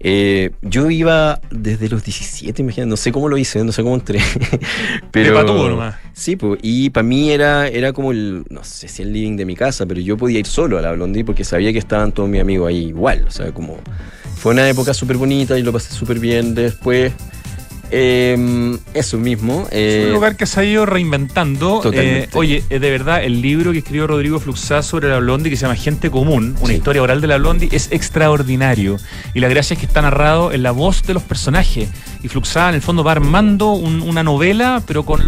Eh, 0.00 0.50
yo 0.62 0.90
iba 0.90 1.40
desde 1.50 1.88
los 1.88 2.04
17, 2.04 2.62
imagínate, 2.62 2.88
no 2.88 2.96
sé 2.96 3.12
cómo 3.12 3.28
lo 3.28 3.36
hice, 3.36 3.62
no 3.64 3.72
sé 3.72 3.82
cómo 3.82 3.94
entré. 3.94 4.20
pero, 5.10 5.38
De 5.38 5.68
nomás. 5.70 5.96
Sí, 6.12 6.36
pues, 6.36 6.60
y 6.62 6.90
para 6.90 7.02
mí 7.02 7.30
era, 7.30 7.68
era 7.68 7.92
como 7.92 8.12
el, 8.12 8.44
no 8.50 8.64
sé 8.64 8.88
si 8.88 9.02
el 9.02 9.12
living 9.12 9.36
de 9.36 9.44
mi 9.44 9.56
casa, 9.56 9.86
pero 9.86 10.00
yo 10.00 10.16
podía 10.16 10.38
ir 10.38 10.46
solo 10.46 10.78
a 10.78 10.82
la 10.82 10.92
Blondie 10.92 11.24
porque 11.24 11.44
sabía 11.44 11.72
que 11.72 11.78
estaban 11.78 12.12
todos 12.12 12.28
mis 12.28 12.40
amigos 12.40 12.68
ahí 12.68 12.86
igual. 12.86 13.24
O 13.26 13.30
sea, 13.30 13.52
como 13.52 13.78
fue 14.36 14.52
una 14.52 14.68
época 14.68 14.94
súper 14.94 15.16
bonita 15.16 15.58
y 15.58 15.62
lo 15.62 15.72
pasé 15.72 15.92
súper 15.92 16.18
bien 16.18 16.54
después. 16.54 17.12
Eh, 17.90 18.76
eso 18.94 19.18
mismo. 19.18 19.66
Es 19.70 20.04
eh, 20.04 20.04
un 20.08 20.14
lugar 20.14 20.36
que 20.36 20.46
se 20.46 20.60
ha 20.60 20.64
ido 20.64 20.86
reinventando. 20.86 21.82
Eh, 21.92 22.28
oye, 22.34 22.62
eh, 22.70 22.78
de 22.78 22.90
verdad, 22.90 23.22
el 23.24 23.40
libro 23.42 23.72
que 23.72 23.78
escribió 23.78 24.06
Rodrigo 24.06 24.38
Fluxá 24.40 24.82
sobre 24.82 25.08
la 25.08 25.18
Blondie, 25.18 25.50
que 25.50 25.56
se 25.56 25.62
llama 25.62 25.76
Gente 25.76 26.10
Común, 26.10 26.56
una 26.60 26.68
Sí. 26.68 26.74
historia 26.74 27.02
oral 27.02 27.20
de 27.20 27.26
la 27.26 27.38
Blondie, 27.38 27.68
es 27.72 27.88
extraordinario. 27.92 28.96
Y 29.34 29.40
la 29.40 29.48
gracia 29.48 29.74
es 29.74 29.80
que 29.80 29.86
está 29.86 30.02
narrado 30.02 30.52
en 30.52 30.62
la 30.62 30.70
voz 30.72 31.02
de 31.04 31.14
los 31.14 31.22
personajes. 31.22 31.88
Y 32.22 32.28
Fluxá, 32.28 32.68
en 32.68 32.74
el 32.76 32.82
fondo, 32.82 33.04
va 33.04 33.12
armando 33.12 33.72
un- 33.72 34.02
una 34.02 34.22
novela, 34.22 34.82
pero 34.86 35.04
con, 35.04 35.22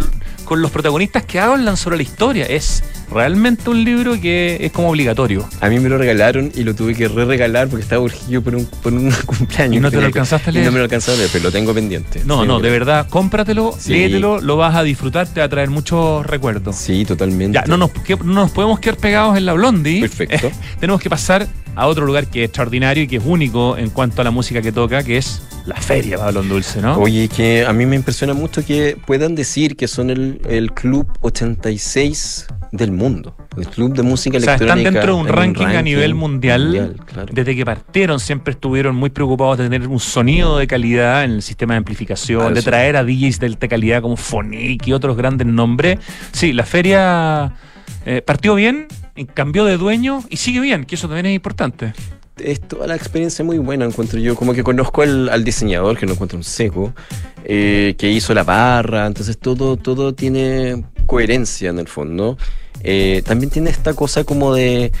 con 0.49 0.63
los 0.63 0.71
protagonistas 0.71 1.23
que 1.25 1.39
hablan 1.39 1.77
sobre 1.77 1.97
la 1.97 2.01
historia. 2.03 2.45
Es 2.47 2.83
realmente 3.11 3.69
un 3.69 3.83
libro 3.83 4.19
que 4.19 4.57
es 4.59 4.71
como 4.71 4.89
obligatorio. 4.89 5.47
a 5.61 5.69
mí 5.69 5.79
me 5.79 5.89
lo 5.89 5.97
regalaron 5.99 6.51
y 6.55 6.63
lo 6.63 6.73
tuve 6.73 6.95
que 6.95 7.07
re-regalar 7.07 7.67
porque 7.67 7.83
estaba 7.83 8.01
urgido 8.01 8.41
por 8.41 8.55
un, 8.55 8.65
por 8.65 8.91
un 8.93 9.11
cumpleaños. 9.27 9.75
¿Y 9.77 9.79
no 9.79 9.91
te 9.91 9.97
lo 9.97 10.07
alcanzaste 10.07 10.49
a 10.49 10.53
leer? 10.53 10.65
No 10.65 10.71
me 10.71 10.79
lo 10.79 10.85
alcanzaste 10.85 11.13
a 11.13 11.17
leer, 11.17 11.29
pero 11.31 11.43
lo 11.45 11.51
tengo 11.51 11.71
pendiente. 11.75 12.23
No, 12.25 12.41
Sí, 12.41 12.47
no, 12.47 12.59
de 12.59 12.69
verdad, 12.71 13.07
cómpratelo, 13.09 13.75
Sí. 13.77 13.93
léetelo, 13.93 14.41
lo 14.41 14.57
vas 14.57 14.75
a 14.75 14.81
disfrutar, 14.81 15.27
te 15.27 15.39
va 15.39 15.45
a 15.45 15.49
traer 15.49 15.69
muchos 15.69 16.25
recuerdos. 16.25 16.75
Sí, 16.75 17.05
totalmente. 17.05 17.55
Ya, 17.55 17.65
no 17.67 17.77
nos, 17.77 17.91
que- 17.91 18.17
no 18.17 18.33
nos 18.33 18.49
podemos 18.51 18.79
quedar 18.79 18.97
pegados 18.97 19.37
en 19.37 19.45
la 19.45 19.53
Blondie. 19.53 20.01
Perfecto. 20.01 20.47
Eh, 20.47 20.51
tenemos 20.79 20.99
que 20.99 21.09
pasar 21.11 21.47
a 21.75 21.87
otro 21.87 22.05
lugar 22.05 22.27
que 22.27 22.43
es 22.43 22.49
extraordinario 22.49 23.03
y 23.03 23.07
que 23.07 23.17
es 23.17 23.23
único 23.25 23.77
en 23.77 23.89
cuanto 23.89 24.21
a 24.21 24.23
la 24.23 24.31
música 24.31 24.61
que 24.61 24.71
toca, 24.71 25.03
que 25.03 25.17
es 25.17 25.41
la 25.65 25.75
feria 25.75 26.17
Pablo 26.17 26.43
Dulce, 26.43 26.81
¿no? 26.81 26.97
Oye, 26.97 27.27
que 27.27 27.65
a 27.65 27.73
mí 27.73 27.85
me 27.85 27.95
impresiona 27.95 28.33
mucho 28.33 28.65
que 28.65 28.97
puedan 29.05 29.35
decir 29.35 29.75
que 29.75 29.87
son 29.87 30.09
el, 30.09 30.41
el 30.49 30.71
club 30.73 31.07
86 31.21 32.47
del 32.71 32.91
mundo. 32.91 33.35
El 33.57 33.67
club 33.67 33.93
de 33.93 34.03
música 34.03 34.37
o 34.37 34.41
sea, 34.41 34.55
electrónica. 34.55 34.77
están 34.77 34.93
dentro 34.93 35.15
de 35.15 35.21
un 35.21 35.27
ranking, 35.27 35.65
a 35.65 35.81
nivel 35.81 36.13
mundial. 36.13 36.95
claro. 37.05 37.29
Desde 37.33 37.55
que 37.55 37.65
partieron 37.65 38.19
siempre 38.19 38.53
estuvieron 38.53 38.95
muy 38.95 39.09
preocupados 39.09 39.57
de 39.57 39.69
tener 39.69 39.87
un 39.87 39.99
sonido 39.99 40.57
de 40.57 40.67
calidad 40.67 41.23
en 41.23 41.31
el 41.31 41.41
sistema 41.41 41.73
de 41.73 41.79
amplificación, 41.79 42.53
de 42.53 42.61
sí. 42.61 42.65
traer 42.65 42.95
a 42.95 43.03
DJs 43.03 43.39
de 43.39 43.47
alta 43.47 43.67
calidad 43.67 44.01
como 44.01 44.17
Phonic 44.17 44.87
y 44.87 44.93
otros 44.93 45.17
grandes 45.17 45.47
nombres. 45.47 45.99
Sí, 46.31 46.53
la 46.53 46.63
feria 46.63 47.53
eh, 48.05 48.21
partió 48.21 48.55
bien, 48.55 48.87
cambió 49.33 49.65
de 49.65 49.77
dueño 49.77 50.23
y 50.29 50.37
sigue 50.37 50.59
bien, 50.59 50.85
que 50.85 50.95
eso 50.95 51.07
también 51.07 51.27
es 51.27 51.35
importante. 51.35 51.93
es 52.37 52.61
toda 52.61 52.87
la 52.87 52.95
experiencia 52.95 53.43
muy 53.43 53.57
buena, 53.57 53.85
encuentro 53.85 54.19
yo. 54.19 54.35
Como 54.35 54.53
que 54.53 54.63
conozco 54.63 55.01
al, 55.01 55.43
diseñador, 55.43 55.97
que 55.97 56.05
lo 56.05 56.13
encuentro 56.13 56.37
un 56.37 56.43
seco, 56.43 56.93
eh, 57.43 57.95
que 57.97 58.09
hizo 58.09 58.33
la 58.33 58.43
barra, 58.43 59.05
entonces 59.05 59.37
todo, 59.37 59.77
todo 59.77 60.13
tiene 60.13 60.85
coherencia 61.05 61.69
en 61.69 61.79
el 61.79 61.87
fondo. 61.87 62.37
Eh, 62.81 63.21
también 63.25 63.49
tiene 63.49 63.69
esta 63.69 63.93
cosa 63.93 64.23
como 64.23 64.53
de 64.53 64.91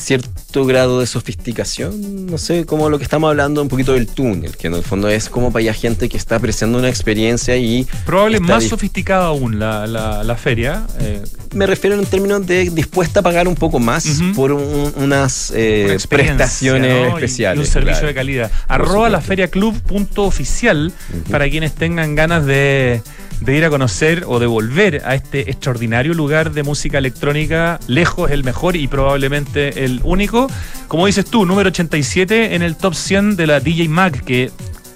cierto 0.00 0.64
grado 0.64 1.00
de 1.00 1.06
sofisticación, 1.06 2.26
no 2.26 2.38
sé, 2.38 2.66
como 2.66 2.88
lo 2.88 2.98
que 2.98 3.04
estamos 3.04 3.28
hablando 3.28 3.62
un 3.62 3.68
poquito 3.68 3.92
del 3.92 4.06
túnel, 4.06 4.56
que 4.56 4.66
en 4.66 4.74
el 4.74 4.82
fondo 4.82 5.08
es 5.08 5.28
como 5.28 5.52
para 5.52 5.60
allá 5.60 5.74
gente 5.74 6.08
que 6.08 6.16
está 6.16 6.36
apreciando 6.36 6.78
una 6.78 6.88
experiencia 6.88 7.56
y 7.56 7.86
Probablemente 8.06 8.52
más 8.52 8.64
sofisticada 8.64 9.26
aún 9.26 9.58
la, 9.58 9.86
la- 9.86 10.24
la 10.24 10.36
feria. 10.36 10.86
eh, 11.00 11.22
me 11.54 11.66
refiero 11.66 11.96
en 11.98 12.06
términos 12.06 12.46
de 12.46 12.70
dispuesta 12.70 13.20
a 13.20 13.22
pagar 13.22 13.46
un 13.48 13.54
poco 13.56 13.78
más 13.80 14.06
por 14.34 14.52
un- 14.52 14.92
unas 14.96 15.52
eh, 15.54 15.98
prestaciones 16.08 17.14
especiales. 17.14 17.58
Y 17.58 17.60
un 17.66 17.72
servicio 17.72 17.92
claro. 18.00 18.06
de 18.08 18.14
calidad. 18.14 18.50
Arroba 18.68 19.08
la 19.08 19.18
supuesto. 19.18 19.28
feria 19.28 19.48
club 19.48 19.80
punto 19.82 20.24
oficial 20.24 20.92
Ujú. 21.10 21.30
para 21.30 21.48
quienes 21.50 21.72
tengan 21.74 22.14
ganas 22.14 22.46
de, 22.46 23.02
de 23.40 23.56
ir 23.56 23.64
a 23.64 23.70
conocer 23.70 24.24
o 24.26 24.38
de 24.38 24.46
volver 24.46 25.02
a 25.04 25.14
este 25.14 25.50
extraordinario 25.50 26.14
lugar 26.14 26.52
de 26.52 26.62
música 26.62 26.98
electrónica, 26.98 27.80
lejos 27.86 28.30
el 28.30 28.44
mejor 28.44 28.76
y 28.76 28.86
probablemente 28.86 29.84
el 29.84 30.00
único. 30.04 30.48
Como 30.88 31.06
dices 31.06 31.24
tú, 31.24 31.46
número 31.46 31.68
87 31.68 32.54
en 32.54 32.62
el 32.62 32.76
top 32.76 32.94
100 32.94 33.36
de 33.36 33.46
la 33.46 33.60
DJ 33.60 33.88
Mag, 33.88 34.22
que 34.24 34.50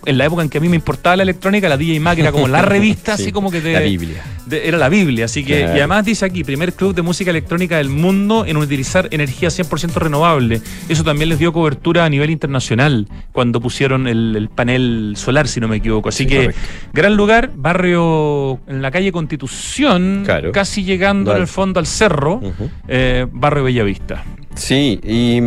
en 0.07 0.19
la 0.19 0.25
época 0.27 0.43
en 0.43 0.49
que 0.49 0.59
a 0.59 0.61
mí 0.61 0.69
me 0.69 0.77
importaba 0.77 1.17
la 1.17 1.23
electrónica, 1.23 1.69
la 1.69 1.77
DJ 1.77 2.01
Mag 2.01 2.19
era 2.19 2.33
como 2.33 2.49
la 2.49 2.63
revista, 2.63 3.17
Sí, 3.17 3.23
así 3.25 3.33
como 3.33 3.51
que 3.51 3.61
te, 3.61 3.73
La 3.73 3.81
Biblia. 3.81 4.23
de- 4.47 4.69
era 4.69 4.79
la 4.79 4.89
Biblia, 4.89 5.25
así 5.27 5.45
que, 5.45 5.61
Claro. 5.61 5.77
y 5.77 5.79
además 5.79 6.05
dice 6.05 6.25
aquí, 6.25 6.45
primer 6.45 6.73
club 6.75 6.95
de 6.95 7.03
música 7.03 7.31
electrónica 7.31 7.79
del 7.79 7.89
mundo 7.89 8.45
en 8.47 8.57
utilizar 8.57 9.09
energía 9.11 9.49
100% 9.51 9.95
renovable. 9.95 10.61
Eso 10.89 11.05
también 11.05 11.29
les 11.29 11.39
dio 11.39 11.53
cobertura 11.53 12.05
a 12.05 12.09
nivel 12.09 12.31
internacional 12.31 13.07
cuando 13.33 13.61
pusieron 13.61 14.07
el, 14.07 14.35
el 14.37 14.49
panel 14.49 15.15
solar, 15.17 15.49
si 15.49 15.61
no 15.61 15.69
me 15.69 15.77
equivoco. 15.77 16.09
Así 16.09 16.25
Sí, 16.25 16.29
que, 16.31 16.37
correcto. 16.37 16.61
gran 16.93 17.17
lugar, 17.17 17.51
barrio 17.55 18.61
en 18.67 18.83
la 18.83 18.91
calle 18.91 19.13
Constitución, 19.13 20.23
Claro. 20.25 20.53
casi 20.53 20.85
llegando 20.85 21.35
el 21.37 21.47
fondo 21.47 21.81
al 21.81 21.87
cerro, 21.87 22.37
Ujú. 22.37 22.71
eh, 22.89 23.27
barrio 23.33 23.65
Bellavista. 23.65 24.25
Sí, 24.55 25.01
y 25.03 25.41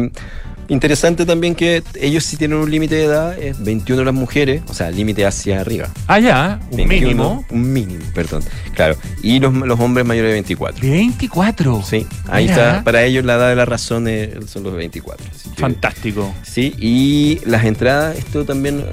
interesante 0.69 1.25
también 1.25 1.55
que 1.55 1.83
ellos 1.99 2.23
sí 2.23 2.37
tienen 2.37 2.57
un 2.57 2.69
límite 2.69 2.95
de 2.95 3.03
edad, 3.05 3.37
es 3.39 3.61
21 3.63 4.03
las 4.03 4.13
mujeres, 4.13 4.61
o 4.69 4.73
sea, 4.73 4.91
límite 4.91 5.25
hacia 5.25 5.61
arriba. 5.61 5.87
Allá, 6.07 6.59
un 6.71 6.77
21, 6.77 6.89
mínimo 7.07 7.45
Un 7.49 7.73
mínimo, 7.73 8.03
perdón. 8.13 8.43
Claro. 8.75 8.95
Y 9.23 9.39
los, 9.39 9.53
los 9.53 9.79
hombres 9.79 10.05
mayores 10.05 10.29
de 10.29 10.33
24. 10.33 10.81
de 10.81 10.89
24. 10.89 11.83
Sí, 11.83 12.05
ahí 12.27 12.47
Mira. 12.47 12.69
está. 12.69 12.83
Para 12.83 13.03
ellos 13.03 13.23
la 13.25 13.35
edad 13.35 13.49
de 13.49 13.55
la 13.55 13.65
razón 13.65 14.07
es- 14.07 14.29
son 14.49 14.63
los 14.63 14.73
24. 14.75 15.25
así 15.33 15.49
que- 15.49 15.61
Fantástico. 15.61 16.33
Sí, 16.43 16.73
y 16.79 17.39
las 17.45 17.63
entradas, 17.65 18.17
esto 18.17 18.45
también 18.45 18.83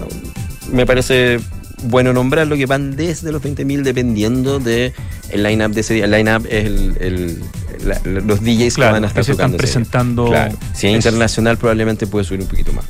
me 0.70 0.86
parece 0.86 1.38
bueno 1.84 2.12
nombrarlo, 2.12 2.56
que 2.56 2.66
van 2.66 2.96
desde 2.96 3.32
los 3.32 3.42
20.000 3.42 3.82
dependiendo 3.82 4.58
de 4.58 4.92
el 5.30 5.42
line-up 5.42 5.72
de 5.72 5.80
ese 5.80 5.94
día. 5.94 6.04
El 6.06 6.10
line-up 6.10 6.46
es 6.50 6.64
el, 6.66 6.96
el- 7.00 7.38
la- 7.86 8.00
la- 8.04 8.20
los 8.20 8.40
DJs 8.42 8.74
Claro, 8.74 8.90
que 8.90 8.92
van 8.94 9.04
a 9.04 9.06
estar 9.08 9.24
que 9.24 9.30
están 9.32 9.36
tocando 9.36 9.56
día. 9.56 9.62
presentando. 9.62 10.26
Claro. 10.26 10.56
Si 10.74 10.86
es 10.86 10.92
Es- 10.92 10.96
internacional 11.04 11.56
probablemente 11.58 12.06
puede 12.06 12.24
subir 12.24 12.40
un 12.40 12.48
poquito 12.48 12.72
más. 12.72 12.84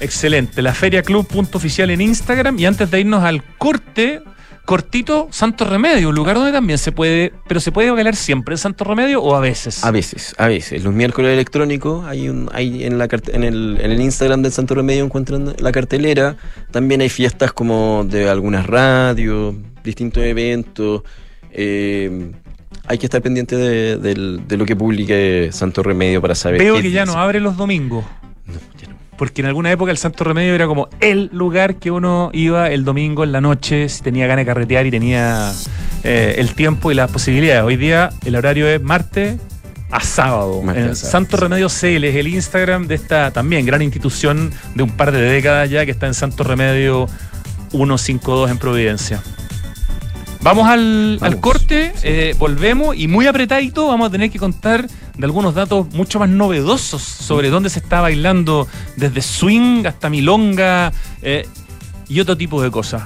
Excelente. 0.00 0.62
La 0.62 0.74
Feria 0.74 1.02
Club 1.02 1.26
punto 1.26 1.58
oficial 1.58 1.90
en 1.90 2.00
Instagram. 2.00 2.58
Y 2.58 2.66
antes 2.66 2.90
de 2.90 3.00
irnos 3.00 3.22
al 3.22 3.42
corte, 3.58 4.20
cortito, 4.64 5.28
Santo 5.30 5.64
Remedio, 5.64 6.08
un 6.10 6.14
lugar 6.14 6.36
donde 6.36 6.52
también 6.52 6.78
se 6.78 6.92
puede, 6.92 7.32
pero 7.48 7.60
se 7.60 7.72
puede 7.72 7.90
bailar 7.90 8.16
siempre 8.16 8.54
en 8.54 8.58
Santo 8.58 8.84
Remedio 8.84 9.22
o 9.22 9.34
a 9.34 9.40
veces. 9.40 9.84
A 9.84 9.90
veces, 9.90 10.34
a 10.38 10.46
veces. 10.46 10.82
Los 10.84 10.94
miércoles 10.94 11.32
electrónicos, 11.32 12.04
hay 12.06 12.28
un, 12.28 12.48
hay 12.52 12.84
en 12.84 12.98
la 12.98 13.08
en 13.32 13.44
el, 13.44 13.78
en 13.80 13.90
el 13.90 14.00
Instagram 14.00 14.42
del 14.42 14.52
Santo 14.52 14.74
Remedio 14.74 15.04
encuentran 15.04 15.54
la 15.58 15.72
cartelera. 15.72 16.36
También 16.70 17.00
hay 17.00 17.08
fiestas 17.08 17.52
como 17.52 18.04
de 18.08 18.28
algunas 18.28 18.66
radios, 18.66 19.54
distintos 19.84 20.22
eventos. 20.22 21.02
eh, 21.50 22.32
hay 22.84 22.98
que 22.98 23.06
estar 23.06 23.22
pendiente 23.22 23.54
de, 23.56 23.96
de 23.96 24.56
lo 24.56 24.64
que 24.64 24.74
publique 24.74 25.50
Santo 25.52 25.82
Remedio 25.82 26.20
para 26.20 26.34
saber. 26.34 26.60
Veo 26.60 26.74
que 26.80 26.90
ya 26.90 27.02
dice. 27.02 27.14
no 27.14 27.20
abre 27.20 27.38
los 27.40 27.56
domingos. 27.56 28.04
No, 28.46 28.54
ya 28.80 28.88
no. 28.88 28.96
Porque 29.22 29.40
en 29.40 29.46
alguna 29.46 29.70
época 29.70 29.92
el 29.92 29.98
Santo 29.98 30.24
Remedio 30.24 30.52
era 30.52 30.66
como 30.66 30.88
el 30.98 31.30
lugar 31.32 31.76
que 31.76 31.92
uno 31.92 32.30
iba 32.32 32.70
el 32.70 32.84
domingo 32.84 33.22
en 33.22 33.30
la 33.30 33.40
noche 33.40 33.88
si 33.88 34.02
tenía 34.02 34.26
ganas 34.26 34.44
de 34.44 34.46
carretear 34.46 34.84
y 34.84 34.90
tenía 34.90 35.52
eh, 36.02 36.34
el 36.38 36.56
tiempo 36.56 36.90
y 36.90 36.96
las 36.96 37.08
posibilidades. 37.08 37.62
Hoy 37.62 37.76
día 37.76 38.10
el 38.24 38.34
horario 38.34 38.66
es 38.66 38.82
martes 38.82 39.38
a 39.92 40.00
sábado. 40.00 40.60
Martes 40.62 40.82
En 40.82 40.90
a 40.90 40.94
sábado, 40.96 41.12
Santo. 41.12 41.36
Remedio 41.36 41.68
CL 41.68 42.02
es 42.02 42.16
el 42.16 42.26
Instagram 42.26 42.88
de 42.88 42.96
esta 42.96 43.30
también 43.30 43.64
gran 43.64 43.80
institución 43.80 44.50
de 44.74 44.82
un 44.82 44.90
par 44.90 45.12
de 45.12 45.20
décadas 45.20 45.70
ya 45.70 45.84
que 45.84 45.92
está 45.92 46.08
en 46.08 46.14
Santo 46.14 46.42
Remedio 46.42 47.06
152 47.70 48.50
en 48.50 48.58
Providencia. 48.58 49.22
Vamos 50.40 50.66
al, 50.66 51.38
corte, 51.40 51.92
eh, 52.02 52.34
volvemos 52.40 52.96
y 52.96 53.06
muy 53.06 53.28
apretadito 53.28 53.86
vamos 53.86 54.08
a 54.08 54.10
tener 54.10 54.32
que 54.32 54.40
contar 54.40 54.88
de 55.22 55.26
algunos 55.26 55.54
datos 55.54 55.86
mucho 55.94 56.18
más 56.18 56.28
novedosos 56.28 57.00
sobre 57.00 57.48
dónde 57.48 57.70
se 57.70 57.78
está 57.78 58.00
bailando, 58.00 58.66
desde 58.96 59.22
swing 59.22 59.86
hasta 59.86 60.10
milonga 60.10 60.92
eh, 61.22 61.46
y 62.08 62.18
otro 62.18 62.36
tipo 62.36 62.60
de 62.60 62.72
cosas. 62.72 63.04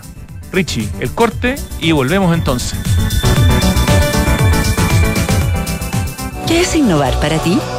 Richie, 0.51 0.89
el 1.01 1.11
corte 1.11 1.57
y 1.79 1.93
volvemos 1.93 2.35
entonces. 2.35 2.79
¿Qué 6.47 6.63
es 6.63 6.75
innovar 6.75 7.21
para 7.21 7.37
ti? 7.37 7.59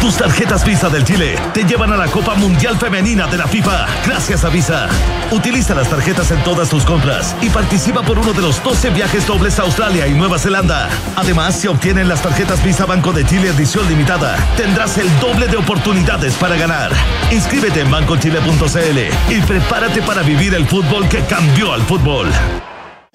tus 0.00 0.16
tarjetas 0.16 0.64
Visa 0.64 0.88
del 0.88 1.04
Chile 1.04 1.36
te 1.52 1.64
llevan 1.64 1.92
a 1.92 1.96
la 1.96 2.06
Copa 2.06 2.34
Mundial 2.34 2.76
Femenina 2.78 3.26
de 3.26 3.38
la 3.38 3.46
FIFA 3.46 3.86
gracias 4.04 4.44
a 4.44 4.48
Visa. 4.48 4.88
Utiliza 5.30 5.74
las 5.74 5.88
tarjetas 5.88 6.30
en 6.30 6.42
todas 6.44 6.68
tus 6.68 6.84
compras 6.84 7.34
y 7.40 7.50
participa 7.50 8.02
por 8.02 8.18
uno 8.18 8.32
de 8.32 8.42
los 8.42 8.62
12 8.62 8.90
viajes 8.90 9.26
dobles 9.26 9.58
a 9.58 9.62
Australia 9.62 10.06
y 10.06 10.14
Nueva 10.14 10.38
Zelanda. 10.38 10.88
Además, 11.16 11.58
si 11.60 11.68
obtienen 11.68 12.08
las 12.08 12.22
tarjetas 12.22 12.62
Visa 12.62 12.86
Banco 12.86 13.12
de 13.12 13.24
Chile 13.24 13.48
edición 13.48 13.88
limitada, 13.88 14.36
tendrás 14.56 14.98
el 14.98 15.08
doble 15.20 15.48
de 15.48 15.56
oportunidades 15.56 16.34
para 16.34 16.56
ganar. 16.56 16.92
Inscríbete 17.30 17.80
en 17.80 17.90
bancochile.cl 17.90 19.32
y 19.32 19.40
prepárate 19.42 20.02
para 20.02 20.22
vivir 20.22 20.54
el 20.54 20.66
fútbol 20.66 21.08
que 21.08 21.24
cambió 21.24 21.72
al 21.72 21.82
fútbol. 21.82 22.28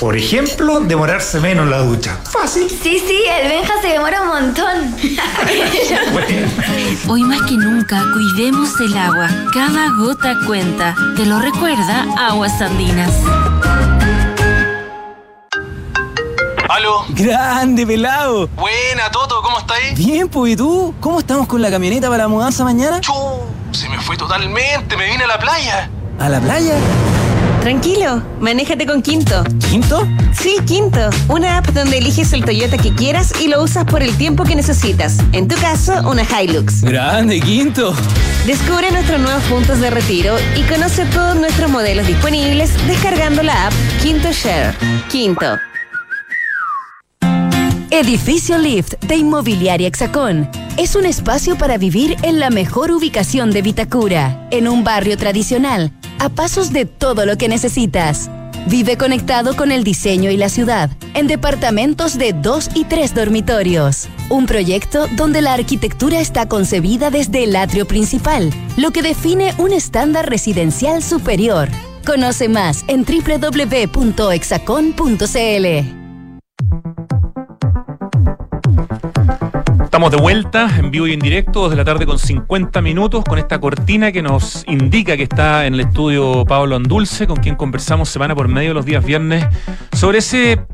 Por 0.00 0.16
ejemplo, 0.16 0.80
demorarse 0.80 1.40
menos 1.40 1.64
en 1.64 1.70
la 1.72 1.78
ducha. 1.80 2.16
Fácil. 2.24 2.70
Sí, 2.70 2.98
sí, 3.06 3.22
el 3.38 3.48
Benja 3.48 3.74
se 3.82 3.88
demora 3.88 4.22
un 4.22 4.28
montón. 4.28 4.96
Hoy 7.06 7.22
más 7.22 7.42
que 7.42 7.58
nunca, 7.58 8.02
cuidemos 8.14 8.80
el 8.80 8.96
agua. 8.96 9.28
Cada 9.52 9.90
gota 9.98 10.38
cuenta. 10.46 10.94
Te 11.16 11.26
lo 11.26 11.38
recuerda 11.38 12.06
Aguas 12.16 12.62
Andinas. 12.62 13.12
¿Aló? 16.70 17.04
Grande, 17.10 17.86
pelado. 17.86 18.48
Buena, 18.56 19.10
Toto, 19.12 19.42
¿cómo 19.42 19.58
estáis? 19.58 19.98
Bien, 19.98 20.30
pues, 20.30 20.54
¿y 20.54 20.56
tú? 20.56 20.94
¿Cómo 21.00 21.18
estamos 21.18 21.46
con 21.46 21.60
la 21.60 21.70
camioneta 21.70 22.08
para 22.08 22.22
la 22.22 22.28
mudanza 22.28 22.64
mañana? 22.64 23.02
Chu, 23.02 23.12
se 23.72 23.86
me 23.90 24.00
fue 24.00 24.16
totalmente, 24.16 24.96
me 24.96 25.10
vine 25.10 25.24
a 25.24 25.26
la 25.26 25.38
playa. 25.38 25.90
¿A 26.18 26.28
la 26.30 26.40
playa? 26.40 26.78
Tranquilo, 27.60 28.22
manéjate 28.40 28.86
con 28.86 29.02
Quinto. 29.02 29.44
¿Quinto? 29.68 30.08
Sí, 30.32 30.56
Quinto. 30.66 31.10
Una 31.28 31.58
app 31.58 31.66
donde 31.68 31.98
eliges 31.98 32.32
el 32.32 32.42
Toyota 32.42 32.78
que 32.78 32.94
quieras 32.94 33.34
y 33.38 33.48
lo 33.48 33.62
usas 33.62 33.84
por 33.84 34.02
el 34.02 34.16
tiempo 34.16 34.44
que 34.44 34.56
necesitas. 34.56 35.18
En 35.32 35.46
tu 35.46 35.56
caso, 35.56 35.92
una 36.08 36.22
Hilux. 36.22 36.80
Grande, 36.80 37.38
Quinto. 37.38 37.94
Descubre 38.46 38.90
nuestros 38.90 39.20
nuevos 39.20 39.42
puntos 39.44 39.78
de 39.78 39.90
retiro 39.90 40.36
y 40.56 40.62
conoce 40.62 41.04
todos 41.06 41.36
nuestros 41.36 41.70
modelos 41.70 42.06
disponibles 42.06 42.72
descargando 42.86 43.42
la 43.42 43.66
app 43.66 43.74
Quinto 44.02 44.32
Share. 44.32 44.74
Quinto. 45.10 45.58
Edificio 47.90 48.56
Lift 48.56 48.94
de 49.04 49.16
Inmobiliaria 49.16 49.88
Hexacón. 49.88 50.48
Es 50.78 50.96
un 50.96 51.04
espacio 51.04 51.58
para 51.58 51.76
vivir 51.76 52.16
en 52.22 52.40
la 52.40 52.48
mejor 52.48 52.90
ubicación 52.90 53.50
de 53.50 53.60
Vitacura, 53.60 54.48
en 54.50 54.66
un 54.66 54.82
barrio 54.82 55.18
tradicional 55.18 55.92
a 56.20 56.28
pasos 56.28 56.72
de 56.72 56.86
todo 56.86 57.26
lo 57.26 57.36
que 57.36 57.48
necesitas. 57.48 58.30
Vive 58.66 58.96
conectado 58.96 59.56
con 59.56 59.72
el 59.72 59.84
diseño 59.84 60.30
y 60.30 60.36
la 60.36 60.50
ciudad, 60.50 60.90
en 61.14 61.26
departamentos 61.26 62.18
de 62.18 62.32
dos 62.32 62.68
y 62.74 62.84
tres 62.84 63.14
dormitorios. 63.14 64.08
Un 64.28 64.46
proyecto 64.46 65.06
donde 65.16 65.40
la 65.40 65.54
arquitectura 65.54 66.20
está 66.20 66.46
concebida 66.46 67.10
desde 67.10 67.44
el 67.44 67.56
atrio 67.56 67.86
principal, 67.86 68.52
lo 68.76 68.90
que 68.90 69.02
define 69.02 69.54
un 69.58 69.72
estándar 69.72 70.28
residencial 70.28 71.02
superior. 71.02 71.68
Conoce 72.04 72.48
más 72.48 72.84
en 72.86 73.04
www.exacon.cl. 73.04 75.99
Estamos 80.00 80.16
de 80.16 80.22
vuelta 80.22 80.78
en 80.78 80.90
vivo 80.90 81.06
y 81.06 81.12
en 81.12 81.20
directo, 81.20 81.64
desde 81.64 81.76
la 81.76 81.84
tarde 81.84 82.06
con 82.06 82.18
50 82.18 82.80
minutos, 82.80 83.22
con 83.22 83.38
esta 83.38 83.60
cortina 83.60 84.10
que 84.10 84.22
nos 84.22 84.64
indica 84.66 85.14
que 85.14 85.24
está 85.24 85.66
en 85.66 85.74
el 85.74 85.80
estudio 85.80 86.46
Pablo 86.46 86.76
Andulce, 86.76 87.26
con 87.26 87.36
quien 87.36 87.54
conversamos 87.54 88.08
semana 88.08 88.34
por 88.34 88.48
medio 88.48 88.72
los 88.72 88.86
días 88.86 89.04
viernes 89.04 89.44
sobre 89.92 90.20
ese 90.20 90.64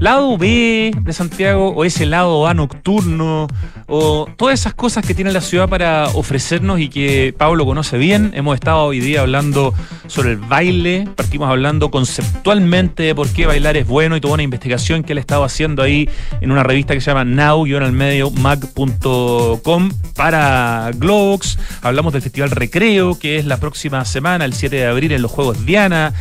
lado 0.00 0.36
B 0.38 0.92
de 1.00 1.12
Santiago 1.12 1.70
o 1.70 1.84
ese 1.84 2.06
lado 2.06 2.46
A 2.46 2.54
nocturno 2.54 3.46
o 3.86 4.26
todas 4.36 4.60
esas 4.60 4.74
cosas 4.74 5.04
que 5.04 5.14
tiene 5.14 5.32
la 5.32 5.40
ciudad 5.40 5.68
para 5.68 6.06
ofrecernos 6.14 6.80
y 6.80 6.88
que 6.88 7.34
Pablo 7.36 7.66
conoce 7.66 7.98
bien. 7.98 8.32
Hemos 8.34 8.54
estado 8.54 8.84
hoy 8.84 9.00
día 9.00 9.20
hablando 9.20 9.74
sobre 10.06 10.32
el 10.32 10.38
baile, 10.38 11.08
partimos 11.14 11.48
hablando 11.48 11.90
conceptualmente 11.90 13.02
de 13.02 13.14
por 13.14 13.28
qué 13.28 13.46
bailar 13.46 13.76
es 13.76 13.86
bueno 13.86 14.16
y 14.16 14.20
toda 14.20 14.34
una 14.34 14.42
investigación 14.42 15.02
que 15.02 15.12
él 15.12 15.18
ha 15.18 15.20
estado 15.20 15.44
haciendo 15.44 15.82
ahí 15.82 16.08
en 16.40 16.50
una 16.50 16.62
revista 16.62 16.94
que 16.94 17.00
se 17.00 17.10
llama 17.10 17.24
now 17.24 17.66
en 17.66 17.82
el 17.82 17.92
medio 17.92 18.30
mag.com 18.30 19.90
para 20.14 20.90
Globox. 20.94 21.58
Hablamos 21.82 22.12
del 22.12 22.22
Festival 22.22 22.50
Recreo, 22.50 23.18
que 23.18 23.38
es 23.38 23.44
la 23.44 23.58
próxima 23.58 24.04
semana, 24.04 24.44
el 24.44 24.54
7 24.54 24.76
de 24.76 24.86
abril, 24.86 25.12
en 25.12 25.22
los 25.22 25.30
Juegos 25.30 25.64
Diana. 25.66 26.12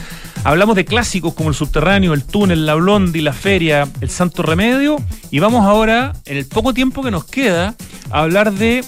Hablamos 0.44 0.76
de 0.76 0.84
clásicos 0.84 1.34
como 1.34 1.50
el 1.50 1.56
subterráneo, 1.56 2.14
el 2.14 2.26
túnel, 2.26 2.66
la 2.66 2.76
blondie, 2.76 3.22
la 3.22 3.32
el 3.56 4.10
santo 4.10 4.42
remedio. 4.42 4.98
Y 5.30 5.40
vamos 5.40 5.66
ahora, 5.66 6.14
en 6.26 6.38
el 6.38 6.46
poco 6.48 6.74
tiempo 6.74 7.04
que 7.04 7.12
nos 7.12 7.26
queda, 7.26 7.76
a 8.10 8.22
hablar 8.22 8.52
de 8.52 8.84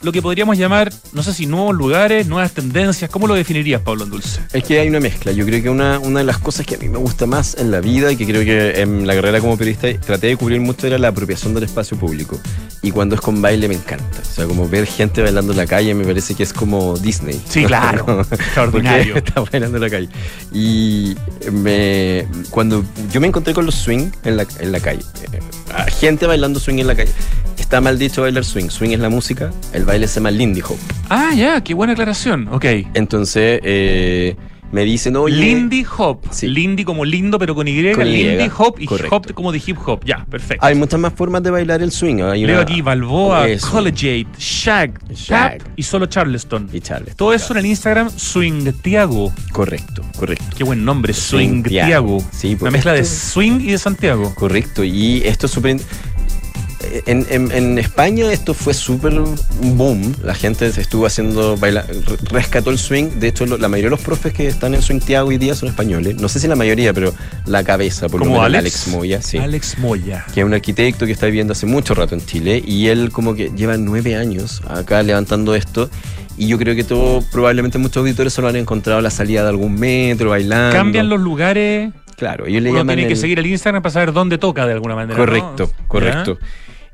lo 0.00 0.12
que 0.12 0.22
podríamos 0.22 0.56
llamar, 0.56 0.92
no 1.12 1.22
sé 1.22 1.34
si 1.34 1.46
nuevos 1.46 1.74
lugares, 1.74 2.26
nuevas 2.28 2.52
tendencias. 2.52 3.10
¿Cómo 3.10 3.26
lo 3.26 3.34
definirías, 3.34 3.80
Pablo 3.80 4.06
Dulce? 4.06 4.40
Es 4.52 4.62
que 4.62 4.78
hay 4.78 4.88
una 4.88 5.00
mezcla. 5.00 5.32
Yo 5.32 5.44
creo 5.44 5.60
que 5.62 5.70
una, 5.70 5.98
una 5.98 6.20
de 6.20 6.24
las 6.24 6.38
cosas 6.38 6.66
que 6.66 6.76
a 6.76 6.78
mí 6.78 6.88
me 6.88 6.98
gusta 6.98 7.26
más 7.26 7.56
en 7.58 7.70
la 7.70 7.80
vida 7.80 8.12
y 8.12 8.16
que 8.16 8.24
creo 8.24 8.44
que 8.44 8.80
en 8.80 9.06
la 9.06 9.14
carrera 9.14 9.40
como 9.40 9.56
periodista 9.56 9.88
traté 10.00 10.28
de 10.28 10.36
cubrir 10.36 10.60
mucho 10.60 10.86
era 10.86 10.98
la 10.98 11.08
apropiación 11.08 11.52
del 11.52 11.64
espacio 11.64 11.98
público. 11.98 12.38
Y 12.80 12.92
cuando 12.92 13.16
es 13.16 13.20
con 13.20 13.42
baile 13.42 13.66
me 13.66 13.74
encanta. 13.74 14.20
O 14.20 14.34
sea, 14.34 14.46
como 14.46 14.68
ver 14.68 14.86
gente 14.86 15.20
bailando 15.20 15.52
en 15.52 15.58
la 15.58 15.66
calle 15.66 15.94
me 15.94 16.04
parece 16.04 16.36
que 16.36 16.44
es 16.44 16.52
como 16.52 16.96
Disney. 16.96 17.40
Sí, 17.48 17.64
claro. 17.66 18.20
Extraordinario. 18.30 19.16
Está 19.18 19.40
bailando 19.40 19.78
en 19.78 19.82
la 19.82 19.90
calle. 19.90 20.08
Y 20.52 21.16
me, 21.50 22.24
cuando 22.50 22.84
yo 23.10 23.20
me 23.20 23.26
encontré 23.26 23.52
con 23.52 23.66
los 23.66 23.74
swing 23.74 24.10
en 24.22 24.36
la, 24.36 24.46
en 24.60 24.70
la 24.70 24.78
calle, 24.78 25.02
eh, 25.32 25.90
gente 25.98 26.26
bailando 26.26 26.60
swing 26.60 26.78
en 26.78 26.86
la 26.86 26.94
calle. 26.94 27.12
Está 27.68 27.82
mal 27.82 27.98
dicho 27.98 28.22
bailar 28.22 28.46
swing. 28.46 28.70
Swing 28.70 28.92
es 28.92 28.98
la 28.98 29.10
música, 29.10 29.50
el 29.74 29.84
baile 29.84 30.08
se 30.08 30.14
llama 30.20 30.30
Lindy 30.30 30.62
Hop. 30.62 30.78
Ah, 31.10 31.34
ya, 31.36 31.62
qué 31.62 31.74
buena 31.74 31.92
aclaración. 31.92 32.48
Ok. 32.50 32.64
Entonces, 32.94 33.60
eh, 33.62 34.36
me 34.72 34.84
dicen, 34.84 35.14
oye. 35.16 35.36
Lindy 35.36 35.84
Hop. 35.98 36.20
Lindy 36.40 36.84
como 36.84 37.04
lindo, 37.04 37.38
pero 37.38 37.54
con 37.54 37.68
Y. 37.68 37.92
Con 37.92 38.06
Y, 38.06 38.22
Lindy 38.24 38.50
Hop 38.56 38.76
y 38.78 38.86
correcto. 38.86 39.14
Hop 39.16 39.34
como 39.34 39.52
de 39.52 39.60
hip 39.66 39.76
hop. 39.84 40.02
Ya, 40.02 40.24
perfecto. 40.30 40.64
Hay 40.64 40.76
muchas 40.76 40.98
más 40.98 41.12
formas 41.12 41.42
de 41.42 41.50
bailar 41.50 41.82
el 41.82 41.92
swing. 41.92 42.22
Hay 42.22 42.46
Leo 42.46 42.54
una- 42.54 42.62
aquí 42.62 42.80
Balboa, 42.80 43.46
Eso. 43.46 43.70
Collegiate, 43.70 44.28
Shag, 44.38 45.12
Shag. 45.12 45.58
Tap 45.58 45.68
y 45.76 45.82
solo 45.82 46.06
Charleston. 46.06 46.70
Y 46.72 46.80
Charleston. 46.80 47.16
Todo 47.16 47.34
eso 47.34 47.52
en 47.52 47.58
el 47.58 47.66
Instagram 47.66 48.08
Swingtiago. 48.10 49.30
Correcto, 49.52 50.02
correcto. 50.18 50.44
Qué 50.56 50.64
buen 50.64 50.86
nombre, 50.86 51.12
Swingtiago. 51.12 52.20
Swingtiago. 52.20 52.30
Sí, 52.32 52.48
Una 52.48 52.58
porque 52.60 52.70
mezcla 52.72 52.92
de 52.94 53.04
swing 53.04 53.60
y 53.60 53.72
de 53.72 53.78
Santiago. 53.78 54.34
Correcto, 54.36 54.82
y 54.84 55.20
esto 55.26 55.44
es 55.44 55.52
súper... 55.52 55.76
En, 57.06 57.26
en- 57.28 57.50
en 57.50 57.78
España 57.78 58.32
esto 58.32 58.54
fue 58.54 58.72
súper 58.72 59.12
boom. 59.60 60.14
La 60.22 60.34
gente 60.34 60.66
estuvo 60.66 61.06
haciendo 61.06 61.56
baila, 61.56 61.82
re- 61.82 62.16
rescató 62.30 62.70
el 62.70 62.78
swing. 62.78 63.18
De 63.18 63.28
hecho, 63.28 63.46
lo- 63.46 63.58
la 63.58 63.68
mayoría 63.68 63.86
de 63.86 63.96
los 63.96 64.00
profes 64.00 64.32
que 64.32 64.46
están 64.46 64.74
en 64.74 64.82
Swing 64.82 65.00
Tiago 65.00 65.28
hoy 65.28 65.38
día 65.38 65.54
son 65.56 65.68
españoles. 65.68 66.16
No 66.20 66.28
sé 66.28 66.38
si 66.38 66.46
la 66.46 66.54
mayoría, 66.56 66.92
pero 66.94 67.12
la 67.46 67.64
cabeza, 67.64 68.08
por 68.08 68.20
lo 68.20 68.26
Como 68.26 68.40
menos 68.42 68.58
Alex. 68.58 68.88
Moya, 68.88 69.20
sí. 69.22 69.38
Alex 69.38 69.78
Moya. 69.78 70.24
Que 70.32 70.40
es 70.40 70.46
un 70.46 70.54
arquitecto 70.54 71.04
que 71.04 71.12
está 71.12 71.26
viviendo 71.26 71.52
hace 71.52 71.66
mucho 71.66 71.94
rato 71.94 72.14
en 72.14 72.24
Chile. 72.24 72.62
Y 72.64 72.86
él 72.88 73.10
como 73.10 73.34
que 73.34 73.50
lleva 73.56 73.76
nueve 73.76 74.14
años 74.16 74.62
acá 74.68 75.02
levantando 75.02 75.54
esto. 75.56 75.90
Y 76.36 76.46
yo 76.46 76.56
creo 76.58 76.76
que 76.76 76.84
todo, 76.84 77.24
probablemente 77.32 77.78
muchos 77.78 77.96
auditores 78.02 78.32
solo 78.32 78.46
han 78.46 78.54
encontrado 78.56 79.00
la 79.00 79.10
salida 79.10 79.42
de 79.42 79.48
algún 79.48 79.74
metro, 79.74 80.30
bailando. 80.30 80.76
Cambian 80.76 81.08
los 81.08 81.18
lugares. 81.20 81.90
Claro, 82.16 82.46
ellos 82.46 82.62
le 82.62 82.70
Uno 82.70 82.78
llaman 82.80 82.94
tiene 82.96 83.08
que 83.08 83.16
seguir 83.16 83.38
el 83.40 83.46
Instagram 83.46 83.82
para 83.82 83.92
saber 83.92 84.12
dónde 84.12 84.38
toca 84.38 84.64
de 84.66 84.72
alguna 84.74 84.94
manera. 84.94 85.18
¿no? 85.18 85.24
Correcto, 85.24 85.72
correcto. 85.88 86.38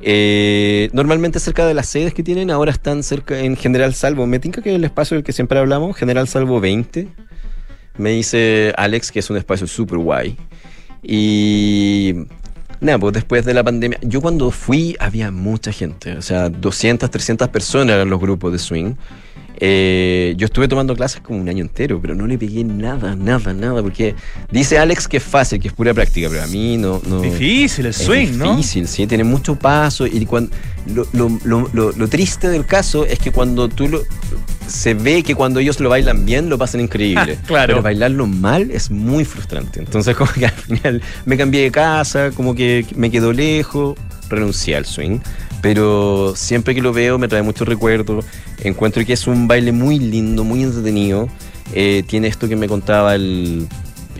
Eh, 0.01 0.91
normalmente 0.93 1.39
cerca 1.41 1.67
de 1.67 1.75
las 1.75 1.89
sedes 1.89 2.15
que 2.15 2.23
tienen, 2.23 2.51
ahora 2.51 2.71
están 2.71 3.03
cerca 3.03 3.39
en 3.41 3.57
General 3.57 3.95
Salvo. 3.95 4.27
Me 4.27 4.39
tinca 4.39 4.63
que 4.63 4.71
es 4.71 4.77
el 4.77 4.85
espacio 4.85 5.17
del 5.17 5.25
que 5.25 5.33
siempre 5.33 5.59
hablamos, 5.59 5.97
General 5.97 6.29
Salvo 6.29 6.61
20. 6.61 7.09
Me 7.97 8.11
dice 8.11 8.73
Alex 8.77 9.13
que 9.13 9.21
es 9.21 9.31
un 9.31 9.37
espacio 9.37 9.67
súper 9.67 9.99
guay. 9.99 10.37
Y 11.03 12.15
nada, 12.81 12.99
pues 12.99 13.13
después 13.15 13.45
de 13.45 13.55
la 13.55 13.63
pandemia, 13.63 13.99
yo 14.03 14.21
cuando 14.21 14.51
fui 14.51 14.97
había 14.99 15.31
mucha 15.31 15.73
gente, 15.73 16.17
o 16.17 16.23
sea, 16.23 16.49
200, 16.49 17.11
300 17.11 17.49
personas 17.49 17.95
eran 17.95 18.11
los 18.11 18.21
grupos 18.21 18.53
de 18.53 18.59
swing. 18.59 18.95
Eh, 19.61 20.35
yo 20.37 20.47
estuve 20.47 20.67
tomando 20.69 20.95
clases 20.97 21.21
como 21.21 21.41
un 21.41 21.49
año 21.49 21.63
entero, 21.63 22.01
pero 22.01 22.15
no 22.15 22.27
le 22.27 22.37
pegué 22.39 22.65
nada, 22.65 23.15
nada, 23.15 23.55
nada, 23.55 23.83
porque 23.83 24.15
dice 24.51 24.79
Alex 24.79 25.07
que 25.07 25.19
es 25.19 25.23
fácil, 25.23 25.61
que 25.61 25.69
es 25.69 25.75
pura 25.75 25.95
práctica, 25.95 26.29
pero 26.29 26.43
a 26.43 26.47
mí 26.49 26.77
no... 26.77 27.01
no 27.07 27.21
Difícil 27.21 27.87
el 27.87 27.91
es 27.91 27.97
swing, 27.99 28.37
¿no? 28.37 28.57
difícil, 28.57 28.89
sí, 28.89 29.07
tiene 29.07 29.23
mucho 29.25 29.55
paso 29.57 30.07
y 30.07 30.27
cuando 30.27 30.51
lo, 30.93 31.07
lo- 31.13 31.69
lo- 31.73 31.93
lo- 31.93 32.09
triste 32.09 32.49
del 32.49 32.67
caso 32.67 33.05
es 33.07 33.19
que 33.19 33.31
cuando 33.33 33.69
tú 33.69 33.89
lo 33.89 34.03
se 34.67 34.95
ve 34.95 35.23
que 35.23 35.35
cuando 35.35 35.61
ellos 35.61 35.79
lo 35.81 35.89
bailan 35.91 36.25
bien 36.25 36.49
lo 36.49 36.57
pasan 36.59 36.81
increíble. 36.81 37.39
Ah, 37.39 37.45
claro. 37.47 37.75
Pero 37.75 37.83
bailarlo 37.83 38.27
mal 38.27 38.71
es 38.71 38.91
muy 38.91 39.25
frustrante. 39.25 39.79
Entonces 39.81 40.17
como 40.17 40.33
que 40.33 40.47
al 40.47 40.53
final 40.53 41.03
me 41.27 41.37
cambié 41.37 41.63
de 41.63 41.71
casa, 41.71 42.31
como 42.33 42.55
que 42.55 42.85
me 42.97 43.11
quedó 43.11 43.33
lejos, 43.33 43.97
renuncié 44.31 44.77
al 44.77 44.87
swing. 44.87 45.19
Pero 45.65 46.35
siempre 46.37 46.75
que 46.75 46.83
lo 46.83 46.93
veo 46.93 47.19
me 47.19 47.27
trae 47.27 47.41
muchos 47.41 47.67
recuerdos. 47.67 48.27
Encuentro 48.63 49.03
que 49.07 49.15
es 49.15 49.27
un 49.27 49.49
baile 49.49 49.73
muy 49.73 49.99
lindo, 49.99 50.45
muy 50.45 50.63
entretenido. 50.63 51.27
Eh, 51.73 52.05
tiene 52.07 52.29
esto 52.29 52.51
que 52.51 52.55
me 52.55 52.69
contaba 52.69 53.15
el, 53.15 53.67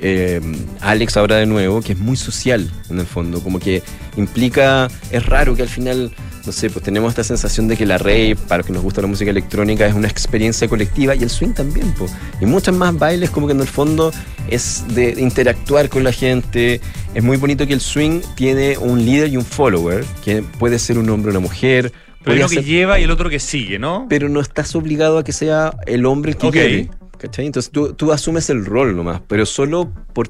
eh, 0.07 0.39
Alex 0.83 1.17
ahora 1.17 1.37
de 1.37 1.47
nuevo, 1.47 1.81
que 1.81 1.95
es 1.95 1.99
muy 1.99 2.19
social 2.19 2.71
en 2.91 3.01
el 3.01 3.07
fondo, 3.07 3.41
como 3.41 3.59
que 3.59 3.83
implica, 4.19 4.89
es 5.11 5.25
raro 5.25 5.57
que 5.57 5.63
al 5.63 5.69
final, 5.69 6.13
no 6.45 6.53
sé, 6.53 6.69
pues 6.69 6.85
tenemos 6.85 7.09
esta 7.09 7.25
sensación 7.25 7.69
de 7.69 7.77
que 7.79 7.87
la 7.87 7.97
rave, 7.97 8.37
para 8.37 8.59
los 8.59 8.67
que 8.67 8.75
nos 8.75 8.83
gusta 8.83 9.01
la 9.01 9.07
música 9.07 9.31
electrónica, 9.31 9.87
es 9.87 9.95
una 9.95 10.09
experiencia 10.09 10.69
colectiva 10.69 11.15
y 11.15 11.23
el 11.23 11.31
swing 11.31 11.55
también, 11.55 11.95
pues. 11.97 12.13
Y 12.39 12.45
muchos 12.45 12.77
más 12.77 12.99
bailes 12.99 13.31
como 13.31 13.47
que 13.47 13.55
en 13.55 13.61
el 13.61 13.67
fondo 13.67 14.13
es 14.51 14.85
de 14.89 15.15
interactuar 15.19 15.89
con 15.89 16.05
la 16.05 16.13
gente. 16.13 16.83
Es 17.15 17.25
muy 17.25 17.39
bonito 17.39 17.67
que 17.67 17.73
el 17.73 17.81
swing 17.81 18.21
tiene 18.35 18.77
un 18.77 19.03
líder 19.07 19.33
y 19.33 19.39
un 19.39 19.45
follower, 19.47 20.05
que 20.23 20.43
puede 20.43 20.79
ser 20.79 20.99
un 20.99 21.09
hombre 21.09 21.31
o 21.31 21.33
una 21.33 21.41
mujer. 21.41 21.95
Pero 22.23 22.37
uno 22.37 22.49
que 22.51 22.63
lleva 22.63 23.01
y 23.01 23.05
el 23.05 23.11
otro 23.11 23.31
que 23.31 23.41
sigue, 23.41 23.79
¿no? 23.79 24.05
pero 24.11 24.29
no 24.29 24.41
estás 24.41 24.75
obligado 24.75 25.17
a 25.17 25.25
que 25.25 25.33
sea 25.33 25.75
el 25.87 26.05
hombre 26.05 26.33
el 26.33 26.37
que 26.37 26.51
lleve. 26.51 26.91
¿Cachai? 27.25 27.47
Entonces 27.47 27.73
tú, 27.73 27.95
tú 27.95 28.13
asumes 28.13 28.51
el 28.51 28.67
rol 28.67 28.95
nomás, 28.95 29.23
pero 29.27 29.47
solo 29.47 29.91
por. 30.13 30.29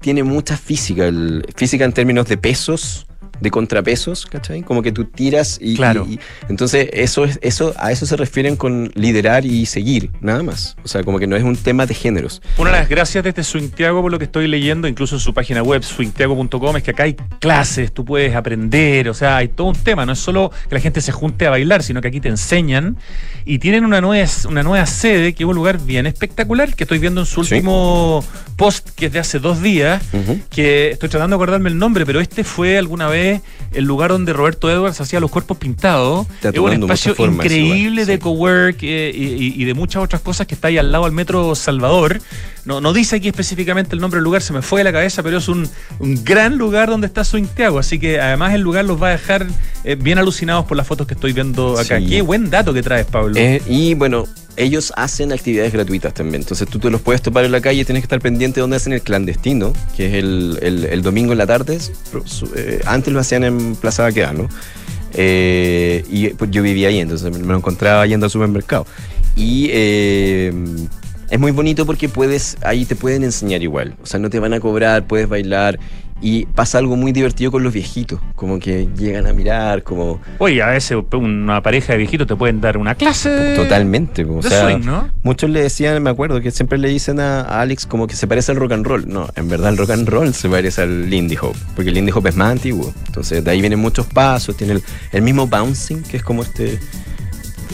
Tiene 0.00 0.22
mucha 0.22 0.56
física, 0.56 1.10
física 1.56 1.84
en 1.84 1.92
términos 1.92 2.28
de 2.28 2.36
pesos, 2.36 3.08
de 3.44 3.50
contrapesos, 3.52 4.26
¿cachai? 4.26 4.62
Como 4.62 4.82
que 4.82 4.90
tú 4.90 5.04
tiras 5.04 5.58
y. 5.60 5.76
Claro. 5.76 6.04
y- 6.08 6.14
y- 6.14 6.20
entonces, 6.48 6.88
eso 6.92 7.24
es, 7.24 7.38
eso, 7.42 7.72
a 7.76 7.92
eso 7.92 8.06
se 8.06 8.16
refieren 8.16 8.56
con 8.56 8.90
liderar 8.96 9.44
y 9.46 9.66
seguir, 9.66 10.10
nada 10.20 10.42
más. 10.42 10.76
O 10.82 10.88
sea, 10.88 11.04
como 11.04 11.20
que 11.20 11.28
no 11.28 11.36
es 11.36 11.44
un 11.44 11.54
tema 11.56 11.86
de 11.86 11.94
géneros. 11.94 12.42
Una 12.58 12.70
de 12.72 12.78
las 12.78 12.88
gracias 12.88 13.22
de 13.22 13.30
este 13.30 13.44
Swingtiago, 13.44 14.02
por 14.02 14.10
lo 14.10 14.18
que 14.18 14.24
estoy 14.24 14.48
leyendo, 14.48 14.88
incluso 14.88 15.14
en 15.14 15.20
su 15.20 15.32
página 15.32 15.62
web, 15.62 15.82
swingtiago.com, 15.84 16.76
es 16.76 16.82
que 16.82 16.90
acá 16.90 17.04
hay 17.04 17.14
clases, 17.38 17.92
tú 17.92 18.04
puedes 18.04 18.34
aprender, 18.34 19.08
o 19.08 19.14
sea, 19.14 19.36
hay 19.36 19.48
todo 19.48 19.68
un 19.68 19.76
tema. 19.76 20.04
No 20.06 20.12
es 20.12 20.18
solo 20.18 20.50
que 20.68 20.74
la 20.74 20.80
gente 20.80 21.00
se 21.00 21.12
junte 21.12 21.46
a 21.46 21.50
bailar, 21.50 21.82
sino 21.82 22.00
que 22.00 22.08
aquí 22.08 22.20
te 22.20 22.28
enseñan. 22.28 22.96
Y 23.44 23.58
tienen 23.58 23.84
una 23.84 24.00
nueva, 24.00 24.26
una 24.48 24.62
nueva 24.62 24.86
sede, 24.86 25.34
que 25.34 25.42
es 25.44 25.48
un 25.48 25.54
lugar 25.54 25.78
bien 25.84 26.06
espectacular, 26.06 26.74
que 26.74 26.84
estoy 26.84 26.98
viendo 26.98 27.20
en 27.20 27.26
su 27.26 27.44
Sí. 27.44 27.54
último 27.56 28.24
post, 28.56 28.88
que 28.96 29.06
es 29.06 29.12
de 29.12 29.18
hace 29.18 29.38
dos 29.38 29.60
días, 29.60 30.02
que 30.50 30.92
estoy 30.92 31.08
tratando 31.10 31.36
de 31.36 31.42
acordarme 31.42 31.68
el 31.68 31.76
nombre, 31.78 32.06
pero 32.06 32.20
este 32.20 32.42
fue 32.44 32.78
alguna 32.78 33.08
vez 33.08 33.33
el 33.72 33.84
lugar 33.84 34.10
donde 34.10 34.32
Roberto 34.32 34.70
Edwards 34.70 35.00
hacía 35.00 35.20
los 35.20 35.30
cuerpos 35.30 35.56
pintados. 35.58 36.26
Es 36.42 36.58
un 36.58 36.72
espacio 36.72 37.14
increíble 37.18 38.02
lugar, 38.02 38.06
de 38.06 38.18
cowork 38.18 38.78
eh, 38.82 39.12
y, 39.14 39.64
de 39.64 39.74
muchas 39.74 40.02
otras 40.02 40.20
cosas 40.22 40.46
que 40.46 40.54
está 40.54 40.68
ahí 40.68 40.78
al 40.78 40.92
lado 40.92 41.04
del 41.04 41.12
Metro 41.12 41.54
Salvador. 41.54 42.20
No, 42.64 42.80
no 42.80 42.92
dice 42.92 43.16
aquí 43.16 43.28
específicamente 43.28 43.94
el 43.94 44.00
nombre 44.00 44.18
del 44.18 44.24
lugar, 44.24 44.42
se 44.42 44.52
me 44.52 44.62
fue 44.62 44.80
de 44.80 44.84
la 44.84 44.92
cabeza, 44.92 45.22
pero 45.22 45.38
es 45.38 45.48
un, 45.48 45.68
un 45.98 46.24
gran 46.24 46.56
lugar 46.56 46.88
donde 46.88 47.06
está 47.06 47.24
Swingtiago. 47.24 47.78
Así 47.78 47.98
que 47.98 48.20
además 48.20 48.54
el 48.54 48.62
lugar 48.62 48.84
los 48.84 49.02
va 49.02 49.08
a 49.08 49.12
dejar 49.12 49.46
eh, 49.84 49.96
bien 49.96 50.18
alucinados 50.18 50.64
por 50.64 50.76
las 50.76 50.86
fotos 50.86 51.06
que 51.06 51.14
estoy 51.14 51.32
viendo 51.32 51.78
acá. 51.78 51.98
Sí. 51.98 52.06
Qué 52.06 52.22
buen 52.22 52.50
dato 52.50 52.72
que 52.72 52.82
traes, 52.82 53.06
Pablo. 53.06 53.34
Eh, 53.36 53.62
y 53.66 53.94
bueno, 53.94 54.26
ellos 54.56 54.92
hacen 54.96 55.32
actividades 55.32 55.72
gratuitas 55.72 56.14
también. 56.14 56.42
Entonces 56.42 56.68
tú 56.68 56.78
te 56.78 56.90
los 56.90 57.00
puedes 57.00 57.22
topar 57.22 57.44
en 57.44 57.52
la 57.52 57.60
calle, 57.60 57.84
tienes 57.84 58.02
que 58.02 58.06
estar 58.06 58.20
pendiente 58.20 58.56
de 58.56 58.60
dónde 58.62 58.76
hacen 58.76 58.92
el 58.92 59.02
clandestino, 59.02 59.72
que 59.96 60.06
es 60.06 60.14
el, 60.14 60.58
el- 60.90 61.02
domingo 61.02 61.32
en 61.32 61.38
la 61.38 61.46
tarde. 61.46 61.78
Eh, 62.56 62.80
antes 62.86 63.12
lo 63.12 63.20
hacían 63.20 63.44
en 63.44 63.76
Plaza 63.76 64.02
Baquedano. 64.04 64.48
Eh, 65.12 66.04
y 66.10 66.28
pues, 66.30 66.50
yo 66.50 66.62
vivía 66.62 66.88
ahí, 66.88 66.98
entonces 66.98 67.30
me 67.30 67.38
lo 67.38 67.56
encontraba 67.56 68.06
yendo 68.06 68.26
al 68.26 68.30
supermercado. 68.30 68.86
Y 69.36 69.68
eh, 69.70 70.52
es 71.30 71.38
muy 71.40 71.52
bonito 71.52 71.86
porque 71.86 72.08
puedes, 72.08 72.56
ahí 72.62 72.84
te 72.84 72.96
pueden 72.96 73.24
enseñar 73.24 73.62
igual. 73.62 73.94
O 74.02 74.06
sea, 74.06 74.18
no 74.20 74.30
te 74.30 74.38
van 74.38 74.52
a 74.54 74.60
cobrar, 74.60 75.06
puedes 75.06 75.28
bailar. 75.28 75.78
Y 76.26 76.46
pasa 76.46 76.78
algo 76.78 76.96
muy 76.96 77.12
divertido 77.12 77.52
con 77.52 77.62
los 77.62 77.74
viejitos, 77.74 78.18
como 78.34 78.58
que 78.58 78.88
llegan 78.96 79.26
a 79.26 79.34
mirar, 79.34 79.82
como 79.82 80.22
Oye, 80.38 80.62
a 80.62 80.68
veces 80.68 80.96
una 81.12 81.62
pareja 81.62 81.92
de 81.92 81.98
viejitos 81.98 82.26
te 82.26 82.34
pueden 82.34 82.62
dar 82.62 82.78
una 82.78 82.94
clase. 82.94 83.54
Totalmente. 83.54 84.24
O 84.24 84.40
sea, 84.40 84.64
swing, 84.64 84.86
¿no? 84.86 85.10
Muchos 85.22 85.50
le 85.50 85.60
decían, 85.60 86.02
me 86.02 86.08
acuerdo, 86.08 86.40
que 86.40 86.50
siempre 86.50 86.78
le 86.78 86.88
dicen 86.88 87.20
a, 87.20 87.42
a 87.42 87.60
Alex 87.60 87.84
como 87.84 88.06
que 88.06 88.16
se 88.16 88.26
parece 88.26 88.52
al 88.52 88.56
rock 88.56 88.72
and 88.72 88.86
roll. 88.86 89.06
No, 89.06 89.28
en 89.36 89.50
verdad 89.50 89.68
el 89.68 89.76
rock 89.76 89.90
and 89.90 90.08
roll 90.08 90.32
se 90.32 90.48
parece 90.48 90.80
al 90.80 91.10
Lindy 91.10 91.36
Hop, 91.42 91.54
porque 91.76 91.90
el 91.90 91.94
Lindy 91.96 92.10
Hop 92.12 92.26
es 92.26 92.36
más 92.36 92.52
antiguo. 92.52 92.90
Entonces 93.06 93.44
de 93.44 93.50
ahí 93.50 93.60
vienen 93.60 93.80
muchos 93.80 94.06
pasos, 94.06 94.56
tiene 94.56 94.72
el, 94.72 94.82
el 95.12 95.20
mismo 95.20 95.46
bouncing, 95.46 96.02
que 96.04 96.16
es 96.16 96.22
como 96.22 96.42
este 96.42 96.80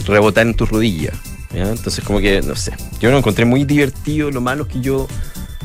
rebotar 0.05 0.45
en 0.45 0.55
tus 0.55 0.69
rodillas. 0.69 1.15
¿ya? 1.53 1.69
Entonces 1.71 2.03
como 2.03 2.19
que, 2.19 2.41
no 2.41 2.57
sé, 2.57 2.73
yo 2.99 3.11
lo 3.11 3.17
encontré 3.17 3.45
muy 3.45 3.63
divertido, 3.63 4.29
lo 4.29 4.41
malo 4.41 4.63
es 4.63 4.73
que 4.73 4.81
yo 4.81 5.07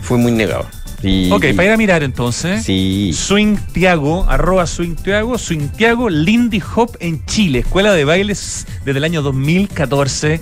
fui 0.02 0.18
muy 0.18 0.30
negado. 0.30 0.66
Y, 1.02 1.30
Ok, 1.30 1.44
para 1.54 1.64
ir 1.66 1.70
a 1.72 1.76
mirar 1.76 2.02
entonces. 2.02 2.64
Sí. 2.64 3.12
Swingtiago, 3.14 4.24
arroba 4.28 4.66
Swingtiago, 4.66 5.36
Swingtiago, 5.38 6.08
Lindy 6.08 6.62
Hop 6.74 6.96
en 7.00 7.24
Chile, 7.26 7.60
escuela 7.60 7.92
de 7.92 8.04
bailes 8.04 8.66
desde 8.84 8.98
el 8.98 9.04
año 9.04 9.22
2014. 9.22 10.40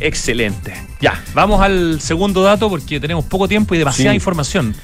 Excelente. 0.00 0.72
Ya, 1.00 1.22
vamos 1.34 1.60
al 1.60 2.00
segundo 2.00 2.42
dato 2.42 2.68
porque 2.68 3.00
tenemos 3.00 3.24
poco 3.26 3.48
tiempo 3.48 3.74
y 3.74 3.78
demasiada 3.78 4.12
Sí. 4.12 4.16
información. 4.16 4.74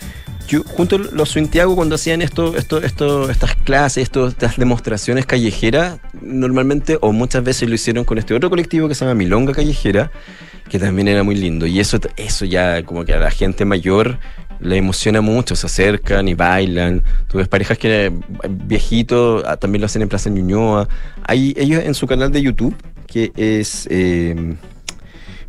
Yo, 0.48 0.62
junto 0.62 0.96
a 0.96 0.98
los 1.00 1.30
Swintiago, 1.30 1.74
cuando 1.74 1.96
hacían 1.96 2.22
esto, 2.22 2.56
esto, 2.56 2.80
esto, 2.80 3.28
estas 3.30 3.56
clases, 3.56 4.04
esto, 4.04 4.28
estas 4.28 4.56
demostraciones 4.56 5.26
callejeras, 5.26 5.98
normalmente 6.22 6.98
o 7.00 7.10
muchas 7.12 7.42
veces 7.42 7.68
lo 7.68 7.74
hicieron 7.74 8.04
con 8.04 8.18
este 8.18 8.32
otro 8.34 8.48
colectivo 8.48 8.86
que 8.86 8.94
se 8.94 9.04
llama 9.04 9.16
Milonga 9.16 9.52
Callejera, 9.52 10.12
que 10.68 10.78
también 10.78 11.08
era 11.08 11.24
muy 11.24 11.34
lindo. 11.34 11.66
Y 11.66 11.80
eso, 11.80 11.98
eso 12.16 12.44
ya 12.44 12.84
como 12.84 13.04
que 13.04 13.14
a 13.14 13.18
la 13.18 13.30
gente 13.32 13.64
mayor 13.64 14.20
le 14.60 14.76
emociona 14.76 15.20
mucho, 15.20 15.54
se 15.56 15.66
acercan 15.66 16.28
y 16.28 16.34
bailan. 16.34 17.02
Tú 17.28 17.38
ves 17.38 17.48
parejas 17.48 17.78
que 17.78 18.12
viejitos 18.48 19.42
ah, 19.46 19.56
también 19.56 19.80
lo 19.80 19.86
hacen 19.86 20.02
en 20.02 20.08
Plaza 20.08 20.30
Ñuñoa. 20.30 20.88
Hay 21.24 21.54
ellos 21.56 21.82
en 21.84 21.94
su 21.94 22.06
canal 22.06 22.30
de 22.32 22.42
YouTube, 22.42 22.74
que 23.06 23.32
es 23.36 23.86
eh, 23.90 24.54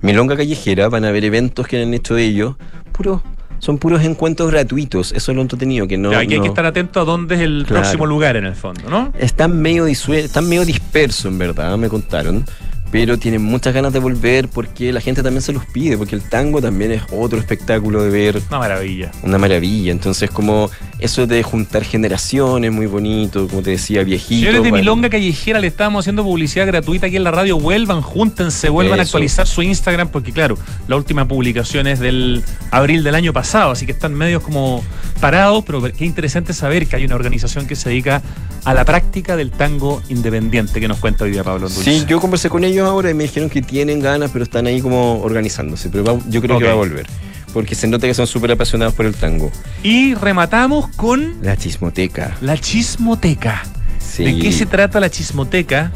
Milonga 0.02 0.36
Callejera, 0.38 0.90
van 0.90 1.06
a 1.06 1.12
ver 1.12 1.26
eventos 1.26 1.68
que 1.68 1.82
han 1.82 1.94
hecho 1.94 2.18
ellos, 2.18 2.56
puro 2.92 3.24
son 3.60 3.80
puros 3.80 4.04
encuentros 4.04 4.52
gratuitos. 4.52 5.12
Eso 5.14 5.32
es 5.32 5.36
lo 5.36 5.42
entretenido, 5.42 5.88
que 5.88 5.98
no. 5.98 6.12
Hay 6.12 6.28
no- 6.28 6.44
que 6.44 6.48
estar 6.48 6.64
atento 6.68 7.00
a 7.02 7.06
dónde 7.06 7.34
es 7.36 7.42
el 7.42 7.64
Claro. 7.66 7.82
próximo 7.82 8.06
lugar 8.06 8.36
en 8.36 8.46
el 8.46 8.54
fondo, 8.54 8.88
¿no? 8.88 9.12
Están 9.18 9.60
medio, 9.60 9.88
disue- 9.88 10.18
están 10.26 10.48
medio 10.48 10.64
dispersos, 10.64 11.26
en 11.26 11.40
verdad, 11.40 11.76
me 11.76 11.90
contaron. 11.90 12.46
Pero 12.92 13.18
tienen 13.18 13.44
muchas 13.44 13.74
ganas 13.74 13.92
de 13.92 14.00
volver 14.00 14.48
porque 14.48 14.94
la 14.94 15.02
gente 15.02 15.22
también 15.22 15.42
se 15.42 15.52
los 15.52 15.66
pide, 15.66 15.98
porque 15.98 16.16
el 16.16 16.22
tango 16.22 16.62
también 16.62 16.92
es 16.92 17.02
otro 17.12 17.38
espectáculo 17.38 18.04
de 18.04 18.10
ver. 18.10 18.42
Una 18.50 18.60
maravilla. 18.60 19.12
Una 19.24 19.38
maravilla. 19.38 19.92
Entonces, 19.92 20.30
como 20.30 20.70
eso 21.00 21.28
de 21.28 21.44
juntar 21.44 21.84
generaciones, 21.84 22.72
muy 22.72 22.86
bonito, 22.86 23.48
como 23.48 23.62
te 23.62 23.72
decía, 23.72 24.04
viejito. 24.04 24.48
Señores 24.48 24.64
de. 24.64 24.72
Milonga 24.72 25.10
Callejera, 25.10 25.60
le 25.60 25.68
estábamos 25.68 26.04
haciendo 26.04 26.24
publicidad 26.24 26.66
gratuita 26.68 27.08
aquí 27.08 27.18
en 27.18 27.24
la 27.24 27.32
radio. 27.32 27.60
Vuelvan, 27.60 28.02
júntense, 28.02 28.70
vuelvan 28.70 29.00
a 29.00 29.04
actualizar 29.04 29.48
su 29.48 29.62
Instagram, 29.62 30.10
porque 30.10 30.32
claro, 30.32 30.58
la 30.88 30.96
última 30.96 31.28
publicación 31.28 31.88
es 31.88 32.00
del 32.00 32.44
abril 32.72 33.04
del 33.04 33.16
año 33.16 33.34
pasado, 33.34 33.72
así 33.72 33.86
que 33.86 33.92
están 33.92 34.14
medios 34.14 34.44
como 34.44 34.84
parados, 35.20 35.64
pero 35.66 35.82
qué 35.82 36.06
interesante 36.06 36.54
saber 36.54 36.88
que 36.88 36.96
hay 36.96 37.06
una 37.06 37.16
organización 37.16 37.66
que 37.68 37.76
se 37.76 37.90
dedica 37.90 38.22
a 38.64 38.74
la 38.74 38.86
práctica 38.86 39.36
del 39.36 39.52
tango 39.52 40.02
independiente 40.10 40.80
que 40.80 40.88
nos 40.88 41.00
cuenta 41.00 41.24
hoy 41.24 41.32
día 41.32 41.44
Pablo 41.44 41.70
Dulce. 41.70 41.84
Sí, 41.84 42.06
yo 42.08 42.20
conversé 42.20 42.50
con 42.50 42.64
ellos 42.64 42.77
ahora 42.86 43.10
y 43.10 43.14
me 43.14 43.24
dijeron 43.24 43.50
que 43.50 43.62
tienen 43.62 44.00
ganas, 44.00 44.32
pero 44.32 44.44
están 44.44 44.68
ahí 44.68 44.82
como 44.82 45.22
organizándose. 45.22 45.90
Pero 45.90 46.04
va- 46.04 46.20
yo 46.30 46.42
creo 46.42 46.58
que 46.60 46.66
va 46.66 46.72
a 46.72 46.76
volver. 46.76 47.06
Porque 47.54 47.74
se 47.76 47.88
nota 47.88 48.06
que 48.08 48.14
son 48.14 48.28
súper 48.28 48.52
apasionados 48.52 48.94
por 48.94 49.06
el 49.06 49.16
tango. 49.16 49.52
Y 49.82 50.14
rematamos 50.14 50.88
con 50.96 51.36
La 51.42 51.56
chismoteca. 51.58 52.38
la 52.42 52.58
chismoteca. 52.58 53.64
Sí. 54.00 54.24
¿De 54.26 54.40
qué 54.40 54.52
se 54.52 54.66
trata 54.66 55.00
la 55.00 55.10
chismoteca? 55.10 55.92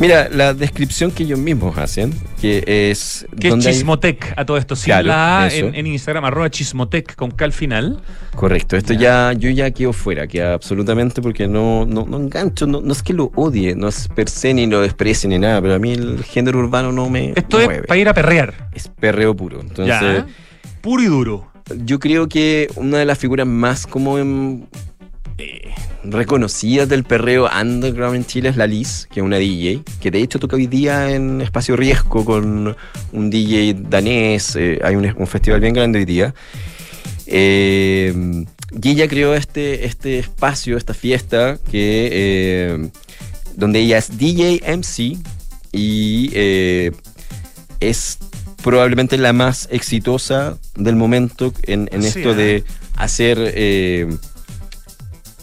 Mira, 0.00 0.28
la 0.30 0.54
descripción 0.54 1.10
que 1.10 1.24
ellos 1.24 1.38
mismos 1.38 1.76
hacen, 1.76 2.12
que 2.40 2.64
es... 2.90 3.26
Que 3.38 3.48
es 3.48 3.54
hay- 3.54 3.60
Chismotec 3.60 4.32
a 4.36 4.44
todo 4.46 4.56
esto, 4.56 4.74
sin 4.74 4.86
Claro, 4.86 5.08
la 5.08 5.42
A 5.42 5.46
eso. 5.48 5.66
en, 5.66 5.74
en 5.74 5.86
Instagram, 5.86 6.24
arroba 6.24 6.48
Chismotec 6.50 7.14
con 7.16 7.30
K 7.30 7.44
al 7.44 7.52
final. 7.52 8.00
Correcto, 8.34 8.76
esto 8.76 8.94
ya, 8.94 9.32
yo 9.34 9.50
ya 9.50 9.70
quedo 9.70 9.92
fuera, 9.92 10.26
queda 10.26 10.54
absolutamente 10.54 11.20
porque 11.20 11.46
no, 11.46 11.84
no, 11.84 12.06
no 12.06 12.16
engancho, 12.16 12.66
no, 12.66 12.80
no 12.80 12.92
es 12.92 13.02
que 13.02 13.12
lo 13.12 13.30
odie, 13.34 13.74
no 13.74 13.88
es 13.88 14.08
per 14.08 14.30
se 14.30 14.54
ni 14.54 14.66
lo 14.66 14.80
desprecie 14.80 15.28
ni 15.28 15.38
nada, 15.38 15.60
pero 15.60 15.74
a 15.74 15.78
mí 15.78 15.92
el 15.92 16.24
género 16.24 16.58
urbano 16.60 16.90
no 16.92 17.10
me 17.10 17.34
Esto 17.36 17.58
mueve. 17.58 17.76
es 17.82 17.86
para 17.86 18.00
ir 18.00 18.08
a 18.08 18.14
perrear. 18.14 18.70
Es 18.72 18.88
perreo 18.88 19.36
puro. 19.36 19.60
Entonces, 19.60 19.86
Ya. 20.00 20.26
Puro 20.80 21.02
y 21.02 21.06
duro. 21.06 21.46
yo 21.84 21.98
creo 21.98 22.26
que 22.26 22.68
una 22.76 22.96
de 22.98 23.04
las 23.04 23.18
figuras 23.18 23.46
más 23.46 23.86
como 23.86 24.18
em, 24.18 24.62
eh, 25.40 25.74
reconocidas 26.04 26.88
del 26.88 27.04
perreo 27.04 27.48
underground 27.48 28.16
en 28.16 28.24
Chile 28.24 28.48
es 28.48 28.56
la 28.56 28.66
Liz, 28.66 29.08
que 29.10 29.20
es 29.20 29.24
una 29.24 29.36
DJ, 29.38 29.82
que 30.00 30.10
de 30.10 30.20
hecho 30.20 30.38
toca 30.38 30.56
hoy 30.56 30.66
día 30.66 31.10
en 31.10 31.40
Espacio 31.40 31.76
Riesgo 31.76 32.24
con 32.24 32.76
un 33.12 33.30
DJ 33.30 33.74
danés, 33.88 34.56
eh, 34.56 34.80
hay 34.82 34.96
un, 34.96 35.12
un 35.16 35.26
festival 35.26 35.60
bien 35.60 35.74
grande 35.74 35.98
hoy 35.98 36.04
día. 36.04 36.34
Eh, 37.26 38.44
y 38.82 38.88
ella 38.88 39.08
creó 39.08 39.34
este, 39.34 39.84
este 39.84 40.18
espacio, 40.18 40.76
esta 40.76 40.94
fiesta, 40.94 41.58
que, 41.70 42.08
eh, 42.12 42.90
donde 43.56 43.80
ella 43.80 43.98
es 43.98 44.16
DJ 44.16 44.62
MC 44.66 45.18
y 45.72 46.30
eh, 46.34 46.92
es 47.80 48.18
probablemente 48.62 49.16
la 49.16 49.32
más 49.32 49.68
exitosa 49.70 50.58
del 50.76 50.96
momento 50.96 51.52
en, 51.62 51.88
en 51.92 52.02
Sí, 52.02 52.08
esto 52.08 52.34
de 52.34 52.64
hacer 52.96 53.38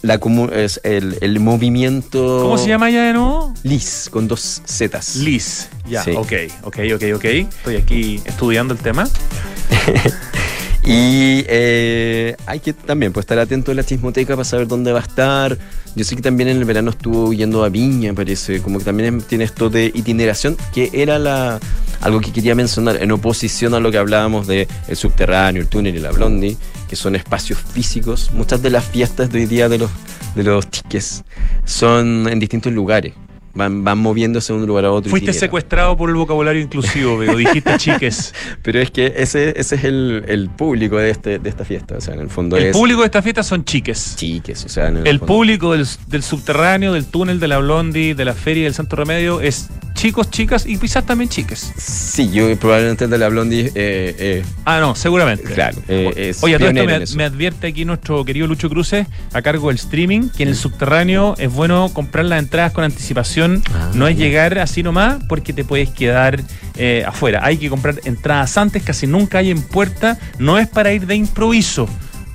la 0.07 0.19
es 0.53 0.79
el, 0.83 1.17
el 1.21 1.39
movimiento. 1.41 2.39
¿Cómo 2.43 2.57
se 2.57 2.67
llama 2.69 2.89
ella 2.89 3.03
de 3.03 3.13
nuevo? 3.13 3.53
Liz, 3.63 4.07
con 4.09 4.27
dos 4.27 4.61
Zetas. 4.65 5.17
Liz. 5.17 5.67
Ya, 5.87 6.03
Sí. 6.03 6.11
ok, 6.15 6.31
ok, 6.63 6.77
ok, 6.95 7.03
ok. 7.15 7.25
Estoy 7.25 7.75
aquí 7.75 8.21
estudiando 8.25 8.73
el 8.73 8.79
tema. 8.79 9.07
Y 10.89 11.43
eh, 11.49 12.37
hay 12.45 12.61
que 12.61 12.71
también 12.71 13.11
pues, 13.11 13.25
estar 13.25 13.37
atento 13.37 13.73
a 13.73 13.75
la 13.75 13.83
chismoteca 13.83 14.35
para 14.35 14.45
saber 14.45 14.67
dónde 14.67 14.93
va 14.93 14.99
a 14.99 15.01
estar. 15.01 15.57
Yo 15.97 16.05
sé 16.05 16.15
que 16.15 16.21
también 16.21 16.47
en 16.47 16.55
el 16.55 16.63
verano 16.63 16.91
estuvo 16.91 17.33
yendo 17.33 17.65
a 17.65 17.69
Viña, 17.69 18.13
parece, 18.13 18.61
como 18.61 18.79
que 18.79 18.85
también 18.85 19.21
tiene 19.21 19.43
esto 19.43 19.69
de 19.69 19.91
itineración, 19.93 20.55
que 20.73 20.89
era 20.93 21.19
la 21.19 21.59
algo 21.99 22.21
que 22.21 22.31
quería 22.31 22.55
mencionar, 22.55 23.03
en 23.03 23.11
oposición 23.11 23.73
a 23.73 23.81
lo 23.81 23.91
que 23.91 23.97
hablábamos 23.97 24.47
de 24.47 24.65
el 24.87 24.95
subterráneo, 24.95 25.61
el 25.61 25.67
túnel 25.67 25.93
y 25.93 25.99
la 25.99 26.11
blondie, 26.11 26.55
que 26.87 26.95
son 26.95 27.17
espacios 27.17 27.59
físicos. 27.59 28.31
Muchas 28.31 28.61
de 28.61 28.69
las 28.69 28.85
fiestas 28.85 29.29
de 29.29 29.39
hoy 29.39 29.45
día 29.45 29.67
de 29.67 29.79
los, 29.79 29.91
de 30.35 30.43
los 30.43 30.67
tiques 30.67 31.25
son 31.65 32.29
en 32.29 32.39
distintos 32.39 32.71
lugares. 32.71 33.13
Van, 33.57 33.83
van 33.83 33.97
moviéndose 33.97 34.53
de 34.53 34.59
un 34.59 34.65
lugar 34.67 34.85
a 34.85 34.91
otro. 34.91 35.09
Fuiste 35.09 35.33
secuestrado 35.33 35.97
por 35.97 36.09
el 36.09 36.15
vocabulario 36.15 36.61
inclusivo, 36.61 37.17
pero 37.17 37.35
dijiste 37.35 37.71
chiques. 37.77 38.33
Pero 38.61 38.79
es 38.79 38.91
que 38.91 39.13
ese, 39.17 39.59
ese 39.59 39.75
es 39.75 39.83
el, 39.83 40.23
el 40.27 40.49
público 40.49 40.97
de, 40.97 41.09
este, 41.09 41.39
de 41.39 41.49
esta 41.49 41.65
fiesta. 41.65 41.95
O 41.97 42.01
sea, 42.01 42.13
en 42.13 42.19
el 42.21 42.29
fondo 42.29 42.55
El 42.55 42.65
es. 42.67 42.71
público 42.77 43.01
de 43.01 43.07
esta 43.07 43.21
fiesta 43.21 43.41
son 43.43 43.65
chiques. 43.65 44.13
Chiques, 44.15 44.63
o 44.65 44.69
sea, 44.69 44.89
en 44.89 44.97
el, 44.97 45.07
El 45.07 45.19
fondo- 45.19 45.33
público 45.33 45.73
del, 45.73 45.87
del 46.07 46.23
subterráneo, 46.23 46.93
del 46.93 47.05
túnel, 47.05 47.39
de 47.39 47.47
la 47.47 47.57
Blondie, 47.57 48.13
de 48.15 48.25
la 48.25 48.33
feria 48.33 48.65
del 48.65 48.73
Santo 48.75 48.95
Remedio 48.95 49.41
es 49.41 49.67
chicos, 49.95 50.29
chicas 50.29 50.67
y 50.67 50.77
quizás 50.77 51.05
también 51.07 51.27
chiques. 51.27 51.73
Sí, 51.77 52.29
yo 52.31 52.55
probablemente 52.59 53.05
el 53.05 53.09
de 53.09 53.17
la 53.17 53.29
Blondie. 53.29 53.71
Eh, 53.73 54.15
eh, 54.19 54.43
Ah, 54.65 54.79
no, 54.79 54.93
seguramente. 54.93 55.43
claro. 55.45 55.77
eh, 55.87 56.13
es 56.15 56.43
Oye, 56.43 56.59
todo 56.59 56.67
esto 56.69 56.83
me, 56.85 57.15
me 57.17 57.23
advierte 57.23 57.65
aquí 57.67 57.83
nuestro 57.85 58.23
querido 58.23 58.45
Lucho 58.45 58.69
Cruces, 58.69 59.07
a 59.33 59.41
cargo 59.41 59.69
del 59.69 59.77
streaming, 59.77 60.29
que 60.29 60.43
en 60.43 60.49
el 60.49 60.55
subterráneo 60.55 61.33
es 61.39 61.51
bueno 61.51 61.89
comprar 61.93 62.25
las 62.25 62.37
entradas 62.39 62.71
con 62.73 62.83
anticipación. 62.83 63.46
Ah, 63.73 63.91
no 63.93 64.07
es 64.07 64.17
llegar 64.17 64.57
así 64.59 64.83
nomás 64.83 65.17
porque 65.27 65.53
te 65.53 65.63
puedes 65.63 65.89
quedar 65.89 66.41
eh, 66.75 67.03
afuera. 67.07 67.41
Hay 67.43 67.57
que 67.57 67.69
comprar 67.69 67.95
entradas 68.05 68.57
antes, 68.57 68.83
casi 68.83 69.07
nunca 69.07 69.39
hay 69.39 69.51
en 69.51 69.61
puerta. 69.61 70.17
No 70.39 70.57
es 70.57 70.67
para 70.67 70.91
ir 70.93 71.05
de 71.07 71.15
improviso. 71.15 71.87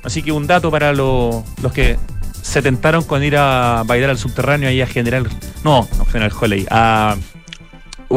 Así 0.03 0.23
que 0.23 0.33
un 0.33 0.47
dato 0.47 0.71
para 0.71 0.93
lo- 0.93 1.45
los 1.63 1.73
que 1.73 1.97
se 2.43 2.61
tentaron 2.61 3.05
con 3.05 3.23
ir 3.23 3.37
a 3.37 3.85
bailar 3.87 4.11
al 4.11 4.19
subterráneo 4.19 4.69
ahí 4.69 4.81
a 4.81 4.87
General. 4.87 5.29
No, 5.63 5.89
no 5.97 6.05
General 6.07 6.33
Holley. 6.41 6.67
A. 6.71 7.17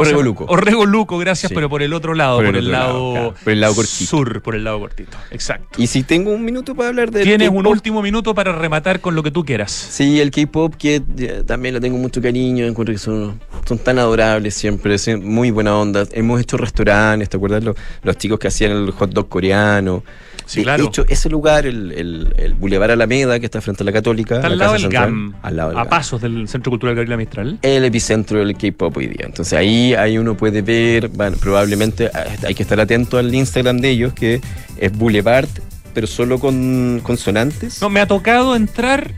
Orrego 0.01 0.23
Luco. 0.23 0.45
Orrego 0.47 0.85
Luco, 0.85 1.17
gracias, 1.17 1.49
Sí. 1.49 1.55
pero 1.55 1.69
por 1.69 1.81
el 1.83 1.93
otro 1.93 2.13
lado, 2.13 2.37
Por 2.37 2.45
por, 2.47 2.55
el 2.55 2.65
el, 2.65 2.71
lado, 2.71 2.87
lado, 2.93 3.13
claro, 3.13 3.35
por 3.43 3.53
el 3.53 3.59
lado 3.61 3.75
cortito. 3.75 4.05
sur, 4.09 4.41
por 4.41 4.55
el 4.55 4.63
lado 4.63 4.79
cortito. 4.79 5.17
Exacto. 5.31 5.81
Y 5.81 5.87
si 5.87 6.03
tengo 6.03 6.31
un 6.31 6.43
minuto 6.45 6.75
para 6.75 6.89
hablar 6.89 7.11
de. 7.11 7.23
Tienes 7.23 7.49
un 7.49 7.65
último 7.67 8.01
minuto 8.01 8.33
para 8.35 8.51
rematar 8.51 8.99
con 8.99 9.15
lo 9.15 9.23
que 9.23 9.31
tú 9.31 9.43
quieras. 9.45 9.71
Sí, 9.71 10.19
el 10.19 10.31
K-pop 10.31 10.75
que 10.75 11.01
eh, 11.17 11.43
también 11.45 11.73
le 11.75 11.81
tengo 11.81 11.97
mucho 11.97 12.21
cariño, 12.21 12.65
encuentro 12.65 12.93
que 12.93 12.99
son, 12.99 13.39
son 13.67 13.77
tan 13.79 13.99
adorables 13.99 14.53
siempre, 14.53 14.95
muy 15.21 15.51
buena 15.51 15.75
onda. 15.77 16.05
Hemos 16.11 16.41
hecho 16.41 16.57
restaurantes, 16.57 17.29
¿te 17.29 17.37
acuerdas? 17.37 17.63
Los, 17.63 17.75
los 18.03 18.17
chicos 18.17 18.39
que 18.39 18.47
hacían 18.47 18.71
el 18.71 18.91
hot 18.91 19.11
dog 19.11 19.27
coreano. 19.29 20.03
Sí, 20.45 20.59
de 20.59 20.63
claro. 20.65 20.85
hecho, 20.85 21.05
ese 21.09 21.29
lugar, 21.29 21.65
el, 21.65 21.91
el, 21.91 22.33
el 22.37 22.53
Boulevard 22.53 22.91
Alameda, 22.91 23.39
que 23.39 23.45
está 23.45 23.61
frente 23.61 23.83
a 23.83 23.85
la 23.85 23.91
Católica. 23.91 24.35
Está 24.35 24.47
al 24.47 24.57
la 24.57 24.65
lado 24.65 24.79
Central, 24.79 25.05
GAM, 25.05 25.35
al 25.41 25.55
lado 25.55 25.69
del 25.69 25.77
a 25.77 25.81
GAM. 25.81 25.89
pasos 25.89 26.21
del 26.21 26.47
Centro 26.47 26.69
Cultural 26.71 26.95
Gabriela 26.95 27.17
Mistral. 27.17 27.59
el 27.61 27.85
epicentro 27.85 28.39
del 28.39 28.55
K-pop 28.55 28.95
hoy 28.97 29.07
día. 29.07 29.25
Entonces 29.25 29.53
ahí, 29.53 29.93
ahí 29.95 30.17
uno 30.17 30.37
puede 30.37 30.61
ver, 30.61 31.07
bueno, 31.09 31.37
probablemente 31.39 32.09
ah, 32.13 32.25
hay 32.45 32.53
que 32.53 32.63
estar 32.63 32.79
atento 32.79 33.17
al 33.17 33.33
Instagram 33.33 33.77
de 33.77 33.89
ellos, 33.89 34.13
que 34.13 34.41
es 34.77 34.91
Boulevard, 34.97 35.47
pero 35.93 36.07
solo 36.07 36.39
con 36.39 36.99
consonantes. 37.03 37.81
No, 37.81 37.89
me 37.89 37.99
ha 37.99 38.07
tocado 38.07 38.55
entrar, 38.55 39.11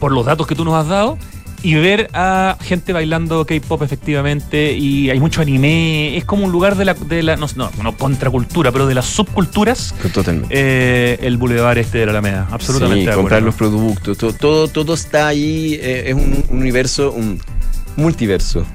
por 0.00 0.10
los 0.12 0.26
datos 0.26 0.46
que 0.46 0.54
tú 0.54 0.64
nos 0.64 0.74
has 0.74 0.88
dado, 0.88 1.18
y 1.62 1.74
ver 1.74 2.08
a 2.12 2.56
gente 2.60 2.92
bailando 2.92 3.44
K-pop 3.46 3.82
efectivamente, 3.82 4.72
y 4.72 5.10
hay 5.10 5.20
mucho 5.20 5.40
anime, 5.42 6.16
es 6.16 6.24
como 6.24 6.44
un 6.44 6.52
lugar 6.52 6.76
de 6.76 6.84
la, 6.84 6.94
de 6.94 7.22
la 7.22 7.36
no, 7.36 7.46
no, 7.56 7.70
no 7.82 7.96
contracultura, 7.96 8.72
pero 8.72 8.86
de 8.86 8.94
las 8.94 9.06
subculturas, 9.06 9.94
Totalmente. 10.12 10.48
eh, 10.50 11.18
el 11.22 11.36
bulevar 11.36 11.78
este 11.78 11.98
de 11.98 12.06
la 12.06 12.12
Alameda, 12.12 12.48
absolutamente. 12.50 13.10
Sí, 13.10 13.16
comprar 13.16 13.38
acuerdo. 13.40 13.46
los 13.46 13.54
productos, 13.54 14.18
todo, 14.18 14.32
todo, 14.32 14.68
todo 14.68 14.94
está 14.94 15.28
ahí, 15.28 15.78
eh, 15.80 16.04
es 16.08 16.14
un, 16.14 16.44
un 16.48 16.58
universo, 16.58 17.12
un 17.12 17.40
multiverso. 17.96 18.66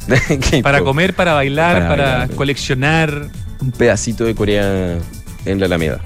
Para 0.64 0.82
comer, 0.82 1.14
para 1.16 1.34
bailar, 1.34 1.76
Para 1.78 1.90
para, 1.90 2.04
bailar. 2.20 2.30
coleccionar, 2.36 3.28
Un 3.60 3.72
pedacito 3.72 4.24
de 4.26 4.36
Corea 4.36 4.98
en 5.46 5.60
la 5.60 5.66
Alameda. 5.66 6.00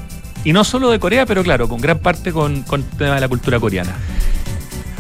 y 0.44 0.54
no 0.54 0.64
solo 0.64 0.90
de 0.90 1.00
Corea, 1.00 1.26
pero 1.26 1.44
claro, 1.44 1.68
con 1.68 1.80
gran 1.82 2.00
parte 2.00 2.32
con, 2.32 2.64
con 2.64 2.82
tema 2.84 3.16
de 3.16 3.22
la 3.22 3.28
cultura 3.28 3.60
coreana. 3.60 3.92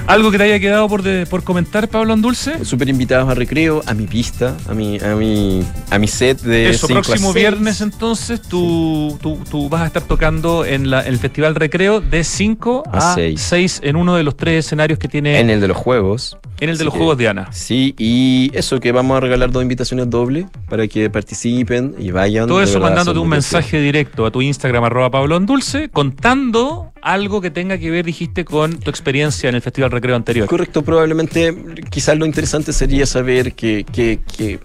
¿Algo 0.07 0.29
que 0.31 0.37
te 0.37 0.43
haya 0.43 0.59
quedado 0.59 0.89
por, 0.89 1.03
de- 1.03 1.25
por 1.25 1.43
comentar, 1.43 1.87
Pablo 1.87 2.11
Andulce? 2.11 2.65
Súper 2.65 2.89
invitados 2.89 3.29
a 3.29 3.33
recreo, 3.35 3.81
a 3.85 3.93
mi 3.93 4.07
pista, 4.07 4.57
a 4.67 4.73
mi, 4.73 4.99
a 4.99 5.15
mi, 5.15 5.63
a 5.89 5.99
mi 5.99 6.07
set 6.07 6.41
de 6.41 6.69
Eso, 6.69 6.87
a 6.87 6.89
próximo 6.89 7.31
viernes 7.31 7.79
entonces 7.79 8.41
tú, 8.41 9.17
tú, 9.21 9.39
tú 9.49 9.69
vas 9.69 9.83
a 9.83 9.85
estar 9.87 10.01
tocando 10.03 10.65
en 10.65 10.89
la- 10.89 11.01
el 11.01 11.17
Festival 11.17 11.55
Recreo 11.55 12.01
de 12.01 12.23
5 12.25 12.83
A 12.91 13.11
a 13.11 13.15
seis. 13.15 13.41
6 13.41 13.81
en 13.83 13.95
uno 13.95 14.15
de 14.15 14.23
los 14.23 14.35
tres 14.35 14.65
escenarios 14.65 14.99
que 14.99 15.07
tiene 15.07 15.39
En 15.39 15.49
el 15.49 15.61
de 15.61 15.67
los 15.69 15.77
juegos. 15.77 16.37
en 16.59 16.69
el 16.69 16.77
de 16.77 16.83
los 16.83 16.93
que- 16.93 16.97
Juegos 16.99 17.17
de 17.17 17.29
Ana. 17.29 17.47
Sí, 17.53 17.95
y 17.97 18.51
eso, 18.53 18.79
que 18.81 18.91
vamos 18.91 19.15
a 19.15 19.19
regalar 19.21 19.51
dos 19.51 19.61
invitaciones 19.63 20.09
dobles 20.09 20.45
para 20.69 20.87
que 20.89 21.09
participen 21.09 21.95
y 21.97 22.11
vayan. 22.11 22.47
Todo 22.47 22.61
eso 22.61 22.73
verdad, 22.73 22.89
mandándote 22.89 23.19
un 23.19 23.29
mensaje 23.29 23.79
directo 23.79 24.25
a 24.25 24.31
tu 24.31 24.41
Instagram 24.41 24.83
arroba 24.83 25.09
Pablo 25.09 25.37
Andulce 25.37 25.89
contando 25.89 26.90
algo 27.01 27.41
que 27.41 27.49
tenga 27.51 27.77
que 27.77 27.89
ver, 27.91 28.05
dijiste, 28.05 28.45
con 28.45 28.77
tu 28.79 28.89
experiencia 28.89 29.49
en 29.49 29.55
el 29.55 29.61
Festival 29.61 29.91
Recreo 29.91 30.15
anterior. 30.15 30.47
Correcto, 30.47 30.81
probablemente 30.83 31.55
quizás 31.89 32.17
lo 32.17 32.25
interesante 32.25 32.73
sería 32.73 33.05
saber 33.05 33.53
que, 33.53 33.85
que- 33.91 34.19
que 34.37 34.59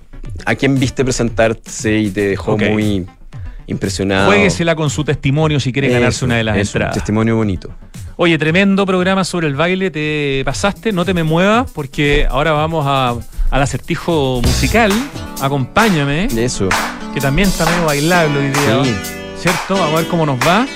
a 0.44 0.54
quién 0.54 0.78
viste 0.78 1.04
presentarse 1.04 1.98
y 1.98 2.10
te 2.10 2.28
dejó 2.28 2.58
muy 2.58 3.06
impresionado. 3.68 4.26
Jueguesela 4.26 4.74
con 4.76 4.90
su 4.90 5.02
testimonio 5.04 5.58
si 5.60 5.72
quiere 5.72 5.88
ganarse 5.88 6.24
una 6.24 6.36
de 6.36 6.44
las 6.44 6.56
eso, 6.56 6.78
entradas. 6.78 6.94
Testimonio 6.94 7.36
bonito. 7.36 7.70
Oye, 8.16 8.38
tremendo 8.38 8.86
programa 8.86 9.24
sobre 9.24 9.46
el 9.46 9.54
baile, 9.56 9.90
te 9.90 10.42
pasaste, 10.44 10.92
no 10.92 11.04
te 11.04 11.12
me 11.14 11.22
muevas 11.22 11.70
porque 11.72 12.26
ahora 12.30 12.52
vamos 12.52 12.84
a, 12.88 13.10
al 13.50 13.62
acertijo 13.62 14.40
musical. 14.42 14.90
Acompáñame, 15.40 16.28
Eso. 16.36 16.68
que 17.12 17.20
también 17.20 17.48
está 17.48 17.64
medio 17.66 17.84
bailable 17.84 18.38
hoy 18.38 18.48
día. 18.48 18.84
Sí. 18.84 18.94
¿Cierto? 19.42 19.74
Vamos 19.74 19.92
a 19.92 19.96
ver 19.96 20.06
cómo 20.06 20.24
nos 20.26 20.38
va. 20.40 20.66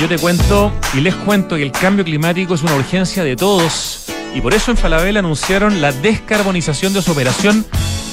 Yo 0.00 0.08
te 0.08 0.18
cuento 0.18 0.72
y 0.92 1.00
les 1.00 1.14
cuento 1.14 1.54
que 1.54 1.62
el 1.62 1.70
cambio 1.70 2.04
climático 2.04 2.54
es 2.54 2.62
una 2.62 2.74
urgencia 2.74 3.22
de 3.22 3.36
todos 3.36 4.06
y 4.34 4.40
por 4.40 4.52
eso 4.52 4.72
en 4.72 4.76
Falabella 4.76 5.20
anunciaron 5.20 5.80
la 5.80 5.92
descarbonización 5.92 6.92
de 6.92 7.00
su 7.00 7.12
operación 7.12 7.64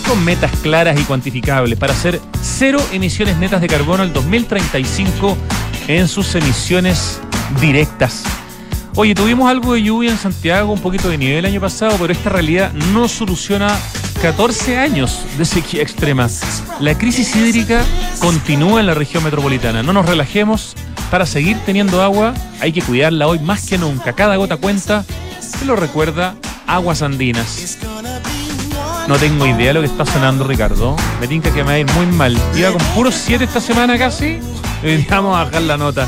con 0.08 0.24
metas 0.24 0.52
claras 0.62 1.00
y 1.00 1.04
cuantificables 1.04 1.80
para 1.80 1.94
hacer 1.94 2.22
cero 2.40 2.80
emisiones 2.92 3.38
netas 3.38 3.62
de 3.62 3.68
carbono 3.68 4.04
al 4.04 4.14
2035 4.14 5.36
en 5.88 6.08
sus 6.08 6.36
emisiones 6.36 7.20
directas. 7.60 8.24
Oye, 8.96 9.16
tuvimos 9.16 9.50
algo 9.50 9.74
de 9.74 9.82
lluvia 9.82 10.12
en 10.12 10.18
Santiago, 10.18 10.72
un 10.72 10.82
poquito 10.82 11.10
de 11.10 11.18
nieve 11.18 11.40
el 11.40 11.46
año 11.46 11.62
pasado, 11.62 11.98
pero 12.00 12.14
esta 12.14 12.30
realidad 12.30 12.72
no 12.94 13.08
soluciona 13.08 13.76
14 14.22 14.78
años 14.78 15.26
de 15.39 15.45
sequía 15.45 15.82
extrema. 15.82 16.30
La 16.80 16.95
crisis 16.95 17.36
hídrica 17.36 17.84
continúa 18.19 18.80
en 18.80 18.86
la 18.86 18.93
región 18.93 19.24
metropolitana. 19.24 19.82
No 19.82 19.93
nos 19.93 20.05
relajemos. 20.05 20.76
Para 21.09 21.26
seguir 21.26 21.57
teniendo 21.65 22.03
agua 22.03 22.36
hay 22.59 22.72
que 22.72 22.84
cuidarla 22.84 23.28
hoy 23.28 23.39
más 23.39 23.65
que 23.65 23.80
nunca. 23.80 24.13
Cada 24.13 24.36
gota 24.36 24.57
cuenta. 24.57 25.03
Se 25.39 25.65
lo 25.65 25.76
recuerda 25.76 26.36
Aguas 26.67 27.01
Andinas. 27.01 27.80
No 29.07 29.17
tengo 29.17 29.47
idea 29.47 29.69
de 29.69 29.74
lo 29.74 29.82
que 29.82 29.88
está 29.88 30.05
sonando, 30.05 30.43
Ricardo. 30.43 30.95
Me 31.19 31.28
tinca 31.28 31.51
que 31.51 31.63
me 31.63 31.69
va 31.69 31.72
a 31.72 31.80
ir 31.80 31.91
muy 31.93 32.05
mal. 32.05 32.38
Iba 32.55 32.72
con 32.72 32.82
puros 32.93 33.15
7 33.15 33.43
esta 33.43 33.59
semana 33.59 33.97
casi. 33.97 34.39
Y 34.84 34.97
vamos 35.09 35.36
a 35.36 35.45
bajar 35.45 35.63
la 35.63 35.78
nota. 35.78 36.07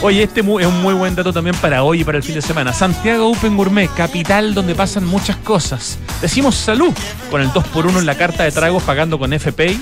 Oye, 0.00 0.22
este 0.22 0.40
es 0.40 0.46
un 0.46 0.80
muy 0.80 0.94
buen 0.94 1.16
dato 1.16 1.32
también 1.32 1.56
para 1.56 1.82
hoy 1.82 2.02
y 2.02 2.04
para 2.04 2.18
el 2.18 2.22
fin 2.22 2.36
de 2.36 2.42
semana. 2.42 2.72
Santiago 2.72 3.28
Open 3.28 3.56
Gourmet, 3.56 3.92
capital 3.92 4.54
donde 4.54 4.76
pasan 4.76 5.04
muchas 5.04 5.36
cosas. 5.38 5.98
Decimos 6.22 6.54
salud 6.54 6.94
con 7.32 7.40
el 7.40 7.48
2x1 7.48 7.98
en 7.98 8.06
la 8.06 8.14
carta 8.14 8.44
de 8.44 8.52
tragos 8.52 8.84
pagando 8.84 9.18
con 9.18 9.36
FPay. 9.36 9.76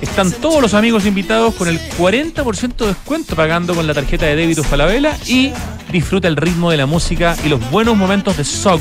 Están 0.00 0.32
todos 0.32 0.60
los 0.60 0.74
amigos 0.74 1.06
invitados 1.06 1.54
con 1.54 1.68
el 1.68 1.78
40% 1.78 2.76
de 2.76 2.86
descuento 2.88 3.36
pagando 3.36 3.76
con 3.76 3.86
la 3.86 3.94
tarjeta 3.94 4.26
de 4.26 4.34
débito 4.34 4.64
Falabella 4.64 5.16
y 5.26 5.52
disfruta 5.92 6.26
el 6.26 6.36
ritmo 6.36 6.72
de 6.72 6.78
la 6.78 6.86
música 6.86 7.36
y 7.44 7.48
los 7.48 7.70
buenos 7.70 7.96
momentos 7.96 8.36
de 8.36 8.44
SOG. 8.44 8.80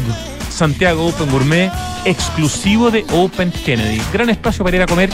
Santiago 0.49 1.05
Open 1.05 1.29
Gourmet, 1.29 1.71
exclusivo 2.05 2.89
de 2.89 3.05
Open 3.11 3.51
Kennedy. 3.51 4.01
Gran 4.11 4.31
espacio 4.31 4.63
para 4.65 4.77
ir 4.77 4.81
a 4.81 4.87
comer 4.87 5.11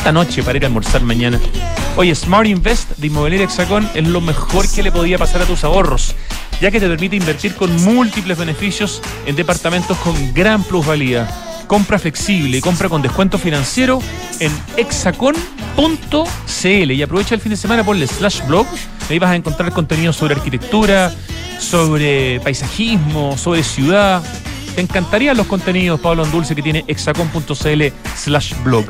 esta 0.00 0.12
noche, 0.12 0.42
para 0.42 0.56
ir 0.56 0.64
a 0.64 0.68
almorzar 0.68 1.02
mañana. 1.02 1.38
Oye, 1.94 2.14
Smart 2.14 2.46
Invest 2.46 2.96
de 2.96 3.08
Inmobiliaria 3.08 3.44
Hexacón 3.44 3.86
es 3.94 4.08
lo 4.08 4.22
mejor 4.22 4.66
que 4.66 4.82
le 4.82 4.90
podía 4.90 5.18
pasar 5.18 5.42
a 5.42 5.44
tus 5.44 5.62
ahorros, 5.62 6.14
ya 6.58 6.70
que 6.70 6.80
te 6.80 6.88
permite 6.88 7.16
invertir 7.16 7.54
con 7.54 7.70
múltiples 7.84 8.38
beneficios 8.38 9.02
en 9.26 9.36
departamentos 9.36 9.98
con 9.98 10.32
gran 10.32 10.62
plusvalía. 10.64 11.28
Compra 11.66 11.98
flexible 11.98 12.62
compra 12.62 12.88
con 12.88 13.02
descuento 13.02 13.36
financiero 13.36 14.00
en 14.38 14.50
hexacon.cl 14.78 15.36
y 16.64 17.02
aprovecha 17.02 17.34
el 17.34 17.42
fin 17.42 17.50
de 17.50 17.58
semana 17.58 17.84
ponle 17.84 18.06
slash 18.06 18.40
blog. 18.46 18.66
Ahí 19.10 19.18
vas 19.18 19.32
a 19.32 19.36
encontrar 19.36 19.70
contenido 19.70 20.14
sobre 20.14 20.34
arquitectura, 20.34 21.12
sobre 21.58 22.40
paisajismo, 22.40 23.36
sobre 23.36 23.62
ciudad. 23.62 24.22
Te 24.74 24.80
encantarían 24.80 25.36
los 25.36 25.46
contenidos, 25.46 26.00
Pablo 26.00 26.24
Andulce, 26.24 26.54
que 26.54 26.62
tiene 26.62 26.86
hexacon.cl 26.88 27.82
slash 28.16 28.54
blog. 28.64 28.86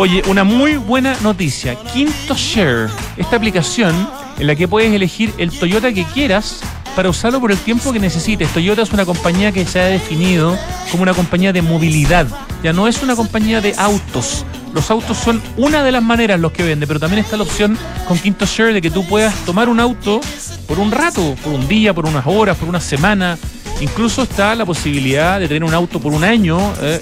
Oye, 0.00 0.22
una 0.28 0.44
muy 0.44 0.76
buena 0.76 1.16
noticia. 1.22 1.74
Quinto 1.74 2.36
Share, 2.36 2.88
esta 3.16 3.34
aplicación 3.34 4.08
en 4.38 4.46
la 4.46 4.54
que 4.54 4.68
puedes 4.68 4.92
elegir 4.92 5.34
el 5.38 5.50
Toyota 5.50 5.92
que 5.92 6.04
quieras 6.04 6.60
para 6.94 7.10
usarlo 7.10 7.40
por 7.40 7.50
el 7.50 7.58
tiempo 7.58 7.92
que 7.92 7.98
necesites. 7.98 8.48
Toyota 8.50 8.82
es 8.82 8.92
una 8.92 9.04
compañía 9.04 9.50
que 9.50 9.66
se 9.66 9.80
ha 9.80 9.86
definido 9.86 10.56
como 10.92 11.02
una 11.02 11.14
compañía 11.14 11.52
de 11.52 11.62
movilidad. 11.62 12.28
Ya 12.62 12.72
no 12.72 12.86
es 12.86 13.02
una 13.02 13.16
compañía 13.16 13.60
de 13.60 13.74
autos. 13.76 14.44
Los 14.72 14.88
autos 14.92 15.16
son 15.16 15.42
una 15.56 15.82
de 15.82 15.90
las 15.90 16.04
maneras 16.04 16.38
los 16.38 16.52
que 16.52 16.62
vende, 16.62 16.86
pero 16.86 17.00
también 17.00 17.24
está 17.24 17.36
la 17.36 17.42
opción 17.42 17.76
con 18.06 18.20
Quinto 18.20 18.46
Share 18.46 18.74
de 18.74 18.80
que 18.80 18.92
tú 18.92 19.04
puedas 19.04 19.34
tomar 19.46 19.68
un 19.68 19.80
auto 19.80 20.20
por 20.68 20.78
un 20.78 20.92
rato, 20.92 21.34
por 21.42 21.52
un 21.52 21.66
día, 21.66 21.92
por 21.92 22.06
unas 22.06 22.24
horas, 22.24 22.56
por 22.56 22.68
una 22.68 22.80
semana. 22.80 23.36
Incluso 23.80 24.22
está 24.22 24.54
la 24.54 24.64
posibilidad 24.64 25.40
de 25.40 25.48
tener 25.48 25.64
un 25.64 25.74
auto 25.74 25.98
por 25.98 26.12
un 26.12 26.22
año 26.22 26.72
eh, 26.82 27.00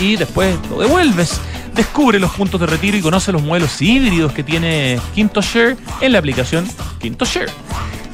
y 0.00 0.16
después 0.16 0.56
lo 0.68 0.80
devuelves. 0.80 1.40
Descubre 1.74 2.18
los 2.18 2.32
puntos 2.32 2.60
de 2.60 2.66
retiro 2.66 2.96
y 2.96 3.00
conoce 3.00 3.32
los 3.32 3.42
modelos 3.42 3.80
híbridos 3.80 4.32
que 4.32 4.42
tiene 4.42 5.00
Share 5.14 5.76
en 6.00 6.12
la 6.12 6.18
aplicación 6.18 6.68
Share. 7.00 7.50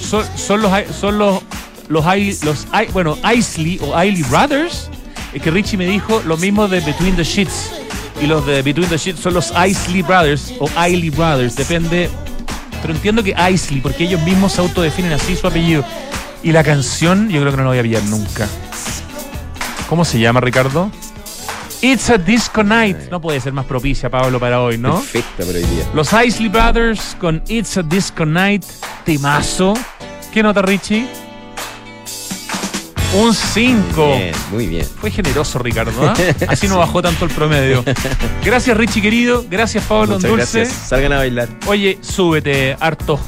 son, 0.09 0.25
son 0.35 0.61
los 0.61 0.71
son 0.99 1.17
los 1.17 1.41
los, 1.87 2.05
los 2.43 2.67
I- 2.73 2.91
bueno, 2.91 3.17
Isley 3.35 3.79
o 3.81 4.03
Isley 4.03 4.23
Brothers, 4.23 4.89
es 5.33 5.41
que 5.41 5.49
Richie 5.51 5.77
me 5.77 5.85
dijo 5.87 6.21
lo 6.25 6.37
mismo 6.37 6.67
de 6.67 6.79
Between 6.81 7.15
the 7.15 7.23
Sheets 7.23 7.71
y 8.21 8.27
los 8.27 8.45
de 8.45 8.61
Between 8.61 8.89
the 8.89 8.97
Sheets 8.97 9.19
son 9.21 9.33
los 9.33 9.51
Isley 9.67 10.01
Brothers 10.01 10.53
o 10.59 10.65
Isley 10.87 11.09
Brothers, 11.09 11.55
depende, 11.55 12.09
pero 12.81 12.93
entiendo 12.93 13.23
que 13.23 13.35
Isley 13.51 13.81
porque 13.81 14.03
ellos 14.03 14.21
mismos 14.21 14.51
se 14.53 14.61
autodefinen 14.61 15.13
así 15.13 15.35
su 15.35 15.47
apellido. 15.47 15.83
Y 16.41 16.53
la 16.53 16.63
canción, 16.63 17.27
yo 17.29 17.41
creo 17.41 17.51
que 17.51 17.57
no 17.57 17.63
la 17.63 17.69
voy 17.71 17.79
a 17.79 17.83
pillar 17.83 18.03
nunca. 18.03 18.47
¿Cómo 19.89 20.05
se 20.05 20.19
llama, 20.19 20.39
Ricardo? 20.39 20.89
It's 21.81 22.09
a 22.09 22.17
Disco 22.17 22.63
Night. 22.63 22.97
No 23.09 23.19
puede 23.19 23.39
ser 23.41 23.51
más 23.53 23.65
propicia, 23.65 24.09
Pablo, 24.09 24.39
para 24.39 24.61
hoy, 24.61 24.77
¿no? 24.77 24.95
Perfecta 24.99 25.43
para 25.45 25.57
hoy 25.57 25.63
día. 25.65 25.83
Los 25.93 26.11
Isley 26.13 26.47
Brothers 26.49 27.17
con 27.19 27.41
It's 27.47 27.75
a 27.77 27.83
Disco 27.83 28.25
Night, 28.25 28.63
timazo. 29.05 29.73
¿Qué 30.39 30.43
nota, 30.43 30.61
Richie? 30.61 31.05
Un 33.13 33.33
5. 33.33 34.15
Bien, 34.15 34.31
muy 34.53 34.67
bien. 34.67 34.85
Fue 34.85 35.11
generoso, 35.11 35.59
Ricardo. 35.59 35.91
¿ah? 36.01 36.13
Así 36.47 36.69
no 36.69 36.77
bajó 36.77 37.01
tanto 37.01 37.25
el 37.25 37.31
promedio. 37.31 37.83
Gracias, 38.45 38.77
Richie, 38.77 39.01
querido. 39.01 39.43
Gracias, 39.49 39.83
Pablo 39.83 40.15
Muchas 40.15 40.29
Dulce. 40.29 40.59
gracias. 40.59 40.87
Salgan 40.87 41.11
a 41.11 41.17
bailar. 41.17 41.49
Oye, 41.65 41.97
súbete 41.99 42.77
hartos 42.79 43.19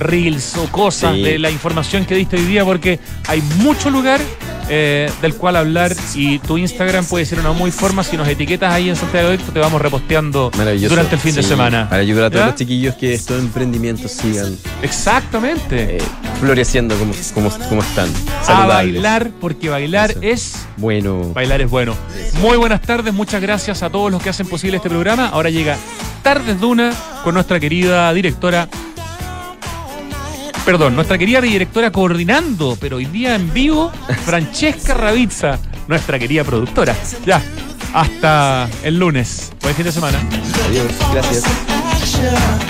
reels 0.00 0.56
o 0.56 0.64
cosas 0.72 1.14
Sí. 1.14 1.22
de 1.22 1.38
la 1.38 1.48
información 1.52 2.04
que 2.04 2.16
diste 2.16 2.34
hoy 2.34 2.42
día 2.46 2.64
porque 2.64 2.98
hay 3.28 3.40
mucho 3.58 3.88
lugar 3.88 4.20
eh, 4.68 5.10
del 5.22 5.34
cual 5.34 5.56
hablar 5.56 5.94
y 6.14 6.38
tu 6.40 6.58
Instagram 6.58 7.04
puede 7.06 7.24
ser 7.24 7.40
una 7.40 7.52
muy 7.52 7.70
forma 7.70 8.02
si 8.04 8.16
nos 8.16 8.28
etiquetas 8.28 8.72
ahí 8.72 8.88
en 8.88 8.96
Santiago 8.96 9.28
Adicto 9.28 9.52
te 9.52 9.58
vamos 9.60 9.80
reposteando 9.80 10.50
durante 10.88 11.14
el 11.14 11.20
fin 11.20 11.34
de 11.34 11.42
semana. 11.42 11.88
Para 11.88 12.02
ayudar 12.02 12.24
a 12.24 12.30
todos 12.30 12.42
¿Ya? 12.42 12.46
los 12.48 12.56
chiquillos 12.56 12.94
que 12.96 13.14
estos 13.14 13.38
emprendimientos 13.40 14.12
sigan 14.12 14.56
Exactamente. 14.82 15.96
eh, 15.96 16.02
floreciendo 16.40 16.96
como, 16.98 17.12
como, 17.34 17.50
como 17.68 17.80
están. 17.82 18.08
a 18.40 18.44
Saludables. 18.44 18.92
bailar 18.94 19.30
porque 19.40 19.68
bailar 19.68 20.10
Eso. 20.10 20.20
es 20.22 20.52
Bueno. 20.76 21.32
bailar 21.34 21.60
es 21.60 21.70
bueno. 21.70 21.94
Muy 22.40 22.56
buenas 22.56 22.82
tardes, 22.82 23.12
muchas 23.14 23.40
gracias 23.40 23.82
a 23.82 23.90
todos 23.90 24.10
los 24.10 24.22
que 24.22 24.28
hacen 24.30 24.46
posible 24.46 24.76
este 24.76 24.88
programa. 24.88 25.28
Ahora 25.28 25.50
llega 25.50 25.76
Tardes 26.22 26.60
Duna 26.60 26.92
con 27.24 27.34
nuestra 27.34 27.58
querida 27.58 28.12
directora. 28.12 28.68
Perdón, 30.68 30.96
nuestra 30.96 31.16
querida 31.16 31.40
directora 31.40 31.90
coordinando, 31.90 32.76
pero 32.78 32.96
hoy 32.96 33.06
día 33.06 33.34
en 33.34 33.54
vivo, 33.54 33.90
Francesca 34.26 34.92
Ravizza, 34.92 35.58
nuestra 35.86 36.18
querida 36.18 36.44
productora. 36.44 36.94
Ya, 37.24 37.40
hasta 37.94 38.68
el 38.82 38.98
lunes. 38.98 39.50
Buen 39.62 39.74
fin 39.74 39.86
de 39.86 39.92
semana. 39.92 40.18
Adiós, 40.68 40.92
gracias. 41.10 42.68